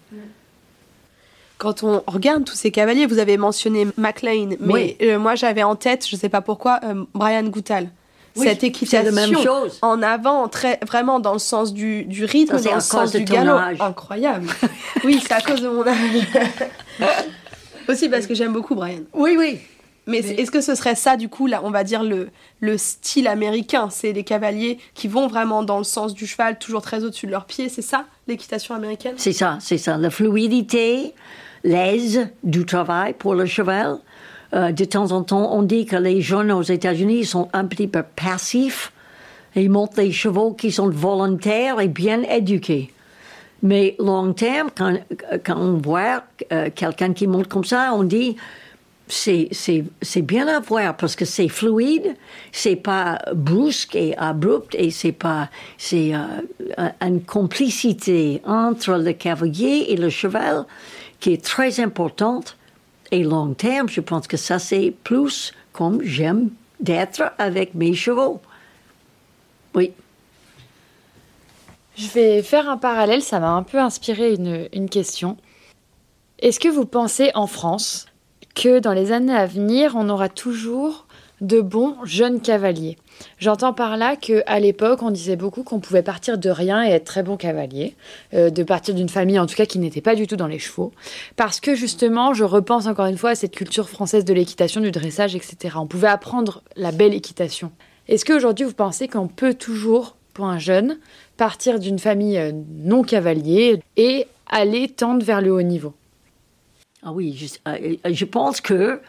Quand 1.61 1.83
on 1.83 2.03
regarde 2.07 2.45
tous 2.47 2.55
ces 2.55 2.71
cavaliers, 2.71 3.05
vous 3.05 3.19
avez 3.19 3.37
mentionné 3.37 3.87
McLean, 3.99 4.57
mais 4.61 4.97
euh, 5.03 5.19
moi 5.19 5.35
j'avais 5.35 5.63
en 5.63 5.77
tête, 5.77 6.09
je 6.09 6.17
ne 6.17 6.19
sais 6.19 6.31
pas 6.31 6.41
pourquoi, 6.41 6.81
euh, 6.85 7.05
Brian 7.13 7.45
Goutal 7.45 7.91
cette 8.35 8.65
équitation 8.65 9.13
même 9.13 9.37
chose. 9.43 9.79
en 9.83 10.01
avant, 10.03 10.49
très, 10.49 10.79
vraiment 10.87 11.21
dans 11.21 11.35
le 11.35 11.39
sens 11.39 11.75
du, 11.75 12.05
du 12.05 12.25
rythme, 12.25 12.59
dans 12.63 12.75
le 12.77 12.81
sens 12.81 13.13
du 13.13 13.25
galop. 13.25 13.59
Incroyable. 13.79 14.49
oui, 15.05 15.21
c'est 15.23 15.33
à 15.33 15.43
cause 15.43 15.61
de 15.61 15.69
mon 15.69 15.87
âge. 15.87 15.97
Aussi 17.89 18.09
parce 18.09 18.27
que 18.27 18.35
j'aime 18.35 18.53
beaucoup 18.53 18.75
Brian. 18.75 19.01
Oui, 19.13 19.35
oui. 19.39 19.59
Mais, 20.07 20.19
est-ce 20.19 20.51
que 20.51 20.63
ce 20.63 20.75
serait 20.75 20.95
ça, 20.95 21.17
du 21.17 21.29
coup, 21.29 21.47
là, 21.47 21.61
on 21.63 21.71
va 21.71 21.85
dire 21.85 22.03
le, 22.03 22.31
le 22.61 22.79
style 22.79 23.29
américain? 23.29 23.89
C'est 23.91 24.13
des 24.15 24.25
cavaliers 24.25 24.79
qui 24.95 25.09
vont 25.09 25.27
vraiment 25.27 25.63
dans 25.63 25.79
le 25.79 25.85
sens 25.85 26.15
du 26.15 26.27
cheval, 26.27 26.59
toujours 26.59 26.81
très 26.81 27.05
au-dessus 27.05 27.27
de 27.27 27.33
leurs 27.33 27.45
pieds, 27.45 27.69
c'est 27.69 27.83
ça, 27.83 28.07
l'équitation 28.27 28.75
américaine? 28.75 29.15
C'est 29.19 29.35
ça, 29.35 29.59
c'est 29.61 29.79
ça. 29.79 29.99
La 29.99 30.11
fluidité, 30.11 31.15
l'aise 31.65 32.29
du 32.43 32.65
travail 32.65 33.15
pour 33.15 33.35
le 33.35 33.47
cheval, 33.47 33.99
euh, 34.53 34.73
de 34.73 34.85
temps 34.85 35.13
en 35.13 35.23
temps, 35.23 35.53
on 35.53 35.63
dit 35.63 35.87
que 35.87 35.97
les 35.97 36.21
jeunes 36.21 36.51
aux 36.51 36.63
États-Unis 36.63 37.25
sont 37.25 37.49
un 37.53 37.67
petit 37.67 37.87
peu 37.87 38.03
passifs. 38.03 38.93
Ils 39.55 39.71
montent 39.71 39.97
des 39.97 40.13
chevaux 40.13 40.53
qui 40.53 40.73
sont 40.73 40.89
volontaires 40.89 41.81
et 41.81 41.89
bien 41.89 42.23
éduqués. 42.23 42.93
Mais 43.63 43.95
long 43.99 44.33
terme, 44.33 44.71
quand, 44.77 44.99
quand 45.45 45.57
on 45.57 45.75
voit 45.75 46.25
euh, 46.53 46.71
quelqu'un 46.75 47.13
qui 47.13 47.27
monte 47.27 47.49
comme 47.49 47.65
ça, 47.65 47.93
on 47.95 48.05
dit 48.05 48.37
c'est, 49.11 50.23
bien 50.23 50.49
à 50.49 50.61
voir 50.61 50.97
parce 50.97 51.17
que 51.17 51.25
c'est 51.25 51.49
fluide, 51.49 52.15
c'est 52.53 52.77
pas 52.77 53.19
brusque 53.35 53.97
et 53.97 54.17
abrupt 54.17 54.75
et 54.75 54.91
c'est 54.91 55.13
pas 55.13 55.49
c'est 55.79 56.13
euh, 56.15 56.89
une 57.01 57.23
complicité 57.23 58.41
entre 58.45 58.93
le 58.93 59.13
cavalier 59.13 59.87
et 59.89 59.97
le 59.97 60.11
cheval 60.11 60.65
qui 61.21 61.33
est 61.33 61.45
très 61.45 61.81
importante 61.81 62.57
et 63.11 63.23
long 63.23 63.55
terme, 63.55 63.89
je 63.89 64.01
pense 64.01 64.27
que 64.27 64.37
ça, 64.37 64.59
c'est 64.59 64.95
plus 65.05 65.53
comme 65.73 66.03
j'aime 66.03 66.51
d'être 66.81 67.33
avec 67.39 67.75
mes 67.75 67.95
chevaux. 67.95 68.41
Oui. 69.75 69.93
Je 71.97 72.09
vais 72.09 72.43
faire 72.43 72.69
un 72.69 72.77
parallèle, 72.77 73.23
ça 73.23 73.41
m'a 73.41 73.51
un 73.51 73.63
peu 73.63 73.79
inspiré 73.79 74.35
une, 74.35 74.89
question. 74.89 75.37
Est-ce 76.39 76.59
que 76.59 76.69
vous 76.69 76.87
pensez 76.87 77.31
en 77.35 77.47
France 77.47 78.07
que 78.55 78.79
dans 78.79 78.93
les 78.93 79.13
années 79.13 79.35
à 79.35 79.47
venir, 79.47 79.95
on 79.97 80.09
aura 80.09 80.29
toujours 80.29 81.07
de 81.41 81.61
bons 81.61 81.97
jeunes 82.05 82.41
cavaliers. 82.41 82.97
J'entends 83.39 83.73
par 83.73 83.97
là 83.97 84.17
qu'à 84.17 84.61
l'époque, 84.61 85.03
on 85.03 85.11
disait 85.11 85.37
beaucoup 85.37 85.63
qu'on 85.63 85.81
pouvait 85.81 86.03
partir 86.03 86.39
de 86.39 86.51
rien 86.51 86.85
et 86.87 86.91
être 86.91 87.05
très 87.05 87.23
bon 87.23 87.37
cavalier, 87.37 87.95
euh, 88.35 88.51
de 88.51 88.63
partir 88.63 88.95
d'une 88.95 89.09
famille 89.09 89.39
en 89.39 89.47
tout 89.47 89.55
cas 89.55 89.67
qui 89.67 89.79
n'était 89.79 90.01
pas 90.01 90.15
du 90.15 90.27
tout 90.27 90.37
dans 90.37 90.47
les 90.47 90.59
chevaux, 90.59 90.93
parce 91.37 91.61
que 91.61 91.75
justement, 91.75 92.35
je 92.35 92.45
repense 92.45 92.87
encore 92.87 93.07
une 93.07 93.19
fois 93.19 93.31
à 93.31 93.35
cette 93.35 93.55
culture 93.55 93.89
française 93.89 94.25
de 94.25 94.35
l'équitation, 94.35 94.81
du 94.81 94.91
dressage, 94.91 95.35
etc. 95.35 95.77
On 95.77 95.87
pouvait 95.87 96.09
apprendre 96.09 96.63
la 96.77 96.93
belle 96.93 97.15
équitation. 97.15 97.73
Est-ce 98.09 98.25
qu'aujourd'hui, 98.25 98.65
vous 98.65 98.75
pensez 98.75 99.09
qu'on 99.09 99.29
peut 99.29 99.55
toujours, 99.55 100.17
pour 100.35 100.47
un 100.47 100.59
jeune, 100.59 100.99
partir 101.37 101.79
d'une 101.79 101.99
famille 101.99 102.39
euh, 102.39 102.53
non 102.53 103.03
cavalier 103.03 103.83
et 103.97 104.27
aller 104.51 104.89
tendre 104.89 105.25
vers 105.25 105.41
le 105.41 105.53
haut 105.53 105.63
niveau? 105.63 105.95
Ah 107.03 107.13
oui, 107.13 107.35
je, 107.35 107.71
euh, 107.71 107.97
je 108.05 108.25
pense 108.25 108.61
que 108.61 109.01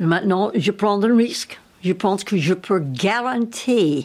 Maintenant, 0.00 0.50
je 0.54 0.70
prends 0.70 1.02
un 1.02 1.16
risque. 1.16 1.60
Je 1.82 1.92
pense 1.92 2.24
que 2.24 2.36
je 2.36 2.54
peux 2.54 2.80
garantir 2.80 4.04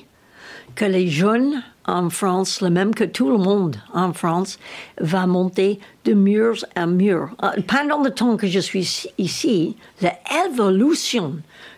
que 0.76 0.86
les 0.86 1.08
jeunes 1.08 1.64
en 1.86 2.10
France, 2.10 2.62
le 2.62 2.70
même 2.70 2.96
que 2.96 3.04
tout 3.04 3.30
le 3.30 3.38
monde 3.38 3.76
en 3.94 4.14
France, 4.14 4.58
va 5.00 5.28
monter 5.28 5.80
de 6.06 6.14
en 6.76 6.88
mieux. 6.88 7.26
Euh, 7.44 7.50
pendant 7.68 8.02
le 8.02 8.12
temps 8.12 8.38
que 8.38 8.48
je 8.48 8.60
suis 8.60 9.08
ici, 9.18 9.76
l'évolution 10.02 11.36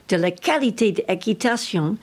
de 0.10 0.16
la 0.16 0.32
qualité 0.32 0.92
d'équitation 0.92 1.98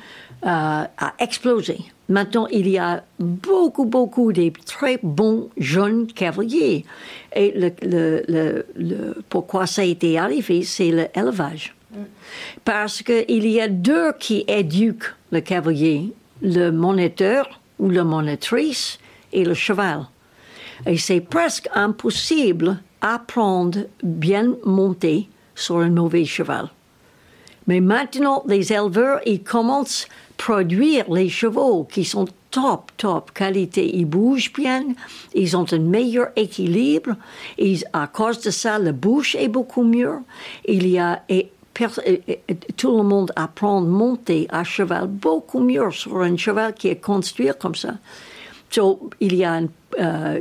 euh, 0.44 0.48
a 0.48 1.14
explosé. 1.18 1.78
Maintenant, 2.08 2.46
il 2.48 2.68
y 2.68 2.78
a 2.78 3.04
beaucoup, 3.18 3.84
beaucoup 3.84 4.32
de 4.32 4.52
très 4.66 4.98
bons 5.02 5.48
jeunes 5.56 6.06
cavaliers. 6.08 6.84
Et 7.34 7.52
le, 7.56 8.66
pourquoi 9.28 9.66
ça 9.66 9.82
a 9.82 9.84
été 9.84 10.18
arrivé, 10.18 10.62
c'est 10.62 10.90
l'élevage. 10.90 11.74
Parce 12.64 13.02
qu'il 13.02 13.46
y 13.48 13.60
a 13.60 13.68
deux 13.68 14.12
qui 14.18 14.44
éduquent 14.48 15.12
le 15.30 15.40
cavalier, 15.40 16.12
le 16.40 16.70
moniteur 16.70 17.60
ou 17.78 17.90
la 17.90 18.04
monitrice 18.04 18.98
et 19.32 19.44
le 19.44 19.54
cheval. 19.54 20.06
Et 20.86 20.98
c'est 20.98 21.20
presque 21.20 21.68
impossible 21.74 22.78
d'apprendre 23.00 23.80
bien 24.02 24.54
monter 24.64 25.28
sur 25.54 25.78
un 25.78 25.90
mauvais 25.90 26.24
cheval. 26.24 26.68
Mais 27.66 27.80
maintenant, 27.80 28.42
les 28.46 28.72
éleveurs, 28.72 29.20
ils 29.24 29.42
commencent 29.42 30.04
à 30.04 30.32
produire 30.36 31.10
les 31.12 31.28
chevaux 31.28 31.84
qui 31.84 32.04
sont 32.04 32.26
top, 32.50 32.90
top 32.96 33.32
qualité. 33.32 33.96
Ils 33.96 34.04
bougent 34.04 34.52
bien, 34.52 34.84
ils 35.34 35.56
ont 35.56 35.66
un 35.72 35.78
meilleur 35.78 36.28
équilibre. 36.36 37.16
Et 37.58 37.78
à 37.92 38.08
cause 38.08 38.40
de 38.40 38.50
ça, 38.50 38.78
la 38.78 38.92
bouche 38.92 39.36
est 39.36 39.48
beaucoup 39.48 39.84
mieux. 39.84 40.18
Il 40.66 40.88
y 40.88 40.98
a, 40.98 41.22
tout 42.76 42.96
le 42.96 43.02
monde 43.02 43.32
apprend 43.36 43.78
à 43.78 43.80
monter 43.80 44.46
à 44.50 44.64
cheval 44.64 45.06
beaucoup 45.06 45.60
mieux 45.60 45.90
sur 45.90 46.20
un 46.20 46.36
cheval 46.36 46.74
qui 46.74 46.88
est 46.88 47.00
construit 47.00 47.50
comme 47.58 47.74
ça. 47.74 47.94
Donc, 48.74 49.14
il 49.20 49.34
y 49.34 49.44
a 49.44 49.60
euh, 50.00 50.40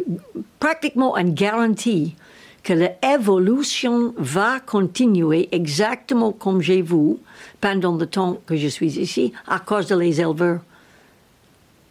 pratiquement 0.59 1.17
une 1.17 1.33
garantie 1.33 2.15
que 2.63 2.73
l'évolution 2.73 4.13
va 4.17 4.59
continuer 4.59 5.49
exactement 5.51 6.31
comme 6.31 6.61
j'ai 6.61 6.81
vu 6.81 7.15
pendant 7.59 7.95
le 7.95 8.05
temps 8.05 8.37
que 8.45 8.55
je 8.55 8.67
suis 8.67 8.99
ici 8.99 9.33
à 9.47 9.59
cause 9.59 9.87
de 9.87 9.99
éleveurs. 10.01 10.59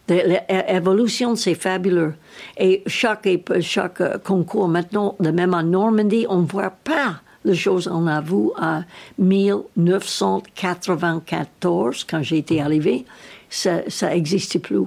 L'évolution, 0.08 1.36
c'est 1.36 1.54
fabuleux. 1.54 2.14
Et 2.56 2.82
chaque, 2.86 3.28
chaque 3.60 4.22
concours, 4.24 4.68
maintenant, 4.68 5.16
même 5.20 5.54
en 5.54 5.62
Normandie, 5.62 6.26
on 6.28 6.38
ne 6.38 6.46
voit 6.46 6.70
pas 6.70 7.20
les 7.44 7.54
choses 7.54 7.88
on 7.88 8.06
a 8.06 8.20
vu 8.20 8.50
à 8.56 8.82
1994, 9.18 12.04
quand 12.04 12.22
j'ai 12.22 12.38
été 12.38 12.60
arrivé, 12.60 13.04
ça 13.48 13.82
n'existe 14.02 14.60
plus. 14.60 14.84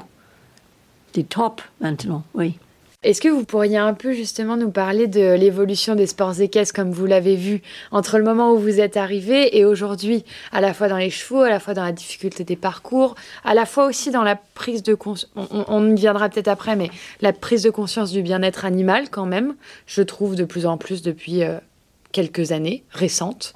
C'est 1.14 1.28
top 1.30 1.62
maintenant, 1.80 2.24
oui. 2.34 2.58
Est-ce 3.04 3.20
que 3.20 3.28
vous 3.28 3.44
pourriez 3.44 3.78
un 3.78 3.94
peu 3.94 4.14
justement 4.14 4.56
nous 4.56 4.72
parler 4.72 5.08
de 5.08 5.34
l'évolution 5.34 5.94
des 5.94 6.08
sports 6.08 6.40
équestres 6.40 6.74
comme 6.74 6.92
vous 6.92 7.06
l'avez 7.06 7.36
vu 7.36 7.62
entre 7.92 8.18
le 8.18 8.24
moment 8.24 8.54
où 8.54 8.58
vous 8.58 8.80
êtes 8.80 8.96
arrivé 8.96 9.58
et 9.58 9.66
aujourd'hui, 9.66 10.24
à 10.54 10.62
la 10.62 10.74
fois 10.74 10.88
dans 10.88 10.96
les 10.96 11.10
chevaux, 11.10 11.42
à 11.42 11.50
la 11.50 11.60
fois 11.60 11.74
dans 11.74 11.84
la 11.84 11.92
difficulté 11.92 12.46
des 12.46 12.56
parcours, 12.56 13.16
à 13.44 13.56
la 13.56 13.66
fois 13.66 13.88
aussi 13.88 14.10
dans 14.10 14.24
la 14.24 14.38
prise 14.38 14.84
de 14.84 14.94
conscience, 14.94 15.30
on, 15.36 15.94
viendra 15.94 16.30
peut-être 16.30 16.48
après, 16.48 16.78
mais 16.78 16.90
la 17.20 17.34
prise 17.34 17.64
de 17.64 17.70
conscience 17.70 18.14
du 18.14 18.22
bien-être 18.22 18.64
animal 18.64 19.10
quand 19.10 19.26
même, 19.26 19.56
je 19.86 20.02
trouve 20.02 20.38
de 20.38 20.46
plus 20.46 20.66
en 20.66 20.78
plus 20.78 21.02
depuis 21.02 21.44
euh, 21.44 21.58
quelques 22.14 22.54
années 22.54 22.86
récentes. 22.92 23.54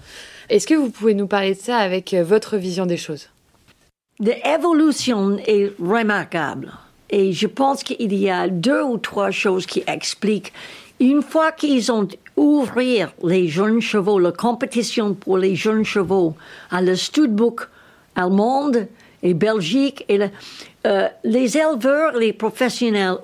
Est-ce 0.49 0.67
que 0.67 0.73
vous 0.73 0.89
pouvez 0.89 1.13
nous 1.13 1.27
parler 1.27 1.53
de 1.53 1.59
ça 1.59 1.77
avec 1.77 2.13
euh, 2.13 2.23
votre 2.23 2.57
vision 2.57 2.85
des 2.85 2.97
choses? 2.97 3.29
L'évolution 4.19 5.37
est 5.45 5.71
remarquable. 5.79 6.73
Et 7.09 7.31
je 7.31 7.47
pense 7.47 7.83
qu'il 7.83 8.13
y 8.13 8.29
a 8.29 8.49
deux 8.49 8.81
ou 8.81 8.97
trois 8.97 9.31
choses 9.31 9.65
qui 9.65 9.83
expliquent. 9.87 10.51
Une 10.99 11.21
fois 11.21 11.51
qu'ils 11.51 11.91
ont 11.91 12.07
ouvert 12.35 13.13
les 13.23 13.47
jeunes 13.47 13.79
chevaux, 13.79 14.19
la 14.19 14.31
compétition 14.31 15.13
pour 15.13 15.37
les 15.37 15.55
jeunes 15.55 15.85
chevaux 15.85 16.35
à 16.71 16.81
la 16.81 16.95
Studbook 16.95 17.69
allemande 18.15 18.87
et 19.23 19.33
Belgique, 19.33 20.03
et 20.09 20.19
euh, 20.85 21.07
les 21.23 21.57
éleveurs, 21.57 22.17
les 22.17 22.33
professionnels 22.33 23.17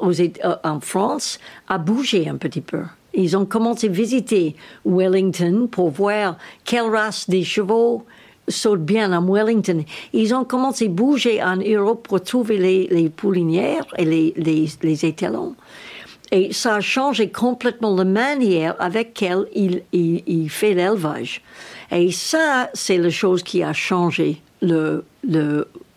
en 0.63 0.79
France 0.79 1.39
a 1.67 1.77
bougé 1.77 2.29
un 2.29 2.37
petit 2.37 2.61
peu. 2.61 2.83
Ils 3.13 3.37
ont 3.37 3.45
commencé 3.45 3.87
à 3.87 3.91
visiter 3.91 4.55
Wellington 4.85 5.67
pour 5.69 5.89
voir 5.89 6.37
quelle 6.65 6.89
race 6.89 7.29
des 7.29 7.43
chevaux 7.43 8.05
saute 8.47 8.81
bien 8.81 9.11
à 9.11 9.21
Wellington. 9.21 9.83
Ils 10.13 10.33
ont 10.33 10.43
commencé 10.43 10.85
à 10.85 10.89
bouger 10.89 11.41
en 11.41 11.57
Europe 11.57 12.07
pour 12.07 12.21
trouver 12.21 12.57
les, 12.57 13.09
poulinières 13.09 13.85
et 13.97 14.05
les, 14.05 15.05
étalons. 15.05 15.55
Et 16.31 16.51
ça 16.51 16.75
a 16.75 16.81
changé 16.81 17.29
complètement 17.29 17.95
la 17.95 18.05
manière 18.05 18.75
avec 18.79 19.19
laquelle 19.19 19.45
il, 19.53 19.83
il, 19.93 20.49
fait 20.49 20.73
l'élevage. 20.73 21.41
Et 21.91 22.11
ça, 22.11 22.69
c'est 22.73 22.97
la 22.97 23.11
chose 23.11 23.43
qui 23.43 23.61
a 23.61 23.73
changé 23.73 24.41
le, 24.61 25.05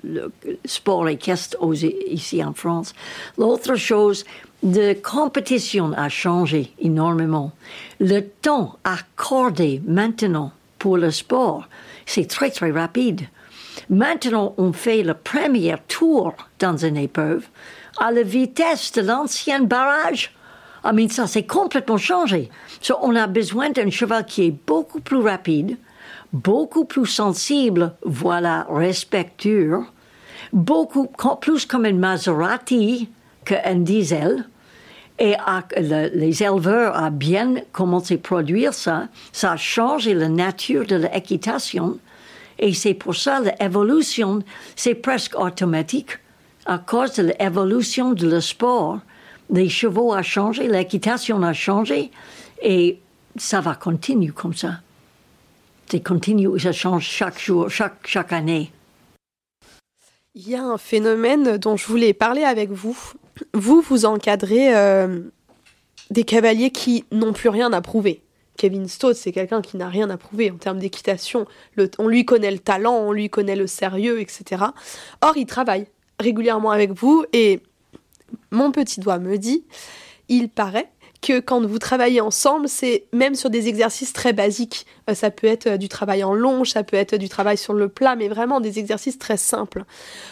le 0.06 0.32
sport 0.64 1.08
équestre 1.08 1.56
ici 2.08 2.42
en 2.42 2.54
France. 2.54 2.94
L'autre 3.38 3.74
chose, 3.74 4.24
de 4.62 4.94
compétition 4.94 5.92
a 5.96 6.08
changé 6.08 6.72
énormément. 6.78 7.52
Le 8.00 8.20
temps 8.20 8.78
accordé 8.84 9.82
maintenant 9.86 10.52
pour 10.78 10.96
le 10.96 11.10
sport, 11.10 11.68
c'est 12.06 12.28
très 12.28 12.50
très 12.50 12.70
rapide. 12.70 13.22
Maintenant, 13.90 14.54
on 14.56 14.72
fait 14.72 15.02
le 15.02 15.14
premier 15.14 15.76
tour 15.88 16.34
dans 16.58 16.76
une 16.76 16.96
épreuve 16.96 17.46
à 17.98 18.10
la 18.10 18.22
vitesse 18.22 18.92
de 18.92 19.02
l'ancien 19.02 19.60
barrage. 19.60 20.32
I 20.84 20.92
mean, 20.92 21.08
ça 21.08 21.26
c'est 21.26 21.46
complètement 21.46 21.98
changé. 21.98 22.50
So, 22.80 22.96
on 23.02 23.14
a 23.16 23.26
besoin 23.26 23.70
d'un 23.70 23.90
cheval 23.90 24.24
qui 24.24 24.44
est 24.46 24.54
beaucoup 24.66 25.00
plus 25.00 25.18
rapide, 25.18 25.76
beaucoup 26.32 26.84
plus 26.84 27.06
sensible, 27.06 27.94
voilà, 28.04 28.66
respectueux, 28.70 29.80
beaucoup 30.52 31.08
plus 31.40 31.66
comme 31.66 31.84
un 31.84 31.92
Maserati 31.92 33.08
qu'un 33.44 33.76
diesel. 33.76 34.44
Et 35.18 35.34
les 35.78 36.42
éleveurs 36.42 36.94
ont 36.94 37.10
bien 37.10 37.54
commencé 37.72 38.14
à 38.14 38.18
produire 38.18 38.74
ça. 38.74 39.08
Ça 39.32 39.52
a 39.52 39.56
changé 39.56 40.12
la 40.12 40.28
nature 40.28 40.86
de 40.86 40.96
l'équitation. 40.96 41.98
Et 42.58 42.74
c'est 42.74 42.94
pour 42.94 43.14
ça 43.14 43.40
l'évolution, 43.40 44.42
c'est 44.74 44.94
presque 44.94 45.38
automatique. 45.38 46.18
À 46.66 46.78
cause 46.78 47.14
de 47.14 47.32
l'évolution 47.38 48.12
de 48.12 48.28
le 48.28 48.40
sport, 48.40 48.98
les 49.50 49.68
chevaux 49.68 50.14
ont 50.14 50.22
changé, 50.22 50.68
l'équitation 50.68 51.42
a 51.42 51.52
changé. 51.52 52.10
Et 52.62 52.98
ça 53.36 53.60
va 53.60 53.74
continuer 53.74 54.28
comme 54.28 54.54
ça. 54.54 54.80
Ça 55.90 55.98
continue, 56.00 56.58
ça 56.58 56.72
change 56.72 57.04
chaque 57.04 57.38
jour, 57.38 57.70
chaque, 57.70 58.06
chaque 58.06 58.32
année. 58.32 58.72
Il 60.38 60.50
y 60.50 60.54
a 60.54 60.62
un 60.62 60.76
phénomène 60.76 61.56
dont 61.56 61.78
je 61.78 61.86
voulais 61.86 62.12
parler 62.12 62.44
avec 62.44 62.70
vous. 62.70 62.94
Vous, 63.54 63.80
vous 63.80 64.04
encadrez 64.04 64.76
euh, 64.76 65.22
des 66.10 66.24
cavaliers 66.24 66.70
qui 66.70 67.06
n'ont 67.10 67.32
plus 67.32 67.48
rien 67.48 67.72
à 67.72 67.80
prouver. 67.80 68.20
Kevin 68.58 68.86
Stott, 68.86 69.16
c'est 69.16 69.32
quelqu'un 69.32 69.62
qui 69.62 69.78
n'a 69.78 69.88
rien 69.88 70.10
à 70.10 70.18
prouver 70.18 70.50
en 70.50 70.56
termes 70.56 70.78
d'équitation. 70.78 71.46
On 71.98 72.06
lui 72.06 72.26
connaît 72.26 72.50
le 72.50 72.58
talent, 72.58 72.96
on 72.96 73.12
lui 73.12 73.30
connaît 73.30 73.56
le 73.56 73.66
sérieux, 73.66 74.20
etc. 74.20 74.62
Or, 75.22 75.38
il 75.38 75.46
travaille 75.46 75.86
régulièrement 76.20 76.70
avec 76.70 76.92
vous 76.92 77.24
et 77.32 77.62
mon 78.50 78.72
petit 78.72 79.00
doigt 79.00 79.18
me 79.18 79.38
dit, 79.38 79.64
il 80.28 80.50
paraît 80.50 80.90
quand 81.32 81.64
vous 81.64 81.78
travaillez 81.78 82.20
ensemble, 82.20 82.68
c'est 82.68 83.06
même 83.12 83.34
sur 83.34 83.50
des 83.50 83.68
exercices 83.68 84.12
très 84.12 84.32
basiques. 84.32 84.86
Euh, 85.10 85.14
ça 85.14 85.30
peut 85.30 85.46
être 85.46 85.66
euh, 85.66 85.76
du 85.76 85.88
travail 85.88 86.24
en 86.24 86.34
longe, 86.34 86.70
ça 86.70 86.82
peut 86.82 86.96
être 86.96 87.16
du 87.16 87.28
travail 87.28 87.56
sur 87.56 87.72
le 87.72 87.88
plat, 87.88 88.16
mais 88.16 88.28
vraiment 88.28 88.60
des 88.60 88.78
exercices 88.78 89.18
très 89.18 89.36
simples. 89.36 89.84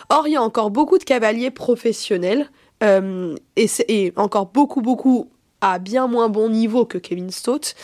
Or, 0.08 0.26
il 0.26 0.32
y 0.32 0.36
a 0.36 0.42
encore 0.42 0.70
beaucoup 0.70 0.98
de 0.98 1.04
cavaliers 1.04 1.50
professionnels, 1.50 2.50
euh, 2.82 3.34
et, 3.56 3.66
et, 3.88 4.12
encore 4.16 4.46
beaucoup, 4.46 4.80
beaucoup 4.80 5.28
à 5.60 5.78
bien 5.78 6.06
moins 6.06 6.28
bon 6.28 6.50
niveau 6.50 6.84
que 6.84 6.98
Kevin 6.98 7.30
Stott, 7.30 7.74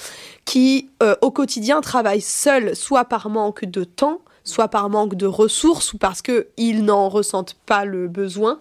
qui 0.44 0.90
au 1.22 1.30
quotidien 1.30 1.80
travaillent 1.80 2.20
seuls, 2.20 2.76
soit 2.76 3.06
par 3.06 3.30
manque 3.30 3.64
de 3.64 3.84
temps, 3.84 4.20
soit 4.44 4.68
par 4.68 4.90
manque 4.90 5.14
de 5.14 5.24
ressources, 5.24 5.94
ou 5.94 5.98
parce 5.98 6.20
qu'ils 6.20 6.84
n'en 6.84 7.08
ressentent 7.08 7.56
pas 7.64 7.86
le 7.86 8.06
besoin. 8.06 8.60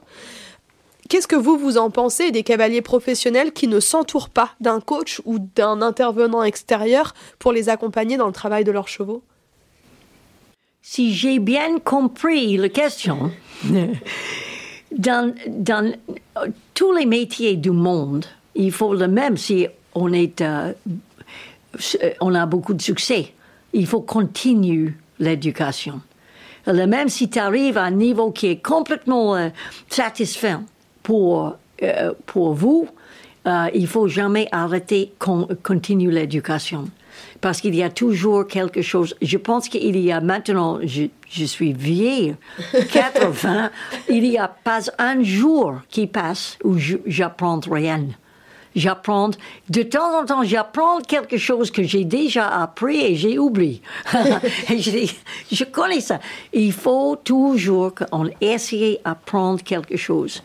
Qu'est-ce 1.10 1.28
que 1.28 1.36
vous, 1.36 1.58
vous 1.58 1.80
en 1.80 1.90
pensez 1.90 2.30
des 2.30 2.44
cavaliers 2.44 2.84
professionnels 2.84 3.52
qui 3.52 3.68
ne 3.68 3.80
s'entourent 3.80 4.30
pas 4.30 4.52
d'un 4.62 4.80
coach 4.80 5.24
ou 5.26 5.40
d'un 5.40 5.82
intervenant 5.82 6.44
extérieur 6.44 7.16
pour 7.40 7.52
les 7.52 7.68
accompagner 7.68 8.16
dans 8.16 8.28
le 8.28 8.32
travail 8.32 8.64
de 8.64 8.72
leurs 8.72 8.88
chevaux? 8.88 9.24
Si 10.84 11.16
j'ai 11.16 11.40
bien 11.40 11.80
compris 11.80 12.58
la 12.58 12.70
question, 12.70 13.32
dans, 14.92 15.34
tous 16.76 16.94
les 16.94 17.08
métiers 17.08 17.56
du 17.56 17.72
monde, 17.72 18.28
il 18.54 18.72
faut 18.72 18.94
le 18.94 19.08
même 19.08 19.36
si 19.36 19.68
on, 19.96 20.14
euh, 20.14 20.74
a 22.36 22.46
beaucoup 22.46 22.76
de 22.76 22.82
succès. 22.84 23.34
Il 23.74 23.88
faut 23.88 24.02
continuer 24.02 24.94
l'éducation. 25.18 26.02
Le 26.68 26.86
même 26.86 27.10
si 27.10 27.32
tu 27.32 27.40
arrives 27.40 27.80
à 27.80 27.84
un 27.86 27.92
niveau 27.92 28.30
qui 28.30 28.46
est 28.46 28.64
complètement 28.64 29.36
euh, 29.36 29.50
satisfaisant 29.90 30.66
pour, 31.10 31.56
euh, 31.82 32.14
pour 32.28 32.54
vous, 32.54 32.88
euh, 33.48 33.68
il 33.74 33.88
faut 33.88 34.08
jamais 34.08 34.48
arrêter, 34.52 35.12
con, 35.18 35.48
continuer 35.64 36.14
l'éducation. 36.14 36.88
Parce 37.42 37.62
qu'il 37.62 37.74
y 37.74 37.82
a 37.82 37.90
toujours 37.90 38.46
quelque 38.46 38.84
chose. 38.84 39.16
Je 39.20 39.38
pense 39.38 39.70
qu'il 39.70 39.98
y 39.98 40.12
a 40.12 40.22
maintenant, 40.22 40.78
je, 40.84 41.06
je 41.28 41.46
suis 41.46 41.74
vieille, 41.74 42.36
80, 42.92 43.72
il 44.08 44.22
n'y 44.22 44.38
a 44.38 44.48
pas 44.48 44.82
un 45.00 45.24
jour 45.24 45.78
qui 45.90 46.06
passe 46.06 46.60
où 46.64 46.78
j'apprends 47.08 47.60
rien 47.72 48.06
j'apprends. 48.76 49.32
De 49.70 49.84
temps 49.84 50.20
en 50.20 50.26
temps, 50.26 50.44
j'apprends 50.44 51.00
quelque 51.02 51.38
chose 51.38 51.72
que 51.72 51.84
j'ai 51.84 52.04
déjà 52.04 52.48
appris 52.48 53.00
et 53.00 53.16
j'ai 53.16 53.38
oublié. 53.38 53.82
je, 54.70 55.12
je, 55.52 55.64
connais 55.64 56.02
ça. 56.02 56.20
Il 56.54 56.74
faut 56.74 57.16
toujours 57.16 57.94
qu'on 57.96 58.30
essaye 58.42 59.00
d'apprendre 59.06 59.64
quelque 59.64 59.98
chose. 59.98 60.44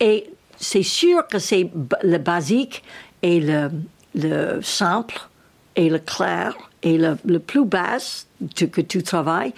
Et 0.00 0.26
c'est 0.58 0.82
sûr 0.82 1.26
que 1.26 1.38
c'est 1.38 1.70
le 2.02 2.18
basique 2.18 2.82
et 3.22 3.40
le, 3.40 3.70
le 4.14 4.60
simple 4.62 5.20
et 5.76 5.88
le 5.88 5.98
clair 5.98 6.56
et 6.82 6.98
le, 6.98 7.16
le 7.24 7.38
plus 7.38 7.64
bas 7.64 7.98
que 8.56 8.80
tu 8.80 9.02
travailles. 9.02 9.52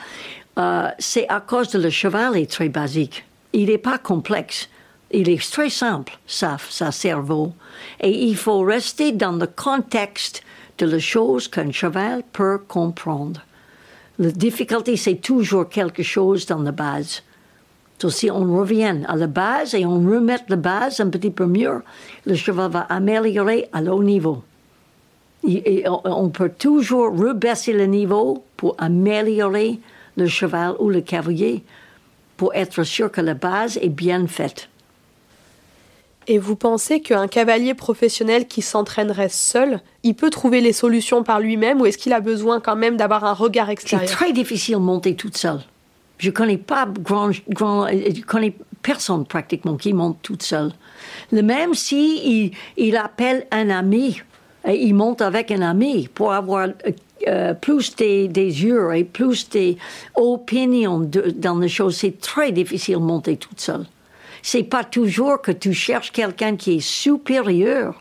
Euh, 0.58 0.88
c'est 0.98 1.28
à 1.28 1.40
cause 1.40 1.70
de 1.70 1.78
le 1.78 1.90
cheval 1.90 2.36
est 2.36 2.50
très 2.50 2.68
basique. 2.68 3.24
Il 3.52 3.66
n'est 3.66 3.78
pas 3.78 3.98
complexe. 3.98 4.68
Il 5.12 5.28
est 5.28 5.50
très 5.50 5.70
simple, 5.70 6.18
sa, 6.26 6.56
sa 6.68 6.90
cerveau. 6.90 7.52
Et 8.00 8.10
il 8.10 8.36
faut 8.36 8.60
rester 8.60 9.12
dans 9.12 9.32
le 9.32 9.46
contexte 9.46 10.42
de 10.78 10.86
la 10.86 10.98
chose 10.98 11.48
qu'un 11.48 11.70
cheval 11.70 12.22
peut 12.32 12.58
comprendre. 12.58 13.40
La 14.18 14.30
difficulté, 14.30 14.96
c'est 14.96 15.16
toujours 15.16 15.68
quelque 15.68 16.02
chose 16.02 16.46
dans 16.46 16.62
la 16.62 16.72
base. 16.72 17.22
Donc, 18.00 18.12
si 18.12 18.30
on 18.30 18.56
revient 18.56 19.04
à 19.06 19.16
la 19.16 19.26
base 19.26 19.74
et 19.74 19.86
on 19.86 19.96
remet 19.96 20.38
la 20.48 20.56
base 20.56 21.00
un 21.00 21.08
petit 21.08 21.30
peu 21.30 21.46
mieux, 21.46 21.82
le 22.26 22.34
cheval 22.34 22.70
va 22.70 22.80
améliorer 22.80 23.68
à 23.72 23.82
haut 23.82 24.02
niveau. 24.02 24.42
On 25.44 26.28
peut 26.30 26.50
toujours 26.58 27.16
rebaisser 27.16 27.72
le 27.72 27.86
niveau 27.86 28.44
pour 28.56 28.74
améliorer 28.78 29.78
le 30.16 30.26
cheval 30.26 30.74
ou 30.78 30.90
le 30.90 31.00
cavalier 31.00 31.62
pour 32.36 32.54
être 32.54 32.82
sûr 32.82 33.10
que 33.10 33.20
la 33.20 33.34
base 33.34 33.78
est 33.80 33.88
bien 33.88 34.26
faite. 34.26 34.68
Et 36.28 36.38
vous 36.38 36.56
pensez 36.56 37.00
qu'un 37.00 37.28
cavalier 37.28 37.74
professionnel 37.74 38.48
qui 38.48 38.60
s'entraînerait 38.60 39.28
seul, 39.28 39.80
il 40.02 40.14
peut 40.14 40.30
trouver 40.30 40.60
les 40.60 40.72
solutions 40.72 41.22
par 41.22 41.38
lui-même 41.38 41.80
ou 41.80 41.86
est-ce 41.86 41.98
qu'il 41.98 42.12
a 42.12 42.20
besoin 42.20 42.60
quand 42.60 42.76
même 42.76 42.96
d'avoir 42.96 43.24
un 43.24 43.32
regard 43.32 43.70
extérieur? 43.70 44.08
C'est 44.08 44.14
très 44.14 44.32
difficile 44.32 44.74
de 44.74 44.80
monter 44.80 45.14
toute 45.14 45.36
seule. 45.36 45.60
Je 46.18 46.30
connais 46.30 46.56
pas 46.56 46.86
grand, 46.86 47.30
grand, 47.48 47.86
je 47.88 48.22
connais 48.22 48.54
personne 48.82 49.24
pratiquement 49.24 49.76
qui 49.76 49.92
monte 49.92 50.18
toute 50.22 50.42
seule. 50.42 50.72
Le 51.30 51.42
même 51.42 51.74
si 51.74 52.52
il, 52.76 52.96
appelle 52.96 53.46
un 53.50 53.70
ami, 53.70 54.20
et 54.66 54.82
il 54.82 54.94
monte 54.94 55.22
avec 55.22 55.50
un 55.50 55.62
ami 55.62 56.08
pour 56.12 56.32
avoir 56.32 56.68
euh, 57.28 57.54
plus 57.54 57.94
des, 57.96 58.28
des, 58.28 58.64
yeux 58.64 58.94
et 58.94 59.04
plus 59.04 59.48
des 59.48 59.76
opinions 60.14 61.08
dans 61.36 61.58
les 61.58 61.68
choses. 61.68 61.96
C'est 61.96 62.18
très 62.18 62.50
difficile 62.50 62.94
de 62.94 63.00
monter 63.00 63.36
toute 63.36 63.60
seule 63.60 63.86
c'est 64.46 64.62
pas 64.62 64.84
toujours 64.84 65.42
que 65.42 65.50
tu 65.50 65.72
cherches 65.72 66.12
quelqu'un 66.12 66.54
qui 66.54 66.76
est 66.76 66.80
supérieur, 66.80 68.00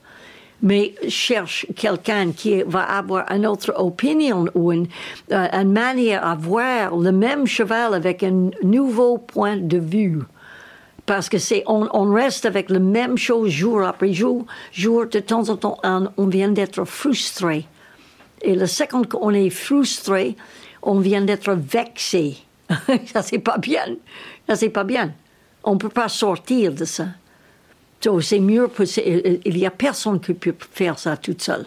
mais 0.61 0.93
cherche 1.09 1.65
quelqu'un 1.75 2.33
qui 2.33 2.61
va 2.61 2.83
avoir 2.83 3.31
une 3.31 3.47
autre 3.47 3.73
opinion 3.77 4.45
ou 4.53 4.71
une, 4.71 4.87
euh, 5.31 5.63
manière 5.63 6.23
à 6.23 6.35
voir 6.35 6.97
le 6.97 7.11
même 7.11 7.47
cheval 7.47 7.95
avec 7.95 8.21
un 8.21 8.51
nouveau 8.61 9.17
point 9.17 9.57
de 9.57 9.79
vue 9.79 10.21
parce 11.07 11.29
que 11.29 11.39
c'est 11.39 11.63
on, 11.65 11.89
on, 11.93 12.13
reste 12.13 12.45
avec 12.45 12.69
la 12.69 12.77
même 12.79 13.17
chose 13.17 13.49
jour 13.49 13.81
après 13.81 14.13
jour, 14.13 14.45
jour 14.71 15.07
de 15.07 15.19
temps 15.21 15.49
en 15.49 15.57
temps, 15.57 15.79
on 16.15 16.27
vient 16.27 16.49
d'être 16.49 16.85
frustré. 16.85 17.65
Et 18.43 18.55
le 18.55 18.67
second 18.67 19.03
qu'on 19.03 19.31
est 19.31 19.49
frustré, 19.49 20.35
on 20.83 20.99
vient 20.99 21.21
d'être 21.21 21.53
vexé. 21.53 22.37
ça 23.13 23.23
c'est 23.23 23.39
pas 23.39 23.57
bien. 23.57 23.95
Ça 24.47 24.55
c'est 24.55 24.69
pas 24.69 24.83
bien. 24.83 25.11
On 25.65 25.77
peut 25.77 25.89
pas 25.89 26.07
sortir 26.07 26.73
de 26.73 26.85
ça. 26.85 27.07
Donc 28.03 28.23
c'est 28.23 28.39
mieux, 28.39 28.69
il 29.45 29.57
y 29.57 29.65
a 29.65 29.71
personne 29.71 30.21
qui 30.21 30.33
peut 30.33 30.55
faire 30.71 30.99
ça 30.99 31.17
toute 31.17 31.41
seule. 31.41 31.65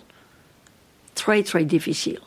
Très 1.15 1.43
très 1.43 1.65
difficile. 1.65 2.21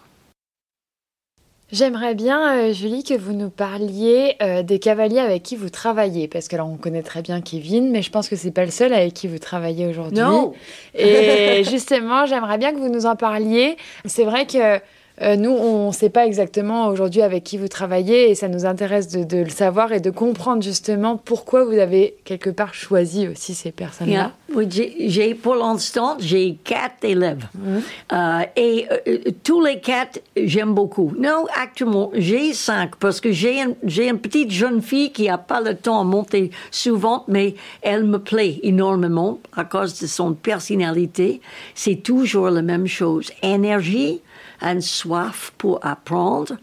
J'aimerais 1.72 2.16
bien, 2.16 2.54
euh, 2.54 2.74
Julie, 2.74 3.06
que 3.06 3.14
vous 3.14 3.32
nous 3.32 3.50
parliez 3.50 4.36
euh, 4.42 4.62
des 4.62 4.78
cavaliers 4.78 5.20
avec 5.20 5.42
qui 5.42 5.56
vous 5.56 5.70
travaillez, 5.70 6.28
parce 6.28 6.50
que 6.50 6.58
là, 6.58 6.66
on 6.66 6.76
connaît 6.76 7.02
très 7.02 7.22
bien 7.22 7.40
Kevin, 7.40 7.92
mais 7.92 8.02
je 8.02 8.12
pense 8.12 8.28
que 8.28 8.36
c'est 8.36 8.52
pas 8.52 8.66
le 8.66 8.72
seul 8.72 8.94
avec 8.94 9.14
qui 9.14 9.30
vous 9.30 9.40
travaillez 9.40 9.88
aujourd'hui. 9.88 10.20
Non. 10.20 10.54
Et 10.94 11.64
justement, 11.70 12.26
j'aimerais 12.26 12.58
bien 12.58 12.74
que 12.74 12.78
vous 12.78 12.90
nous 12.90 13.06
en 13.06 13.16
parliez. 13.16 13.78
C'est 14.04 14.26
vrai 14.26 14.46
que 14.46 14.82
euh, 15.22 15.36
nous, 15.36 15.52
on 15.52 15.88
ne 15.88 15.94
sait 15.94 16.10
pas 16.10 16.26
exactement 16.26 16.88
aujourd'hui 16.88 17.22
avec 17.22 17.44
qui 17.44 17.58
vous 17.58 17.68
travaillez 17.68 18.32
et 18.32 18.36
ça 18.36 18.48
nous 18.48 18.66
intéresse 18.66 19.10
de, 19.10 19.38
le 19.38 19.50
savoir 19.50 19.92
et 19.92 20.00
de 20.00 20.10
comprendre 20.10 20.64
justement 20.64 21.18
pourquoi 21.18 21.64
vous 21.64 21.78
avez 21.78 22.16
quelque 22.24 22.50
part 22.50 22.74
choisi 22.74 23.28
aussi 23.28 23.54
ces 23.54 23.72
personnes-là. 23.72 24.32
Oui, 24.56 24.68
j'ai 25.00 25.36
pour 25.36 25.56
l'instant 25.56 26.18
j'ai 26.20 26.58
quatre 26.64 27.04
élèves 27.04 27.48
mhm. 27.56 27.82
euh, 28.14 28.40
et 28.56 28.88
euh, 29.08 29.18
tous 29.44 29.64
les 29.64 29.80
quatre 29.80 30.20
j'aime 30.36 30.74
beaucoup. 30.74 31.14
Non, 31.18 31.46
actuellement 31.62 32.12
j'ai 32.14 32.54
cinq 32.54 32.96
parce 32.96 33.22
que 33.22 33.32
j'ai 33.32 33.62
une 33.62 34.20
petite 34.20 34.52
jeune 34.52 34.82
fille 34.82 35.12
qui 35.12 35.28
n'a 35.28 35.38
pas 35.38 35.62
le 35.62 35.76
temps 35.76 36.00
à 36.00 36.04
monter 36.04 36.52
souvent, 36.72 37.26
mais 37.28 37.56
elle 37.82 38.06
me 38.06 38.18
plaît 38.18 38.60
énormément 38.64 39.40
à 39.56 39.66
cause 39.66 40.00
de 40.00 40.08
son 40.08 40.34
personnalité. 40.34 41.42
C'est 41.76 41.98
toujours 41.98 42.50
la 42.50 42.62
même 42.62 42.88
chose, 42.88 43.32
énergie 43.44 44.22
une 44.62 44.82
soif 44.82 45.54
pour 45.58 45.80
apprendre, 45.86 46.58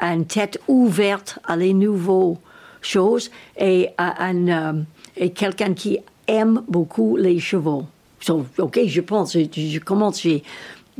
une 0.00 0.26
tête 0.26 0.58
ouverte 0.68 1.38
à 1.44 1.56
les 1.56 1.74
nouvelles 1.74 2.36
choses 2.80 3.30
et, 3.58 3.88
un, 3.98 4.48
euh, 4.48 4.82
et 5.16 5.30
quelqu'un 5.30 5.74
qui 5.74 5.98
aime 6.26 6.62
beaucoup 6.68 7.16
les 7.16 7.38
chevaux. 7.38 7.84
ok, 8.28 8.80
je 8.86 9.00
pense, 9.00 9.34
je, 9.34 9.78
commence, 9.78 10.22
j'ai, 10.22 10.42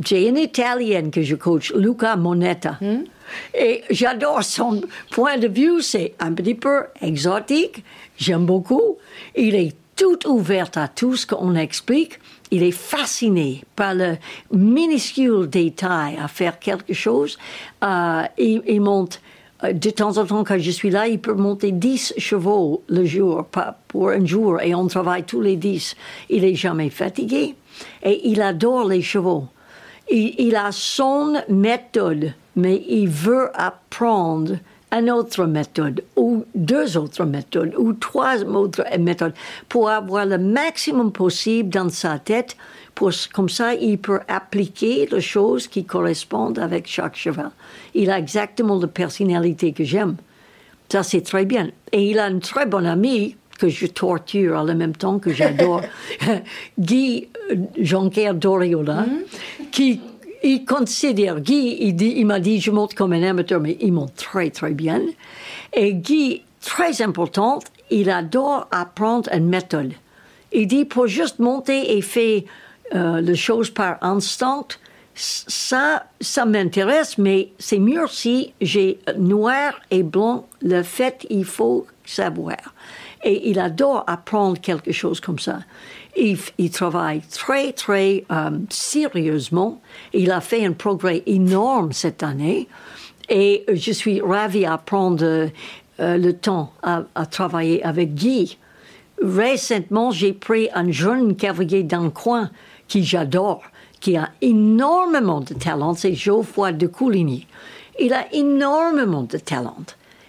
j'ai 0.05 0.29
une 0.29 0.37
Italienne 0.37 1.11
que 1.11 1.23
je 1.23 1.37
coach, 1.37 1.73
Luca 1.75 2.17
Monetta. 2.17 2.79
Hmm? 2.81 3.05
Et 3.55 3.83
j'adore 3.91 4.43
son 4.43 4.83
point 5.11 5.39
de 5.39 5.49
vue, 5.49 5.83
c'est 5.83 6.15
un 6.19 6.33
petit 6.33 6.57
peu 6.57 6.83
exotique, 7.01 7.85
j'aime 8.19 8.45
beaucoup. 8.45 8.99
Il 9.37 9.55
est 9.55 9.75
tout 9.97 10.27
ouvert 10.27 10.71
à 10.75 10.89
tout 10.89 11.15
ce 11.15 11.27
qu'on 11.27 11.55
explique 11.55 12.19
il 12.51 12.63
est 12.63 12.73
fasciné 12.73 13.63
par 13.77 13.95
le 13.95 14.17
minuscule 14.53 15.49
détail 15.49 16.19
à 16.23 16.29
faire 16.29 16.59
quelque 16.59 16.93
chose. 16.93 17.39
Euh, 17.85 18.23
il, 18.39 18.81
monte, 18.81 19.21
euh, 19.65 19.73
de 19.73 19.91
temps 19.91 20.19
en 20.19 20.27
temps, 20.27 20.45
quand 20.45 20.59
je 20.59 20.71
suis 20.71 20.91
là, 20.91 21.07
il 21.07 21.21
peut 21.21 21.35
monter 21.35 21.73
10 21.73 22.15
chevaux 22.19 22.83
le 22.89 23.05
jour, 23.05 23.47
pour 23.89 24.11
un 24.11 24.25
jour, 24.25 24.61
et 24.61 24.75
on 24.75 24.87
travaille 24.87 25.25
tous 25.25 25.41
les 25.41 25.57
10. 25.57 25.97
Il 26.29 26.45
est 26.45 26.55
jamais 26.55 26.91
fatigué 26.91 27.55
et 28.03 28.29
il 28.29 28.43
adore 28.43 28.87
les 28.87 29.03
chevaux. 29.03 29.47
il 30.11 30.57
a 30.57 30.73
son 30.73 31.41
méthode, 31.49 32.35
mais 32.57 32.83
il 32.89 33.09
veut 33.09 33.49
apprendre 33.55 34.57
une 34.93 35.11
autre 35.11 35.47
méthode, 35.47 36.03
ou 36.17 36.45
deux 36.55 36.97
autres 36.97 37.25
méthodes, 37.25 37.75
ou 37.79 37.93
trois 37.93 38.43
autres 38.43 38.85
méthodes, 38.99 39.35
pour 39.69 39.91
avoir 39.91 40.27
le 40.27 40.39
maximum 40.39 41.13
possible 41.13 41.71
dans 41.71 41.89
sa 41.89 42.19
tête, 42.19 42.57
pour, 42.95 43.13
comme 43.33 43.49
ça, 43.49 43.75
il 43.75 43.99
peut 43.99 44.21
appliquer 44.29 45.09
les 45.11 45.21
choses 45.21 45.69
qui 45.69 45.85
correspondent 45.85 46.59
avec 46.59 46.87
chaque 46.87 47.17
cheval. 47.17 47.51
Il 47.95 48.11
a 48.11 48.19
exactement 48.19 48.79
la 48.79 48.89
personnalité 48.89 49.73
que 49.73 49.85
j'aime. 49.85 50.17
Ça, 50.89 51.03
c'est 51.03 51.23
très 51.23 51.45
bien. 51.45 51.71
Et 51.93 52.11
il 52.11 52.19
a 52.19 52.25
un 52.25 52.41
très 52.41 52.67
bon 52.67 52.85
ami 52.85 53.37
que 53.59 53.69
je 53.69 53.87
torture 53.87 54.57
en 54.57 54.75
même 54.75 54.97
temps 54.97 55.19
que 55.19 55.33
j'adore, 55.33 55.83
Guy 56.79 57.29
euh, 57.51 57.57
Jonquière 57.79 58.35
Doriola, 58.35 59.05
mm-hmm. 59.05 59.71
qui 59.71 60.01
il 60.43 60.65
considère, 60.65 61.41
Guy, 61.41 61.77
il, 61.81 62.27
m'a 62.27 62.41
dit, 62.41 62.61
je 62.61 62.71
monte 62.71 62.95
comme 62.95 63.13
un 63.13 63.23
amateur, 63.23 63.61
mais 63.61 63.77
il 63.81 63.93
monte 63.93 64.15
très, 64.15 64.51
très 64.51 64.73
bien. 64.73 65.03
Et 65.75 65.95
Guy, 65.95 66.43
très 66.61 67.03
important, 67.03 67.61
il 67.91 68.11
adore 68.11 68.67
apprendre 68.71 69.29
une 69.33 69.49
méthode. 69.49 69.93
Il 70.53 70.67
dit, 70.67 70.85
pour 70.85 71.07
juste 71.07 71.39
monter 71.39 71.97
et 71.97 72.03
faire 72.03 72.43
euh, 72.95 73.21
les 73.21 73.37
choses 73.37 73.71
par 73.71 73.99
instant, 74.03 74.67
ça, 75.15 76.07
ça 76.21 76.45
m'intéresse, 76.45 77.19
mais 77.19 77.51
c'est 77.59 77.79
mieux 77.79 78.07
si 78.09 78.55
j'ai 78.61 78.99
noir 79.19 79.75
et 79.91 80.03
blanc. 80.03 80.47
Le 80.63 80.83
fait, 80.83 81.27
il 81.29 81.45
faut 81.45 81.87
savoir. 82.05 82.57
Et 83.23 83.51
il 83.51 83.59
adore 83.59 84.05
apprendre 84.07 84.59
quelque 84.59 84.93
chose 84.93 85.21
comme 85.21 85.39
ça. 85.39 85.61
Il, 86.17 86.71
travaille 86.71 87.21
très, 87.21 87.73
très 87.73 88.25
euh, 88.33 88.51
sérieusement. 88.69 89.81
Il 90.13 90.31
a 90.33 90.41
fait 90.41 90.65
un 90.67 90.73
progrès 90.73 91.23
énorme 91.27 91.93
cette 91.93 92.23
année. 92.23 92.69
Et 93.29 93.65
je 93.73 93.93
suis 93.93 94.21
ravie 94.21 94.67
à 94.67 94.77
prendre 94.77 95.25
euh, 96.01 96.17
le 96.17 96.33
temps 96.33 96.73
à, 96.83 97.05
travailler 97.27 97.83
avec 97.85 98.15
Guy. 98.15 98.59
Récemment, 99.23 100.11
j'ai 100.11 100.33
pris 100.33 100.69
un 100.75 100.91
jeune 100.91 101.37
cavalier 101.37 101.83
d'un 101.83 102.11
coin 102.11 102.51
qui 102.89 103.05
j'adore, 103.05 103.63
qui 104.01 104.17
a 104.17 104.31
énormément 104.41 105.41
de 105.41 105.55
talent, 105.55 105.95
c'est 105.95 106.15
Geoffroy 106.15 106.73
de 106.73 106.87
Coligny. 106.87 107.47
Il 108.01 108.15
a 108.15 108.33
énormément 108.33 109.23
de 109.23 109.37
talent, 109.37 109.77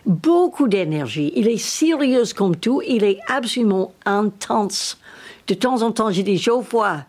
beaucoup 0.05 0.67
d'énergie. 0.67 1.32
Il 1.36 1.47
est 1.47 1.57
sérieux 1.57 2.23
comme 2.36 2.57
tout, 2.57 2.82
il 2.86 3.03
est 3.03 3.19
absolument 3.27 3.93
intense 4.05 5.00
de 5.51 5.59
temps 5.59 5.81
en 5.81 5.91
temps, 5.91 6.11
j'ai 6.11 6.23
dit, 6.23 6.37
Geoffroy, 6.37 7.03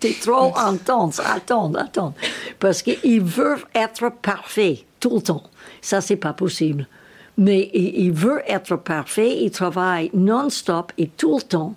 t'es 0.00 0.14
trop 0.20 0.52
intense, 0.56 1.20
attends, 1.20 1.72
attends. 1.74 2.14
Parce 2.58 2.82
qu'il 2.82 3.22
veut 3.22 3.58
être 3.74 4.10
parfait 4.10 4.84
tout 5.00 5.16
le 5.16 5.22
temps. 5.22 5.44
Ça, 5.80 6.00
c'est 6.00 6.16
pas 6.16 6.32
possible. 6.32 6.88
Mais 7.36 7.70
il 7.72 8.10
veut 8.10 8.42
être 8.48 8.74
parfait, 8.74 9.42
il 9.42 9.52
travaille 9.52 10.10
non-stop 10.12 10.92
et 10.98 11.06
tout 11.06 11.36
le 11.36 11.42
temps. 11.42 11.74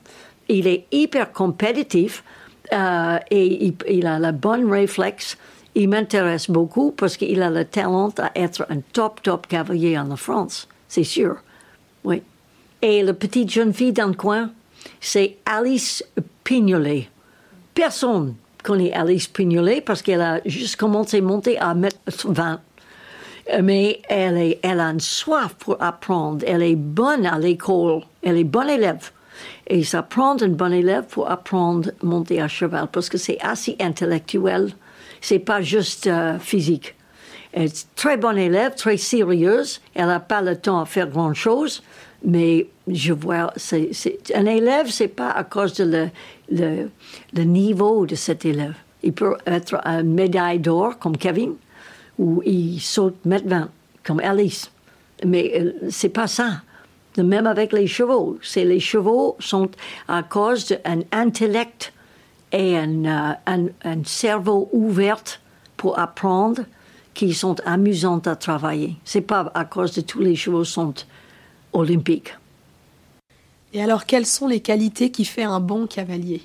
Il 0.49 0.65
est 0.65 0.85
hyper 0.91 1.31
compétitif 1.31 2.23
euh, 2.73 3.19
et 3.29 3.71
il, 3.87 4.07
a 4.07 4.17
la 4.17 4.31
bonne 4.31 4.71
réflexe. 4.71 5.37
Il 5.75 5.89
m'intéresse 5.89 6.49
beaucoup 6.49 6.91
parce 6.91 7.15
qu'il 7.15 7.43
a 7.43 7.51
le 7.51 7.63
talent 7.63 8.11
à 8.17 8.31
être 8.33 8.65
un 8.69 8.79
top, 8.91 9.21
top 9.21 9.45
cavalier 9.47 9.99
en 9.99 10.15
France, 10.15 10.67
c'est 10.87 11.03
sûr. 11.03 11.35
Oui. 12.03 12.23
Et 12.81 13.03
la 13.03 13.13
petite 13.13 13.51
jeune 13.51 13.71
fille 13.71 13.93
dans 13.93 14.07
le 14.07 14.15
coin, 14.15 14.49
c'est 14.99 15.37
Alice 15.45 16.03
Pignolet. 16.43 17.07
Personne 17.73 18.35
connaît 18.63 18.93
Alice 18.93 19.27
Pignolet 19.27 19.81
parce 19.81 20.01
qu'elle 20.01 20.21
a 20.21 20.41
juste 20.45 20.75
commencé 20.75 21.17
à 21.17 21.21
monter 21.21 21.57
à 21.57 21.73
mettre 21.73 21.97
20. 22.25 22.59
Mais 23.63 24.01
elle, 24.07 24.37
est, 24.37 24.59
elle 24.61 24.79
a 24.79 24.85
une 24.85 24.99
soif 24.99 25.55
pour 25.57 25.81
apprendre. 25.81 26.45
Elle 26.47 26.61
est 26.61 26.75
bonne 26.75 27.25
à 27.25 27.39
l'école. 27.39 28.01
Elle 28.21 28.37
est 28.37 28.43
bonne 28.43 28.69
élève. 28.69 29.11
Et 29.67 29.83
ça 29.83 30.03
prend 30.03 30.41
un 30.41 30.49
bon 30.49 30.71
élève 30.71 31.05
pour 31.05 31.29
apprendre 31.29 31.89
à 31.89 32.05
monter 32.05 32.41
à 32.41 32.47
cheval 32.47 32.87
parce 32.91 33.09
que 33.09 33.17
c'est 33.17 33.39
assez 33.41 33.75
intellectuel. 33.79 34.73
C'est 35.21 35.39
pas 35.39 35.61
juste 35.61 36.07
euh, 36.07 36.37
physique. 36.39 36.95
Elle 37.53 37.65
est 37.65 37.87
très 37.95 38.17
bonne 38.17 38.37
élève, 38.37 38.75
très 38.75 38.97
sérieuse. 38.97 39.81
Elle 39.93 40.07
n'a 40.07 40.19
pas 40.19 40.41
le 40.41 40.55
temps 40.55 40.79
à 40.79 40.85
faire 40.85 41.07
grand 41.07 41.33
chose. 41.33 41.83
Mais 42.23 42.67
je 42.93 43.13
vois, 43.13 43.53
c'est, 43.55 43.91
un 44.35 44.45
élève, 44.45 44.89
c'est 44.89 45.07
pas 45.07 45.31
à 45.31 45.43
cause 45.43 45.73
de 45.73 45.83
le, 45.83 46.09
le, 46.51 46.89
le, 47.33 47.43
niveau 47.43 48.05
de 48.05 48.15
cet 48.15 48.45
élève. 48.45 48.75
Il 49.03 49.13
peut 49.13 49.35
être 49.45 49.79
un 49.83 50.03
médaille 50.03 50.59
d'or 50.59 50.99
comme 50.99 51.17
Kevin, 51.17 51.53
ou 52.17 52.41
il 52.45 52.79
saute 52.79 53.17
20 53.25 53.69
comme 54.03 54.19
Alice. 54.19 54.71
Mais 55.25 55.51
euh, 55.59 55.73
c'est 55.89 56.09
pas 56.09 56.27
ça. 56.27 56.61
Même 57.17 57.45
avec 57.45 57.73
les 57.73 57.87
chevaux, 57.87 58.37
c'est 58.41 58.63
les 58.63 58.79
chevaux 58.79 59.35
sont 59.39 59.69
à 60.07 60.23
cause 60.23 60.67
d'un 60.67 61.01
intellect 61.11 61.93
et 62.53 62.77
un, 62.77 63.05
euh, 63.05 63.67
un, 63.83 64.03
cerveau 64.05 64.69
ouvert 64.71 65.21
pour 65.75 65.99
apprendre 65.99 66.61
qui 67.13 67.33
sont 67.33 67.55
amusants 67.65 68.21
à 68.25 68.35
travailler. 68.35 68.95
C'est 69.03 69.21
pas 69.21 69.51
à 69.53 69.65
cause 69.65 69.93
de 69.93 70.01
tous 70.01 70.19
les 70.19 70.35
chevaux 70.35 70.63
sont 70.63 70.93
olympique. 71.73 72.33
Et 73.73 73.81
alors, 73.81 74.05
quelles 74.05 74.25
sont 74.25 74.47
les 74.47 74.59
qualités 74.59 75.11
qui 75.11 75.25
font 75.25 75.47
un 75.47 75.59
bon 75.59 75.87
cavalier? 75.87 76.41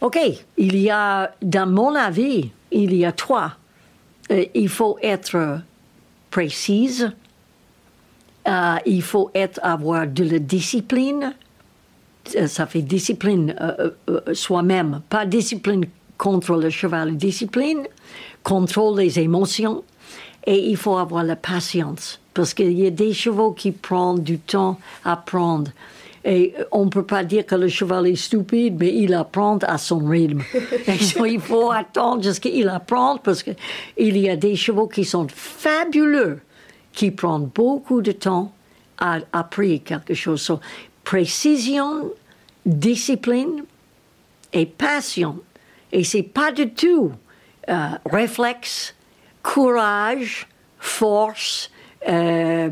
OK, 0.00 0.18
il 0.56 0.76
y 0.78 0.90
a, 0.90 1.34
dans 1.42 1.68
mon 1.68 1.94
avis, 1.94 2.50
il 2.70 2.94
y 2.94 3.04
a 3.04 3.12
trois. 3.12 3.56
Euh, 4.30 4.44
il 4.54 4.68
faut 4.68 4.98
être 5.02 5.60
précise, 6.30 7.10
euh, 8.46 8.76
il 8.86 9.02
faut 9.02 9.30
être, 9.34 9.58
avoir 9.62 10.06
de 10.06 10.24
la 10.24 10.38
discipline. 10.38 11.34
Euh, 12.36 12.46
Ça 12.46 12.66
fait 12.66 12.82
discipline 12.82 13.54
soi-même, 14.34 15.00
pas 15.08 15.24
discipline 15.26 15.86
contre 16.18 16.56
le 16.56 16.70
cheval, 16.70 17.16
discipline, 17.16 17.86
contrôle 18.42 18.98
les 19.00 19.18
émotions. 19.18 19.82
Et 20.46 20.70
il 20.70 20.76
faut 20.76 20.96
avoir 20.96 21.24
la 21.24 21.36
patience, 21.36 22.20
parce 22.38 22.54
qu'il 22.54 22.78
y 22.78 22.86
a 22.86 22.90
des 22.90 23.12
chevaux 23.12 23.50
qui 23.50 23.72
prennent 23.72 24.20
du 24.20 24.38
temps 24.38 24.78
à 25.04 25.14
apprendre. 25.14 25.72
Et 26.24 26.54
on 26.70 26.84
ne 26.84 26.88
peut 26.88 27.02
pas 27.02 27.24
dire 27.24 27.44
que 27.44 27.56
le 27.56 27.66
cheval 27.66 28.06
est 28.06 28.14
stupide, 28.14 28.76
mais 28.78 28.94
il 28.94 29.12
apprend 29.12 29.58
à 29.58 29.76
son 29.76 29.98
rythme. 30.06 30.42
Et 30.86 30.98
so, 30.98 31.24
il 31.24 31.40
faut 31.40 31.72
attendre 31.72 32.22
jusqu'à 32.22 32.48
qu'il 32.48 32.68
apprenne, 32.68 33.16
parce 33.24 33.42
qu'il 33.42 33.56
y 34.16 34.30
a 34.30 34.36
des 34.36 34.54
chevaux 34.54 34.86
qui 34.86 35.04
sont 35.04 35.26
fabuleux, 35.28 36.38
qui 36.92 37.10
prennent 37.10 37.50
beaucoup 37.52 38.02
de 38.02 38.12
temps 38.12 38.52
à 38.98 39.18
apprendre 39.32 39.82
quelque 39.82 40.14
chose. 40.14 40.40
So, 40.40 40.60
précision, 41.02 42.12
discipline 42.64 43.64
et 44.52 44.66
passion. 44.66 45.40
Et 45.90 46.04
c'est 46.04 46.22
pas 46.22 46.52
du 46.52 46.70
tout 46.70 47.10
euh, 47.68 47.88
réflexe, 48.06 48.94
courage, 49.42 50.46
force, 50.78 51.72
euh, 52.08 52.68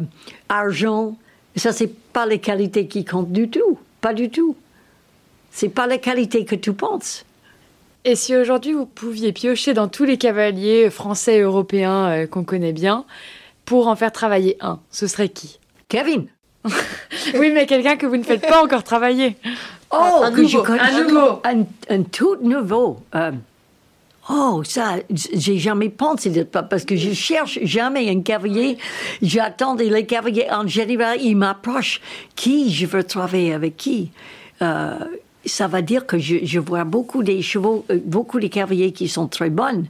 argent. 0.49 1.17
Ça, 1.57 1.73
c'est 1.73 1.93
pas 2.13 2.27
les 2.27 2.39
qualités 2.39 2.87
qui 2.87 3.05
comptent 3.05 3.33
du 3.33 3.49
tout. 3.49 3.79
Pas 4.01 4.13
du 4.15 4.29
tout. 4.31 4.57
C'est 5.51 5.71
pas 5.71 5.87
les 5.87 5.99
qualités 6.01 6.45
que 6.45 6.55
tu 6.55 6.73
penses. 6.75 7.25
Et 8.05 8.15
si 8.15 8.37
aujourd'hui 8.37 8.73
vous 8.73 8.87
pouviez 8.87 9.33
piocher 9.33 9.73
dans 9.75 9.89
tous 9.89 10.05
les 10.05 10.19
cavaliers 10.19 10.91
français 10.91 11.37
et 11.37 11.41
européens 11.41 12.07
euh, 12.11 12.27
qu'on 12.27 12.45
connaît 12.45 12.73
bien 12.75 13.05
pour 13.65 13.89
en 13.89 13.97
faire 13.97 14.13
travailler 14.13 14.57
un, 14.61 14.79
ce 14.91 15.07
serait 15.07 15.29
qui? 15.31 15.59
Kevin. 15.89 16.27
Oui, 17.39 17.51
mais 17.53 17.67
quelqu'un 17.67 17.97
que 17.97 18.07
vous 18.07 18.17
ne 18.17 18.23
faites 18.23 18.47
pas 18.47 18.63
encore 18.63 18.85
travailler. 18.85 19.37
Oh, 19.91 19.97
un 20.23 20.31
nouveau, 20.31 20.63
connais- 20.63 20.81
un 20.81 21.03
nouveau. 21.05 21.41
Un, 21.45 21.65
un 21.89 22.03
tout 22.03 22.37
nouveau. 22.43 22.99
Euh, 23.17 23.33
oh, 24.31 24.63
ça, 24.65 24.97
j'ai 25.11 25.59
jamais 25.59 25.89
pensé 25.89 26.31
de 26.31 26.43
pas 26.43 26.63
parce 26.63 26.85
que 26.85 26.97
je 26.97 27.13
cherche 27.13 27.59
jamais 27.63 28.09
un 28.09 28.23
cavalier. 28.23 28.79
J'attends 29.23 29.75
les 29.75 30.07
cavaliers 30.07 30.49
en 30.51 30.67
général, 30.67 31.19
ils 31.23 31.37
m'approchent. 31.37 32.01
Qui 32.35 32.73
je 32.73 32.87
veux 32.87 33.05
travailler 33.05 33.53
avec 33.55 33.77
qui? 33.77 34.11
Euh, 34.63 34.99
Ça 35.47 35.69
va 35.69 35.81
dire 35.81 36.07
que 36.07 36.19
je, 36.19 36.39
je 36.43 36.59
vois 36.59 36.83
beaucoup 36.85 37.23
des 37.23 37.41
chevaux, 37.41 37.85
euh, 37.91 38.01
beaucoup 38.05 38.41
de 38.41 38.49
cavaliers 38.49 38.91
qui 38.91 39.07
sont 39.07 39.29
très 39.29 39.49
bonnes. 39.49 39.87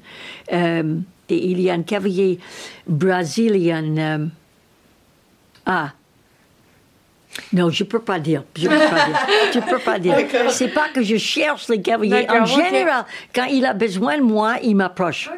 Euh, 0.52 0.98
et 1.30 1.50
il 1.50 1.60
y 1.60 1.70
a 1.70 1.72
un 1.72 1.82
cavalier 1.82 2.38
brésilien. 2.86 3.96
euh, 3.96 4.26
ah, 5.64 5.92
non, 7.52 7.70
je 7.70 7.84
peux 7.84 8.00
pas 8.00 8.18
dire. 8.18 8.44
Je 8.56 8.68
peux 8.68 8.78
pas 8.78 9.06
dire. 9.06 9.18
Je 9.54 9.60
peux 9.60 9.78
pas 9.78 9.98
dire. 9.98 10.16
C'est 10.50 10.68
pas 10.68 10.88
que 10.88 11.02
je 11.02 11.16
cherche 11.16 11.68
les 11.68 11.80
cavaliers. 11.80 12.26
En 12.28 12.44
général, 12.44 13.04
quand 13.34 13.44
il 13.44 13.64
a 13.64 13.74
besoin 13.74 14.18
de 14.18 14.22
moi, 14.22 14.56
il 14.62 14.76
m'approche. 14.76 15.30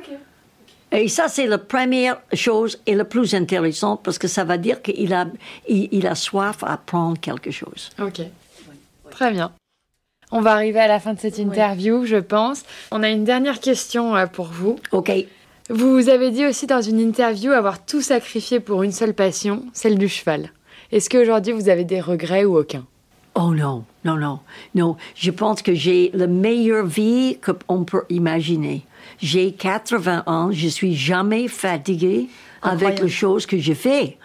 Et 0.90 1.08
ça, 1.08 1.28
c'est 1.28 1.46
la 1.46 1.58
première 1.58 2.18
chose 2.32 2.80
et 2.86 2.94
le 2.94 3.04
plus 3.04 3.34
intéressante 3.34 4.02
parce 4.02 4.18
que 4.18 4.26
ça 4.26 4.44
va 4.44 4.56
dire 4.56 4.80
qu'il 4.80 5.12
a, 5.12 5.26
il, 5.68 5.88
il 5.92 6.06
a 6.06 6.14
soif 6.14 6.64
à 6.64 6.72
apprendre 6.72 7.20
quelque 7.20 7.50
chose. 7.50 7.90
Ok. 8.00 8.22
Très 9.10 9.30
bien. 9.30 9.52
On 10.30 10.40
va 10.40 10.52
arriver 10.52 10.80
à 10.80 10.88
la 10.88 11.00
fin 11.00 11.14
de 11.14 11.20
cette 11.20 11.38
interview, 11.38 12.04
je 12.04 12.16
pense. 12.16 12.62
On 12.90 13.02
a 13.02 13.08
une 13.08 13.24
dernière 13.24 13.60
question 13.60 14.16
euh, 14.16 14.26
pour 14.26 14.46
vous. 14.46 14.78
OK. 14.92 15.10
Vous 15.70 16.08
avez 16.08 16.30
dit 16.30 16.46
aussi 16.46 16.66
dans 16.66 16.80
une 16.80 16.98
interview 16.98 17.52
avoir 17.52 17.84
tout 17.84 18.00
sacrifié 18.00 18.58
pour 18.58 18.82
une 18.82 18.92
seule 18.92 19.12
passion, 19.12 19.64
celle 19.74 19.98
du 19.98 20.08
cheval. 20.08 20.50
Est-ce 20.90 21.10
qu'aujourd'hui 21.10 21.52
vous 21.52 21.68
avez 21.68 21.84
des 21.84 22.00
regrets 22.00 22.44
ou 22.44 22.58
aucun? 22.58 22.86
Oh 23.34 23.54
non, 23.54 23.84
non, 24.04 24.16
non, 24.16 24.40
non. 24.74 24.96
Je 25.14 25.30
pense 25.30 25.62
que 25.62 25.74
j'ai 25.74 26.10
la 26.14 26.26
meilleure 26.26 26.86
vie 26.86 27.38
qu'on 27.66 27.84
peut 27.84 28.04
imaginer. 28.08 28.84
J'ai 29.20 29.52
80 29.52 30.24
ans, 30.26 30.50
je 30.50 30.66
suis 30.66 30.94
jamais 30.94 31.46
fatiguée 31.46 32.28
avec 32.62 33.00
les 33.00 33.08
choses 33.08 33.46
que 33.46 33.58
je 33.58 33.74
fais. 33.74 34.16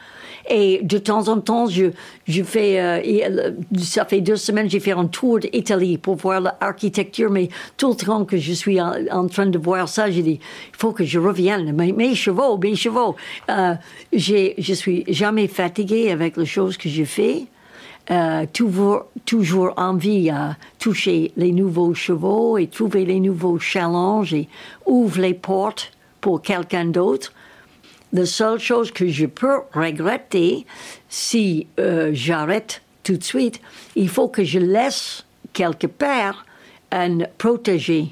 Et 0.49 0.81
de 0.83 0.97
temps 0.97 1.29
en 1.29 1.39
temps, 1.39 1.67
je, 1.67 1.85
je 2.27 2.43
fais, 2.43 2.79
euh, 2.79 2.99
euh, 2.99 3.51
ça 3.79 4.05
fait 4.05 4.21
deux 4.21 4.35
semaines, 4.35 4.69
j'ai 4.69 4.79
fait 4.79 4.91
un 4.91 5.05
tour 5.05 5.39
d'Italie 5.39 5.97
pour 5.97 6.15
voir 6.15 6.41
l'architecture, 6.41 7.31
mais 7.31 7.49
tout 7.77 7.91
le 7.91 7.95
temps 7.95 8.25
que 8.25 8.37
je 8.37 8.51
suis 8.51 8.79
en, 8.81 9.27
train 9.27 9.45
de 9.45 9.57
voir 9.57 9.87
ça, 9.87 10.11
j'ai 10.11 10.21
dit, 10.21 10.39
il 10.41 10.77
faut 10.77 10.91
que 10.91 11.05
je 11.05 11.19
revienne. 11.19 11.71
Mes, 11.73 12.15
chevaux, 12.15 12.57
mes 12.57 12.75
chevaux. 12.75 13.15
Euh, 13.49 13.75
je 14.11 14.73
suis 14.73 15.05
jamais 15.07 15.47
fatiguée 15.47 16.11
avec 16.11 16.35
les 16.37 16.45
choses 16.45 16.77
que 16.77 16.89
je 16.89 17.03
fais. 17.05 17.45
Euh, 18.11 18.45
toujours, 18.51 19.05
toujours 19.25 19.73
envie 19.77 20.29
à 20.29 20.57
toucher 20.77 21.31
les 21.37 21.53
nouveaux 21.53 21.93
chevaux 21.93 22.57
et 22.57 22.67
trouver 22.67 23.05
les 23.05 23.21
nouveaux 23.21 23.59
challenges 23.59 24.33
et 24.33 24.49
ouvre 24.85 25.21
les 25.21 25.33
portes 25.33 25.93
pour 26.19 26.41
quelqu'un 26.41 26.83
d'autre. 26.83 27.31
La 28.14 28.26
seule 28.28 28.59
chose 28.59 28.91
que 28.91 29.07
je 29.07 29.26
peux 29.26 29.59
regretter, 29.74 30.66
si 31.09 31.66
euh, 31.80 32.11
j'arrête 32.14 32.82
tout 33.03 33.18
de 33.18 33.24
suite, 33.24 33.59
il 33.95 34.07
faut 34.07 34.28
que 34.28 34.43
je 34.43 34.59
laisse 34.59 35.26
quelque 35.51 35.88
part 35.88 36.45
un 36.91 37.20
protégé 37.38 38.09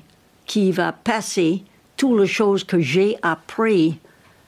qui 0.47 0.71
va 0.71 0.91
passer 0.91 1.61
toutes 1.97 2.19
les 2.19 2.27
choses 2.27 2.63
que 2.63 2.79
j'ai 2.79 3.15
appris. 3.21 3.99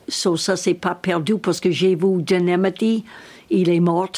So, 0.08 0.36
ça, 0.38 0.56
c'est 0.58 0.74
pas 0.74 0.96
perdu 0.96 1.38
parce 1.38 1.60
que 1.60 1.70
j'ai 1.72 1.96
vu 1.96 2.22
Dynamity, 2.24 3.06
il 3.52 3.70
est 3.70 3.80
mort. 3.80 4.10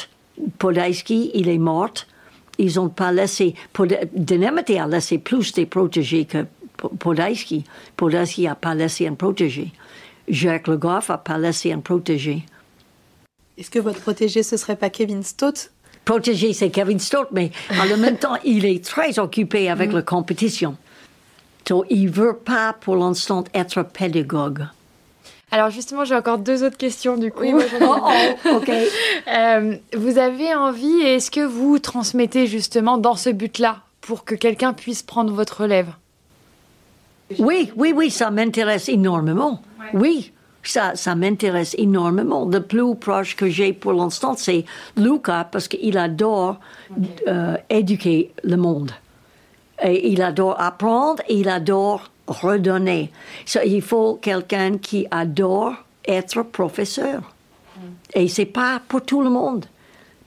Podolski, 0.57 1.31
il 1.33 1.49
est 1.49 1.57
mort. 1.57 1.93
Ils 2.57 2.75
n'ont 2.75 2.89
pas 2.89 3.11
laissé. 3.11 3.53
Dynamity 4.13 4.79
a 4.79 4.87
laissé 4.87 5.17
plus 5.17 5.51
de 5.53 5.65
protégés 5.65 6.25
que 6.25 6.45
Po- 6.77 6.89
Podolski. 6.89 7.65
Podolski 7.97 8.43
n'a 8.43 8.55
pas 8.55 8.73
laissé 8.73 9.05
un 9.07 9.13
protégé. 9.13 9.71
Jacques 10.27 10.67
Le 10.67 10.77
Goff 10.77 11.09
n'a 11.09 11.17
pas 11.17 11.37
laissé 11.37 11.71
un 11.71 11.79
protégé. 11.79 12.43
Est-ce 13.57 13.69
que 13.69 13.79
votre 13.79 14.01
protégé, 14.01 14.43
ce 14.43 14.57
serait 14.57 14.75
pas 14.75 14.89
Kevin 14.89 15.23
Stott 15.23 15.71
Protégé, 16.03 16.53
c'est 16.53 16.69
Kevin 16.69 16.99
Stott, 16.99 17.29
mais 17.31 17.51
en 17.71 17.97
même 17.97 18.17
temps, 18.17 18.35
il 18.43 18.65
est 18.65 18.83
très 18.83 19.17
occupé 19.17 19.69
avec 19.69 19.91
la 19.91 20.01
compétition. 20.01 20.77
Donc, 21.67 21.85
il 21.89 22.05
ne 22.05 22.11
veut 22.11 22.35
pas 22.35 22.73
pour 22.73 22.95
l'instant 22.95 23.43
être 23.53 23.81
pédagogue. 23.81 24.67
Alors 25.51 25.69
justement, 25.69 26.05
j'ai 26.05 26.15
encore 26.15 26.37
deux 26.37 26.63
autres 26.63 26.77
questions 26.77 27.17
du 27.17 27.31
coup. 27.31 27.45
Oh, 27.81 27.95
oh, 28.01 28.49
OK. 28.57 28.71
Euh, 29.27 29.75
vous 29.95 30.19
avez 30.19 30.53
envie 30.53 31.01
et 31.01 31.15
est-ce 31.15 31.31
que 31.31 31.41
vous 31.41 31.79
transmettez 31.79 32.45
justement 32.45 32.97
dans 32.97 33.15
ce 33.15 33.29
but-là 33.31 33.79
pour 34.01 34.23
que 34.23 34.35
quelqu'un 34.35 34.73
puisse 34.73 35.01
prendre 35.01 35.33
votre 35.33 35.61
relève? 35.61 35.87
Oui, 37.39 37.71
oui, 37.75 37.93
oui, 37.95 38.11
ça 38.11 38.29
m'intéresse 38.31 38.89
énormément. 38.89 39.61
Oui, 39.93 40.31
ça, 40.63 40.95
ça 40.95 41.15
m'intéresse 41.15 41.75
énormément. 41.77 42.45
Le 42.45 42.61
plus 42.61 42.95
proche 42.95 43.35
que 43.35 43.49
j'ai 43.49 43.73
pour 43.73 43.93
l'instant, 43.93 44.35
c'est 44.37 44.65
Luca, 44.97 45.47
parce 45.51 45.67
qu'il 45.67 45.97
adore 45.97 46.59
euh, 47.27 47.57
éduquer 47.69 48.31
le 48.43 48.57
monde. 48.57 48.91
Et 49.83 50.11
il 50.11 50.21
adore 50.21 50.59
apprendre 50.59 51.21
et 51.27 51.35
il 51.35 51.49
adore 51.49 52.09
redonner. 52.27 53.11
So, 53.45 53.59
il 53.65 53.81
faut 53.81 54.15
quelqu'un 54.15 54.77
qui 54.77 55.05
adore 55.11 55.73
être 56.07 56.43
professeur. 56.43 57.21
Et 58.13 58.27
c'est 58.27 58.45
pas 58.45 58.81
pour 58.87 59.01
tout 59.01 59.21
le 59.21 59.29
monde. 59.29 59.65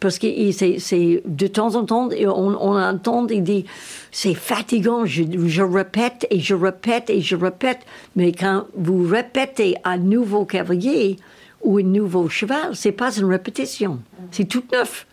Parce 0.00 0.18
que 0.18 0.28
c'est, 0.52 1.22
de 1.24 1.46
temps 1.48 1.74
en 1.74 1.84
temps, 1.84 2.10
et 2.10 2.26
on, 2.26 2.54
entend, 2.54 3.26
il 3.28 3.42
dit, 3.42 3.64
c'est 4.12 4.34
fatigant, 4.34 5.04
je, 5.04 5.62
répète 5.62 6.26
et 6.30 6.38
je 6.38 6.54
répète 6.54 7.10
et 7.10 7.20
je 7.20 7.34
répète. 7.34 7.80
Mais 8.14 8.30
quand 8.32 8.66
vous 8.76 9.08
répétez 9.08 9.74
un 9.82 9.98
nouveau 9.98 10.44
cavalier 10.44 11.16
ou 11.62 11.78
un 11.78 11.82
nouveau 11.82 12.28
cheval, 12.28 12.74
c'est 12.74 12.92
pas 12.92 13.16
une 13.16 13.24
répétition, 13.24 13.98
c'est 14.30 14.46
tout 14.46 14.62
neuf. 14.72 15.06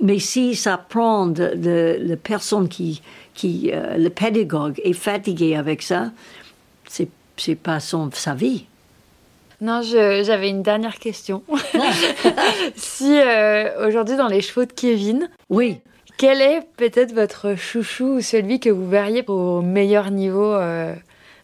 Mais 0.00 0.18
si 0.18 0.56
ça 0.56 0.78
prend 0.78 1.32
la 1.36 2.16
personne 2.16 2.68
qui, 2.68 3.00
euh, 3.44 3.96
le 3.96 4.10
pédagogue 4.10 4.80
est 4.82 4.94
fatigué 4.94 5.54
avec 5.54 5.82
ça, 5.82 6.10
c'est 6.88 7.54
pas 7.54 7.78
son, 7.80 8.10
sa 8.12 8.34
vie. 8.34 8.66
Non, 9.60 9.82
je- 9.82 10.22
j'avais 10.24 10.50
une 10.50 10.62
dernière 10.62 10.98
question. 10.98 11.42
si 12.76 13.18
euh, 13.20 13.86
aujourd'hui 13.88 14.16
dans 14.16 14.28
les 14.28 14.40
chevaux 14.40 14.64
de 14.64 14.72
Kevin, 14.72 15.28
Oui. 15.50 15.78
quel 16.16 16.40
est 16.40 16.60
peut-être 16.76 17.12
votre 17.14 17.54
chouchou 17.56 18.16
ou 18.16 18.20
celui 18.20 18.60
que 18.60 18.70
vous 18.70 18.88
verriez 18.88 19.24
au 19.28 19.60
meilleur 19.62 20.10
niveau 20.10 20.52
euh, 20.54 20.94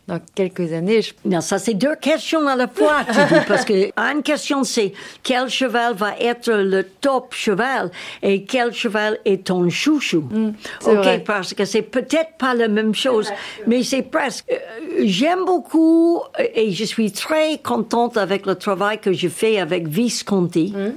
dans 0.09 0.21
quelques 0.35 0.73
années. 0.73 1.01
Non, 1.25 1.41
ça 1.41 1.59
c'est 1.59 1.75
deux 1.75 1.95
questions 1.97 2.47
à 2.49 2.57
la 2.57 2.67
fois, 2.69 3.05
tu 3.07 3.35
dis, 3.35 3.41
parce 3.47 3.65
que 3.65 3.91
une 3.97 4.23
question 4.23 4.65
c'est 4.65 4.93
quel 5.23 5.49
cheval 5.49 5.95
va 5.95 6.15
être 6.19 6.51
le 6.53 6.83
top 6.85 7.33
cheval 7.35 7.91
et 8.23 8.45
quel 8.45 8.73
cheval 8.73 9.19
est 9.25 9.45
ton 9.47 9.69
chouchou? 9.71 10.23
Mm, 10.23 10.49
ok, 10.87 10.93
vrai. 10.95 11.19
parce 11.25 11.55
que 11.55 11.65
c'est 11.65 11.83
peut-être 11.83 12.33
pas 12.39 12.55
la 12.55 12.69
même 12.69 12.95
chose, 12.95 13.31
mais 13.67 13.83
c'est 13.83 14.03
presque. 14.03 14.47
Euh, 14.51 14.57
J'aime 15.03 15.45
beaucoup 15.45 16.19
euh, 16.39 16.45
et 16.55 16.73
je 16.73 16.85
suis 16.85 17.13
très 17.13 17.59
contente 17.59 18.17
avec 18.17 18.47
le 18.47 18.55
travail 18.57 18.99
que 18.99 19.13
je 19.13 19.29
fais 19.29 19.59
avec 19.61 19.87
Visconti, 19.89 20.73
Mm. 20.77 20.93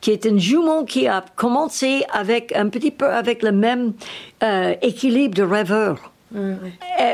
qui 0.00 0.10
est 0.10 0.24
une 0.24 0.38
jument 0.38 0.84
qui 0.84 1.06
a 1.06 1.24
commencé 1.36 2.04
avec 2.12 2.54
un 2.54 2.68
petit 2.68 2.90
peu 2.90 3.06
avec 3.06 3.42
le 3.42 3.52
même 3.52 3.92
euh, 4.42 4.74
équilibre 4.82 5.34
de 5.34 5.42
rêveur. 5.42 6.12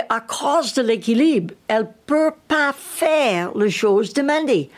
À 0.08 0.20
cause 0.20 0.74
de 0.74 0.82
l'équilibre, 0.82 1.54
elle 1.68 1.88
peut 2.06 2.32
pas 2.48 2.72
faire 2.76 3.56
les 3.56 3.70
choses 3.70 4.12
demandées. 4.12 4.70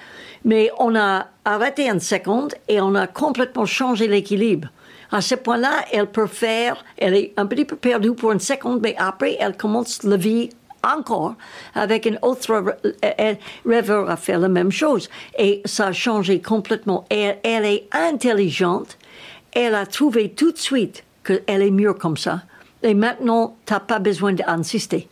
Mais 0.45 0.71
on 0.79 0.95
a 0.95 1.27
arrêté 1.45 1.89
une 1.89 2.01
seconde 2.01 2.55
et 2.69 2.81
on 2.81 2.95
a 2.95 3.07
complètement 3.07 3.65
changé 3.65 4.07
l'équilibre. 4.09 4.69
À 5.11 5.21
ce 5.21 5.37
point-là, 5.37 5.85
elle 5.93 6.07
peut 6.07 6.27
faire, 6.27 6.85
elle 6.99 7.15
est 7.15 7.33
un 7.37 7.47
petit 7.47 7.65
peu 7.65 7.77
perdue 7.77 8.15
pour 8.15 8.33
une 8.33 8.41
seconde, 8.41 8.81
mais 8.83 8.95
après, 8.99 9.37
elle 9.39 9.57
commence 9.57 10.03
la 10.03 10.17
vie 10.17 10.51
encore 10.83 11.35
avec 11.75 12.07
un 12.07 12.17
autre 12.23 12.53
rêve- 12.53 12.77
euh, 13.05 13.35
rêveur 13.65 14.11
à 14.11 14.17
faire 14.17 14.39
la 14.39 14.49
même 14.49 14.73
chose. 14.73 15.09
Et 15.39 15.63
ça 15.65 15.87
a 15.87 15.93
changé 15.93 16.41
complètement. 16.41 17.07
Et 17.11 17.33
elle 17.43 17.65
est 17.65 17.89
intelligente. 17.93 18.99
Elle 19.53 19.75
a 19.75 19.87
trouvé 19.87 20.31
tout 20.31 20.53
de 20.53 20.59
suite 20.59 21.05
qu'elle 21.25 21.63
est 21.63 21.71
mieux 21.71 21.95
comme 21.95 22.17
ça. 22.17 22.43
Et 22.85 22.95
maintenant, 22.95 23.57
tu 23.67 23.73
n'as 23.73 23.81
pas 23.81 23.99
besoin 23.99 24.33
d'insister. 24.35 25.09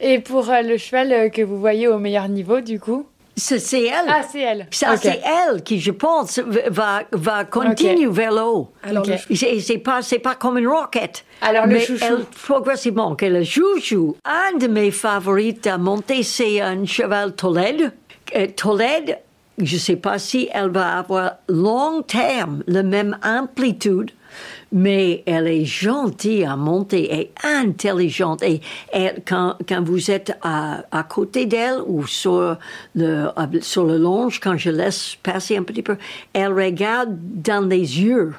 Et 0.00 0.18
pour 0.18 0.48
euh, 0.50 0.62
le 0.62 0.76
cheval 0.78 1.12
euh, 1.12 1.28
que 1.28 1.42
vous 1.42 1.58
voyez 1.60 1.86
au 1.86 1.98
meilleur 1.98 2.28
niveau, 2.28 2.60
du 2.60 2.80
coup? 2.80 3.06
C'est 3.36 3.84
elle. 3.84 4.06
Ah, 4.08 4.22
c'est 4.28 4.40
elle. 4.40 4.66
Ça, 4.72 4.96
c'est 4.96 5.20
elle 5.24 5.62
qui, 5.62 5.78
je 5.78 5.92
pense, 5.92 6.40
va, 6.40 7.02
va 7.12 7.44
continuer 7.44 8.06
vers 8.08 8.32
le 8.32 8.42
haut. 8.42 8.72
Alors, 8.82 9.04
Ok. 9.06 9.14
le- 9.30 9.36
C'est 9.36 9.60
c'est 9.60 9.78
pas, 9.78 10.02
c'est 10.02 10.18
pas 10.18 10.34
comme 10.34 10.58
une 10.58 10.66
roquette. 10.66 11.24
Alors, 11.42 11.66
le 11.66 11.74
Mais 11.74 11.80
chouchou. 11.80 12.04
elle, 12.04 12.24
progressivement, 12.44 13.14
que 13.14 13.26
le 13.26 13.44
chouchou. 13.44 14.16
Un 14.24 14.56
de 14.58 14.66
mes 14.66 14.90
favoris 14.90 15.54
à 15.66 15.78
monter, 15.78 16.24
c'est 16.24 16.60
un 16.60 16.84
cheval 16.84 17.36
Tolède. 17.36 17.92
Euh, 18.34 18.48
Tolède, 18.56 19.18
je 19.62 19.76
sais 19.76 19.94
pas 19.96 20.18
si 20.18 20.48
elle 20.52 20.70
va 20.70 20.98
avoir 20.98 21.34
long 21.48 22.02
terme 22.02 22.64
la 22.66 22.82
même 22.82 23.18
amplitude, 23.22 24.10
mais 24.70 25.22
elle 25.26 25.46
est 25.48 25.64
gentille 25.64 26.44
à 26.44 26.56
monter 26.56 27.14
et 27.14 27.30
intelligente. 27.42 28.42
Et 28.42 28.60
quand, 29.26 29.54
quand 29.68 29.82
vous 29.82 30.10
êtes 30.10 30.36
à, 30.42 30.82
à 30.90 31.02
côté 31.04 31.46
d'elle 31.46 31.80
ou 31.86 32.06
sur 32.06 32.56
le, 32.94 33.28
sur 33.60 33.84
le 33.84 33.96
longe, 33.96 34.40
quand 34.40 34.56
je 34.56 34.70
laisse 34.70 35.16
passer 35.22 35.56
un 35.56 35.62
petit 35.62 35.82
peu, 35.82 35.96
elle 36.32 36.52
regarde 36.52 37.16
dans 37.18 37.66
les 37.66 38.00
yeux. 38.02 38.34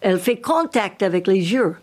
Elle 0.00 0.18
fait 0.18 0.36
contact 0.36 1.02
avec 1.02 1.26
les 1.26 1.52
yeux. 1.52 1.76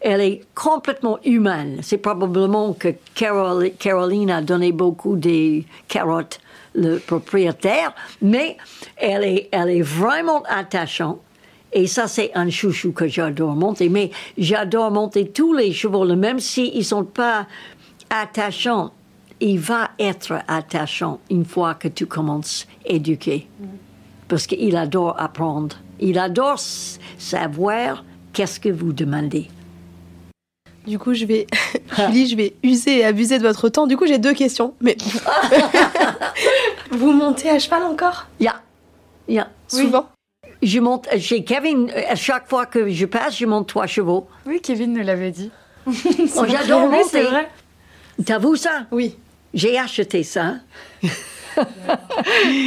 Elle 0.00 0.20
est 0.20 0.40
complètement 0.54 1.18
humaine. 1.24 1.78
C'est 1.82 1.98
probablement 1.98 2.72
que 2.72 2.88
Carol- 3.14 3.72
Caroline 3.78 4.30
a 4.30 4.40
donné 4.42 4.72
beaucoup 4.72 5.16
de 5.16 5.62
carottes, 5.88 6.40
le 6.74 6.98
propriétaire, 6.98 7.94
mais 8.22 8.56
elle 8.96 9.24
est, 9.24 9.48
elle 9.52 9.70
est 9.70 9.82
vraiment 9.82 10.42
attachante. 10.48 11.20
Et 11.72 11.86
ça, 11.86 12.08
c'est 12.08 12.32
un 12.34 12.50
chouchou 12.50 12.92
que 12.92 13.06
j'adore 13.06 13.54
monter. 13.54 13.88
Mais 13.88 14.10
j'adore 14.36 14.90
monter 14.90 15.28
tous 15.28 15.52
les 15.52 15.72
chevaux, 15.72 16.04
même 16.16 16.40
s'ils 16.40 16.78
ne 16.78 16.82
sont 16.82 17.04
pas 17.04 17.46
attachants. 18.08 18.92
Il 19.40 19.58
va 19.58 19.90
être 19.98 20.40
attachant 20.48 21.20
une 21.30 21.44
fois 21.44 21.74
que 21.74 21.88
tu 21.88 22.06
commences 22.06 22.66
à 22.86 22.92
éduquer. 22.92 23.48
Parce 24.28 24.46
qu'il 24.46 24.76
adore 24.76 25.14
apprendre. 25.18 25.76
Il 25.98 26.18
adore 26.18 26.58
savoir 27.18 28.04
qu'est-ce 28.32 28.60
que 28.60 28.68
vous 28.68 28.92
demandez. 28.92 29.48
Du 30.86 30.98
coup, 30.98 31.14
je 31.14 31.24
vais, 31.24 31.46
Julie, 31.96 32.26
je 32.26 32.36
vais 32.36 32.54
user 32.62 32.98
et 32.98 33.04
abuser 33.04 33.38
de 33.38 33.42
votre 33.42 33.68
temps. 33.68 33.86
Du 33.86 33.96
coup, 33.96 34.06
j'ai 34.06 34.18
deux 34.18 34.34
questions. 34.34 34.74
Mais 34.80 34.96
vous 36.90 37.12
montez 37.12 37.50
à 37.50 37.58
cheval 37.58 37.82
encore? 37.82 38.26
Yeah. 38.40 38.60
Yeah. 39.28 39.48
Souvent? 39.68 40.06
Je 40.62 40.78
monte 40.80 41.08
chez 41.18 41.42
Kevin, 41.44 41.90
à 42.08 42.14
chaque 42.16 42.48
fois 42.48 42.66
que 42.66 42.90
je 42.90 43.06
passe, 43.06 43.36
je 43.38 43.46
monte 43.46 43.68
trois 43.68 43.86
chevaux. 43.86 44.26
Oui, 44.46 44.60
Kevin 44.62 44.92
nous 44.92 45.02
l'avait 45.04 45.30
dit. 45.30 45.50
Oh, 45.86 46.44
j'adore 46.46 46.88
Oui, 46.90 46.98
c'est 47.10 47.22
monter. 47.22 47.30
vrai. 47.34 47.48
T'as 48.26 48.38
vu 48.38 48.56
ça? 48.56 48.86
Oui. 48.92 49.16
J'ai 49.54 49.78
acheté 49.78 50.22
ça. 50.22 50.56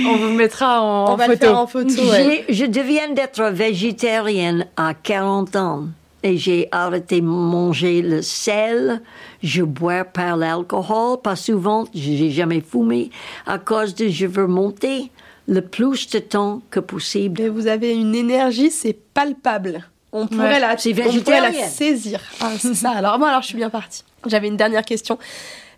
On 0.10 0.16
vous 0.18 0.34
mettra 0.34 0.82
en, 0.82 1.06
On 1.06 1.14
en 1.14 1.16
va 1.16 1.28
le 1.28 1.34
photo. 1.36 1.46
faire 1.46 1.58
en 1.60 1.68
photo. 1.68 1.90
ouais. 2.10 2.44
J'ai- 2.48 2.54
Je 2.54 2.66
deviens 2.66 3.10
d'être 3.14 3.44
végétarienne 3.46 4.68
à 4.76 4.94
40 4.94 5.56
ans 5.56 5.86
et 6.24 6.38
j'ai 6.38 6.68
arrêté 6.72 7.22
de 7.22 7.26
manger 7.26 8.02
le 8.02 8.22
sel. 8.22 9.02
Je 9.42 9.62
bois 9.64 10.04
pas 10.04 10.36
l'alcool, 10.36 11.22
pas 11.24 11.36
souvent. 11.36 11.86
J'ai 11.94 12.32
jamais 12.32 12.62
fumé 12.62 13.10
à 13.46 13.58
cause 13.60 13.96
de 13.96 14.10
je 14.10 14.26
veux 14.26 14.48
monter 14.48 15.12
le 15.48 15.62
plus 15.62 16.10
de 16.10 16.20
temps 16.20 16.62
que 16.72 16.80
possible. 16.80 17.42
Et 17.42 17.50
vous 17.50 17.68
avez 17.68 17.94
une 17.94 18.16
énergie, 18.16 18.72
c'est 18.72 18.94
palpable. 19.14 19.84
On 20.12 20.28
pourrait, 20.28 20.54
Ouais, 20.54 20.60
la, 20.60 20.78
c'est 20.78 20.92
on 20.92 20.96
pourrait 20.96 21.42
la 21.42 21.50
végétarien. 21.50 21.68
saisir. 21.68 22.22
Ah, 22.40 22.52
c'est 22.60 22.74
ça. 22.76 22.92
Alors 22.92 23.18
moi, 23.20 23.30
alors 23.30 23.42
je 23.42 23.48
suis 23.48 23.58
bien 23.58 23.70
partie. 23.70 24.04
J'avais 24.28 24.48
une 24.48 24.58
dernière 24.58 24.86
question 24.86 25.18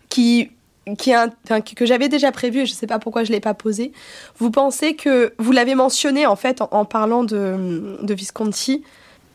qui, 0.08 0.50
qui 0.98 1.10
est 1.10 1.14
un- 1.14 1.30
enfin, 1.44 1.60
que 1.62 1.74
que 1.74 1.86
j'avais 1.86 2.08
déjà 2.08 2.30
prévue 2.32 2.60
et 2.60 2.66
je 2.66 2.72
ne 2.72 2.76
sais 2.76 2.86
pas 2.86 2.98
pourquoi 2.98 3.24
je 3.24 3.30
ne 3.30 3.34
l'ai 3.34 3.40
pas 3.40 3.54
posée. 3.54 3.92
Vous 4.38 4.50
pensez 4.50 4.94
que, 4.94 5.32
vous 5.38 5.52
l'avez 5.52 5.74
mentionné 5.74 6.26
en 6.26 6.36
fait 6.36 6.60
en, 6.60 6.68
en 6.70 6.84
parlant 6.84 7.24
de, 7.24 7.96
de 8.02 8.14
Visconti, 8.14 8.84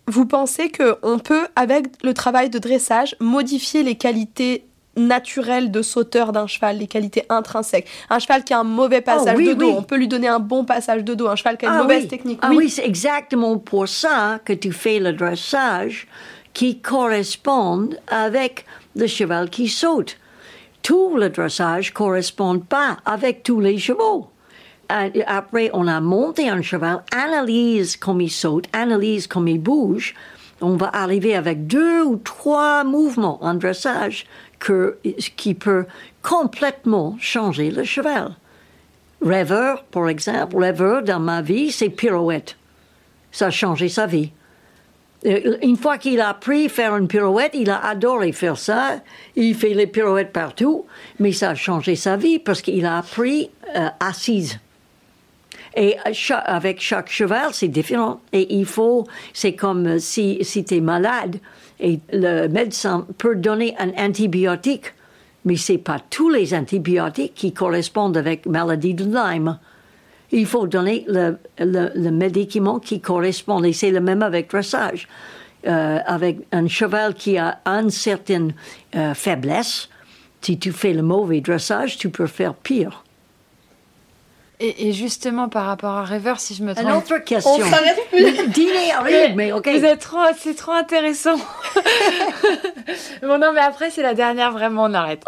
vous 0.07 0.25
pensez 0.25 0.71
qu'on 0.71 1.19
peut, 1.19 1.47
avec 1.55 1.85
le 2.03 2.13
travail 2.13 2.49
de 2.49 2.59
dressage, 2.59 3.15
modifier 3.19 3.83
les 3.83 3.95
qualités 3.95 4.65
naturelles 4.97 5.71
de 5.71 5.81
sauteur 5.81 6.31
d'un 6.31 6.47
cheval, 6.47 6.77
les 6.77 6.87
qualités 6.87 7.23
intrinsèques. 7.29 7.87
Un 8.09 8.19
cheval 8.19 8.43
qui 8.43 8.53
a 8.53 8.59
un 8.59 8.63
mauvais 8.63 9.01
passage 9.01 9.35
Oh, 9.35 9.37
oui, 9.37 9.47
de 9.47 9.53
dos, 9.53 9.65
oui. 9.67 9.75
on 9.77 9.83
peut 9.83 9.95
lui 9.97 10.07
donner 10.07 10.27
un 10.27 10.39
bon 10.39 10.65
passage 10.65 11.03
de 11.03 11.13
dos. 11.13 11.27
Un 11.27 11.35
cheval 11.35 11.57
qui 11.57 11.65
a 11.65 11.69
une 11.69 11.75
Ah 11.75 11.81
mauvaise 11.83 12.03
oui. 12.03 12.07
technique, 12.09 12.39
Ah 12.41 12.51
oui, 12.53 12.69
c'est 12.69 12.85
exactement 12.85 13.57
pour 13.57 13.87
ça 13.87 14.39
que 14.43 14.53
tu 14.53 14.71
fais 14.71 14.99
le 14.99 15.13
dressage 15.13 16.07
qui 16.53 16.79
correspond 16.79 17.89
avec 18.09 18.65
le 18.95 19.07
cheval 19.07 19.49
qui 19.49 19.69
saute. 19.69 20.17
Tout 20.83 21.15
le 21.15 21.29
dressage 21.29 21.93
correspond 21.93 22.59
pas 22.59 22.97
avec 23.05 23.43
tous 23.43 23.59
les 23.59 23.77
chevaux. 23.77 24.27
Euh, 24.91 25.09
Après, 25.27 25.69
on 25.73 25.87
a 25.87 26.01
monté 26.01 26.49
un 26.49 26.61
cheval, 26.61 27.03
analyse 27.15 27.95
comme 27.95 28.19
il 28.19 28.31
saute, 28.31 28.65
analyse 28.73 29.27
comme 29.27 29.47
il 29.47 29.59
bouge. 29.61 30.15
On 30.61 30.75
va 30.75 30.89
arriver 30.93 31.35
avec 31.35 31.65
deux 31.67 32.03
ou 32.03 32.17
trois 32.17 32.83
mouvements 32.83 33.43
en 33.43 33.55
dressage 33.55 34.25
que, 34.59 34.97
qui 35.35 35.55
peut 35.55 35.85
complètement 36.21 37.17
changer 37.19 37.71
le 37.71 37.83
cheval. 37.83 38.35
Rêveur, 39.21 39.83
par 39.85 40.07
exemple, 40.09 40.57
rêveur 40.57 41.03
dans 41.03 41.19
ma 41.19 41.41
vie, 41.41 41.71
c'est 41.71 41.89
pirouette. 41.89 42.57
Ça 43.31 43.47
a 43.47 43.51
changé 43.51 43.89
sa 43.89 44.05
vie. 44.07 44.31
Euh, 45.25 45.57
Une 45.61 45.77
fois 45.77 45.97
qu'il 45.97 46.19
a 46.19 46.29
appris 46.29 46.65
à 46.65 46.69
faire 46.69 46.95
une 46.95 47.07
pirouette, 47.07 47.51
il 47.53 47.69
a 47.69 47.85
adoré 47.85 48.31
faire 48.31 48.57
ça. 48.57 49.01
Il 49.35 49.55
fait 49.55 49.73
les 49.73 49.87
pirouettes 49.87 50.31
partout, 50.33 50.85
mais 51.19 51.31
ça 51.31 51.51
a 51.51 51.55
changé 51.55 51.95
sa 51.95 52.17
vie 52.17 52.39
parce 52.39 52.61
qu'il 52.61 52.85
a 52.85 52.97
appris 52.97 53.49
euh, 53.75 53.89
assise. 53.99 54.59
Et 55.75 55.95
cha- 56.11 56.37
avec 56.37 56.81
chaque 56.81 57.09
cheval, 57.09 57.53
c'est 57.53 57.69
différent. 57.69 58.19
Et 58.33 58.55
il 58.55 58.65
faut, 58.65 59.07
c'est 59.33 59.53
comme 59.53 59.87
euh, 59.87 59.99
si, 59.99 60.39
si 60.41 60.65
tu 60.65 60.75
es 60.75 60.81
malade 60.81 61.37
et 61.79 61.99
le 62.11 62.47
médecin 62.47 63.07
peut 63.17 63.35
donner 63.35 63.73
un 63.79 63.91
antibiotique, 63.97 64.93
mais 65.45 65.55
c'est 65.55 65.77
pas 65.77 65.99
tous 66.09 66.29
les 66.29 66.53
antibiotiques 66.53 67.33
qui 67.33 67.53
correspondent 67.53 68.17
avec 68.17 68.45
maladie 68.45 68.93
de 68.93 69.05
Lyme. 69.05 69.57
Il 70.31 70.45
faut 70.45 70.67
donner 70.67 71.05
le, 71.07 71.37
le, 71.57 72.09
médicament 72.11 72.79
qui 72.79 73.01
correspond. 73.01 73.63
Et 73.63 73.73
c'est 73.73 73.91
le 73.91 73.99
même 74.01 74.21
avec 74.21 74.49
dressage. 74.49 75.07
Euh, 75.67 75.99
avec 76.05 76.39
un 76.51 76.67
cheval 76.67 77.13
qui 77.13 77.37
a 77.37 77.59
une 77.65 77.91
certaine 77.91 78.53
euh, 78.95 79.13
faiblesse, 79.13 79.89
si 80.41 80.57
tu 80.57 80.71
fais 80.71 80.91
le 80.93 81.03
mauvais 81.03 81.39
dressage, 81.39 81.97
tu 81.97 82.09
peux 82.09 82.25
faire 82.27 82.55
pire. 82.55 83.03
Et, 84.63 84.91
justement, 84.91 85.49
par 85.49 85.65
rapport 85.65 85.91
à 85.97 86.03
Rêveur, 86.03 86.39
si 86.39 86.53
je 86.53 86.63
me 86.63 86.75
trompe. 86.75 87.23
Question. 87.25 87.51
On 87.55 87.59
s'arrête 87.71 87.97
plus. 88.11 88.47
Dîner 88.49 88.91
arrive, 88.95 89.35
mais 89.35 89.51
ok. 89.51 89.67
Vous 89.67 89.85
êtes 89.85 89.99
trop, 90.01 90.19
c'est 90.37 90.53
trop 90.55 90.71
intéressant. 90.73 91.35
bon, 93.23 93.37
non, 93.39 93.51
mais 93.53 93.61
après, 93.61 93.89
c'est 93.89 94.01
la 94.01 94.13
dernière, 94.13 94.51
vraiment, 94.51 94.83
on 94.83 94.93
arrête. 94.93 95.23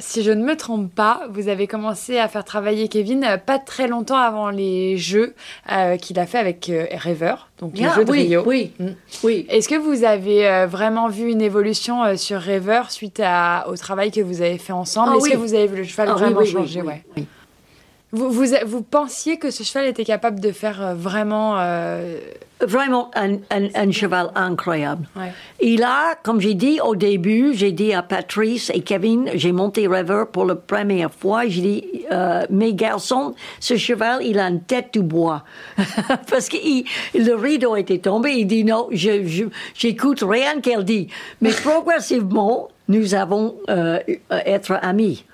Si 0.00 0.22
je 0.22 0.30
ne 0.30 0.44
me 0.44 0.56
trompe 0.56 0.94
pas, 0.94 1.22
vous 1.30 1.48
avez 1.48 1.66
commencé 1.66 2.18
à 2.18 2.28
faire 2.28 2.44
travailler 2.44 2.88
Kevin 2.88 3.24
euh, 3.24 3.36
pas 3.38 3.58
très 3.58 3.88
longtemps 3.88 4.16
avant 4.18 4.50
les 4.50 4.96
jeux 4.98 5.34
euh, 5.72 5.96
qu'il 5.96 6.18
a 6.18 6.26
fait 6.26 6.38
avec 6.38 6.68
euh, 6.68 6.86
Rêveur, 6.92 7.48
donc 7.60 7.76
les 7.78 7.86
Ah, 7.86 7.94
jeux 7.96 8.04
de 8.04 8.10
oui, 8.10 8.22
Rio. 8.24 8.42
oui, 8.46 8.72
Mm. 8.78 8.88
oui. 9.24 9.46
Est-ce 9.48 9.68
que 9.68 9.74
vous 9.76 10.04
avez 10.04 10.46
euh, 10.48 10.66
vraiment 10.66 11.08
vu 11.08 11.30
une 11.30 11.40
évolution 11.42 12.16
sur 12.16 12.38
Rêveur 12.40 12.90
suite 12.90 13.20
à- 13.24 13.66
au 13.68 13.76
travail 13.76 14.10
que 14.10 14.20
vous 14.20 14.42
avez 14.42 14.58
fait 14.58 14.72
ensemble? 14.72 15.10
Ah 15.14 15.16
Est-ce 15.16 15.24
oui. 15.24 15.30
que 15.32 15.36
vous 15.36 15.54
avez 15.54 15.66
vu 15.66 15.76
le 15.76 15.84
cheval 15.84 16.08
Ah, 16.10 16.14
vraiment 16.14 16.40
oui, 16.40 16.46
changer 16.50 16.82
ouais. 16.82 17.02
oui. 17.16 17.26
Vous, 18.12 18.30
vous, 18.30 18.44
vous 18.66 18.82
pensiez 18.82 19.38
que 19.38 19.50
ce 19.52 19.62
cheval 19.62 19.86
était 19.86 20.04
capable 20.04 20.40
de 20.40 20.50
faire 20.52 20.82
euh, 20.84 20.94
vraiment. 20.94 21.58
euh, 21.58 22.18
Vraiment 22.62 23.10
un, 23.14 23.36
un- 23.50 23.70
un 23.74 23.90
cheval 23.90 24.30
incroyable. 24.34 25.08
ouais. 25.16 25.32
Il 25.62 25.82
a, 25.82 26.14
comme 26.22 26.42
j'ai 26.42 26.52
dit 26.52 26.78
au 26.84 26.94
début, 26.94 27.52
j'ai 27.54 27.72
dit 27.72 27.94
à 27.94 28.02
Patrice 28.02 28.70
et 28.74 28.82
Kevin, 28.82 29.30
j'ai 29.32 29.52
monté 29.52 29.86
Rêveur 29.88 30.26
pour 30.28 30.44
la 30.44 30.56
première 30.56 31.10
fois. 31.10 31.44
J'ai 31.46 31.62
dit, 31.62 31.84
euh, 32.12 32.42
mes 32.50 32.74
garçons, 32.74 33.34
ce 33.60 33.78
cheval, 33.78 34.20
il 34.22 34.38
a 34.38 34.46
une 34.48 34.60
tête 34.60 34.92
de 34.92 35.00
bois. 35.00 35.42
Parce 36.30 36.50
que 36.50 36.58
il- 36.62 36.84
le 37.14 37.32
rideau 37.34 37.76
était 37.76 37.96
tombé. 37.96 38.32
Il 38.32 38.46
dit 38.46 38.64
non, 38.64 38.88
je, 38.90 39.24
je- 39.26 39.44
j'écoute 39.74 40.22
rien 40.22 40.60
qu'elle 40.60 40.84
dit. 40.84 41.08
Mais 41.40 41.52
progressivement, 41.64 42.68
nous 42.88 43.14
avons 43.14 43.54
euh, 43.70 44.00
être 44.30 44.78
amis. 44.82 45.24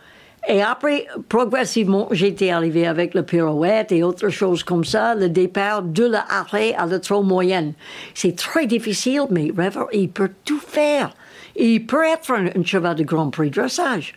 Et 0.48 0.62
après, 0.62 1.06
progressivement, 1.28 2.08
j'étais 2.12 2.50
arrivé 2.50 2.86
avec 2.86 3.14
le 3.14 3.24
pirouette 3.24 3.90
et 3.90 4.04
autres 4.04 4.28
choses 4.28 4.62
comme 4.62 4.84
ça, 4.84 5.16
le 5.16 5.28
départ 5.28 5.82
de 5.82 6.04
l'arrêt 6.04 6.72
à 6.74 6.86
la 6.86 7.00
trop 7.00 7.22
moyenne. 7.22 7.72
C'est 8.14 8.36
très 8.36 8.66
difficile, 8.66 9.26
mais 9.30 9.50
Rêveur, 9.56 9.88
il 9.92 10.08
peut 10.08 10.30
tout 10.44 10.60
faire. 10.60 11.12
Il 11.56 11.84
peut 11.86 12.04
être 12.04 12.32
un, 12.32 12.62
cheval 12.62 12.94
de 12.94 13.02
Grand 13.02 13.30
Prix 13.30 13.50
dressage. 13.50 14.14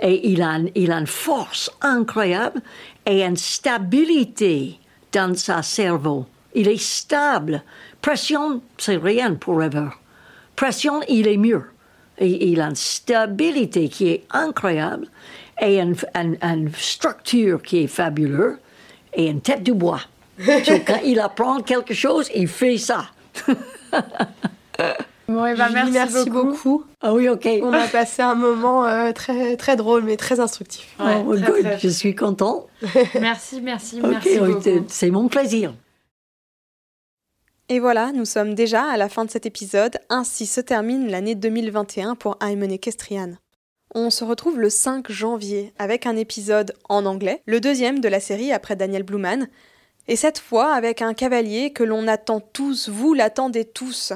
Et 0.00 0.30
il 0.30 0.42
a, 0.42 0.58
une 0.74 1.06
force 1.06 1.70
incroyable 1.82 2.60
et 3.04 3.22
une 3.22 3.36
stabilité 3.36 4.78
dans 5.12 5.34
sa 5.34 5.62
cerveau. 5.62 6.26
Il 6.54 6.68
est 6.68 6.80
stable. 6.80 7.62
Pression, 8.00 8.62
c'est 8.78 8.96
rien 8.96 9.34
pour 9.34 9.58
Rêveur. 9.58 10.00
Pression, 10.54 11.00
il 11.08 11.28
est 11.28 11.36
mieux. 11.36 11.64
Et 12.18 12.48
il 12.48 12.62
a 12.62 12.68
une 12.68 12.76
stabilité 12.76 13.90
qui 13.90 14.08
est 14.08 14.24
incroyable 14.30 15.08
et 15.60 15.80
une, 15.80 15.94
une- 16.14 16.38
une 16.42 16.72
structure 16.74 17.62
qui 17.62 17.78
est 17.84 17.86
fabuleuse 17.86 18.56
et 19.14 19.26
une 19.28 19.40
tête 19.40 19.62
de 19.62 19.72
bois. 19.72 20.00
Donc, 20.38 20.64
quand 20.86 21.00
il 21.04 21.18
apprend 21.20 21.60
quelque 21.62 21.94
chose, 21.94 22.30
il 22.34 22.48
fait 22.48 22.78
ça. 22.78 23.06
Bon, 25.28 25.44
et 25.44 25.56
ben, 25.56 25.70
merci, 25.90 26.30
beaucoup. 26.30 26.84
Ah 27.00 27.12
oui, 27.12 27.28
OK. 27.28 27.48
On 27.62 27.72
a 27.72 27.88
passé 27.88 28.22
un 28.22 28.36
moment 28.36 28.86
euh, 28.86 29.10
très, 29.12 29.56
très 29.56 29.74
drôle, 29.74 30.04
mais 30.04 30.16
très 30.16 30.38
instructif. 30.38 30.94
Ouais, 31.00 31.20
Oh, 31.26 31.34
très, 31.36 31.46
good. 31.50 31.62
très- 31.62 31.78
Je 31.80 31.88
suis 31.88 32.14
content. 32.14 32.68
Merci, 33.20 33.60
merci, 33.60 34.00
OK, 34.00 34.08
merci 34.08 34.38
c'est- 34.62 34.82
c'est 34.86 35.10
mon 35.10 35.26
plaisir. 35.26 35.74
Et 37.68 37.80
voilà, 37.80 38.12
nous 38.12 38.24
sommes 38.24 38.54
déjà 38.54 38.84
à 38.84 38.96
la 38.96 39.08
fin 39.08 39.24
de 39.24 39.30
cet 39.30 39.46
épisode. 39.46 39.98
Ainsi 40.10 40.46
se 40.46 40.60
termine 40.60 41.08
l'année 41.10 41.34
2021 41.34 42.14
pour 42.14 42.36
Ayman 42.40 42.70
Equestrian. 42.70 43.32
On 43.98 44.10
se 44.10 44.24
retrouve 44.24 44.60
le 44.60 44.68
5 44.68 45.10
janvier 45.10 45.72
avec 45.78 46.04
un 46.04 46.16
épisode 46.16 46.74
en 46.90 47.06
anglais, 47.06 47.40
le 47.46 47.60
deuxième 47.60 48.00
de 48.00 48.08
la 48.10 48.20
série 48.20 48.52
après 48.52 48.76
Daniel 48.76 49.04
Bluman, 49.04 49.48
et 50.06 50.16
cette 50.16 50.38
fois 50.38 50.74
avec 50.74 51.00
un 51.00 51.14
cavalier 51.14 51.72
que 51.72 51.82
l'on 51.82 52.06
attend 52.06 52.40
tous, 52.40 52.90
vous 52.90 53.14
l'attendez 53.14 53.64
tous. 53.64 54.12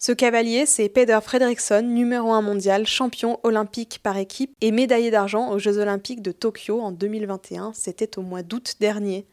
Ce 0.00 0.10
cavalier, 0.10 0.66
c'est 0.66 0.88
Peder 0.88 1.20
Fredriksson, 1.22 1.82
numéro 1.82 2.32
1 2.32 2.42
mondial, 2.42 2.88
champion 2.88 3.38
olympique 3.44 4.00
par 4.02 4.16
équipe 4.16 4.52
et 4.62 4.72
médaillé 4.72 5.12
d'argent 5.12 5.52
aux 5.52 5.60
Jeux 5.60 5.78
olympiques 5.78 6.22
de 6.22 6.32
Tokyo 6.32 6.80
en 6.80 6.90
2021, 6.90 7.70
c'était 7.72 8.18
au 8.18 8.22
mois 8.22 8.42
d'août 8.42 8.78
dernier. 8.80 9.28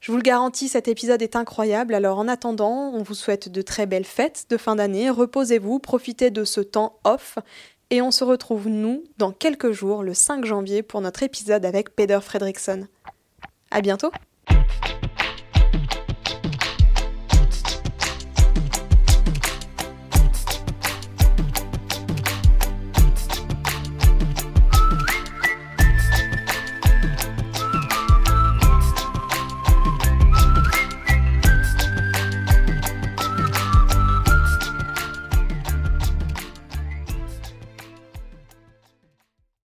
Je 0.00 0.12
vous 0.12 0.18
le 0.18 0.22
garantis, 0.22 0.68
cet 0.68 0.86
épisode 0.86 1.22
est 1.22 1.34
incroyable, 1.34 1.94
alors 1.94 2.18
en 2.18 2.28
attendant, 2.28 2.92
on 2.92 3.02
vous 3.02 3.14
souhaite 3.14 3.48
de 3.48 3.62
très 3.62 3.86
belles 3.86 4.04
fêtes 4.04 4.44
de 4.50 4.58
fin 4.58 4.76
d'année, 4.76 5.08
reposez-vous, 5.08 5.78
profitez 5.78 6.30
de 6.30 6.44
ce 6.44 6.60
temps 6.60 6.98
off, 7.04 7.38
et 7.90 8.02
on 8.02 8.10
se 8.10 8.24
retrouve, 8.24 8.68
nous, 8.68 9.04
dans 9.18 9.32
quelques 9.32 9.72
jours, 9.72 10.02
le 10.02 10.14
5 10.14 10.44
janvier, 10.44 10.82
pour 10.82 11.00
notre 11.00 11.22
épisode 11.22 11.64
avec 11.64 11.94
Peder 11.94 12.20
Fredriksson. 12.20 12.86
À 13.70 13.80
bientôt! 13.80 14.10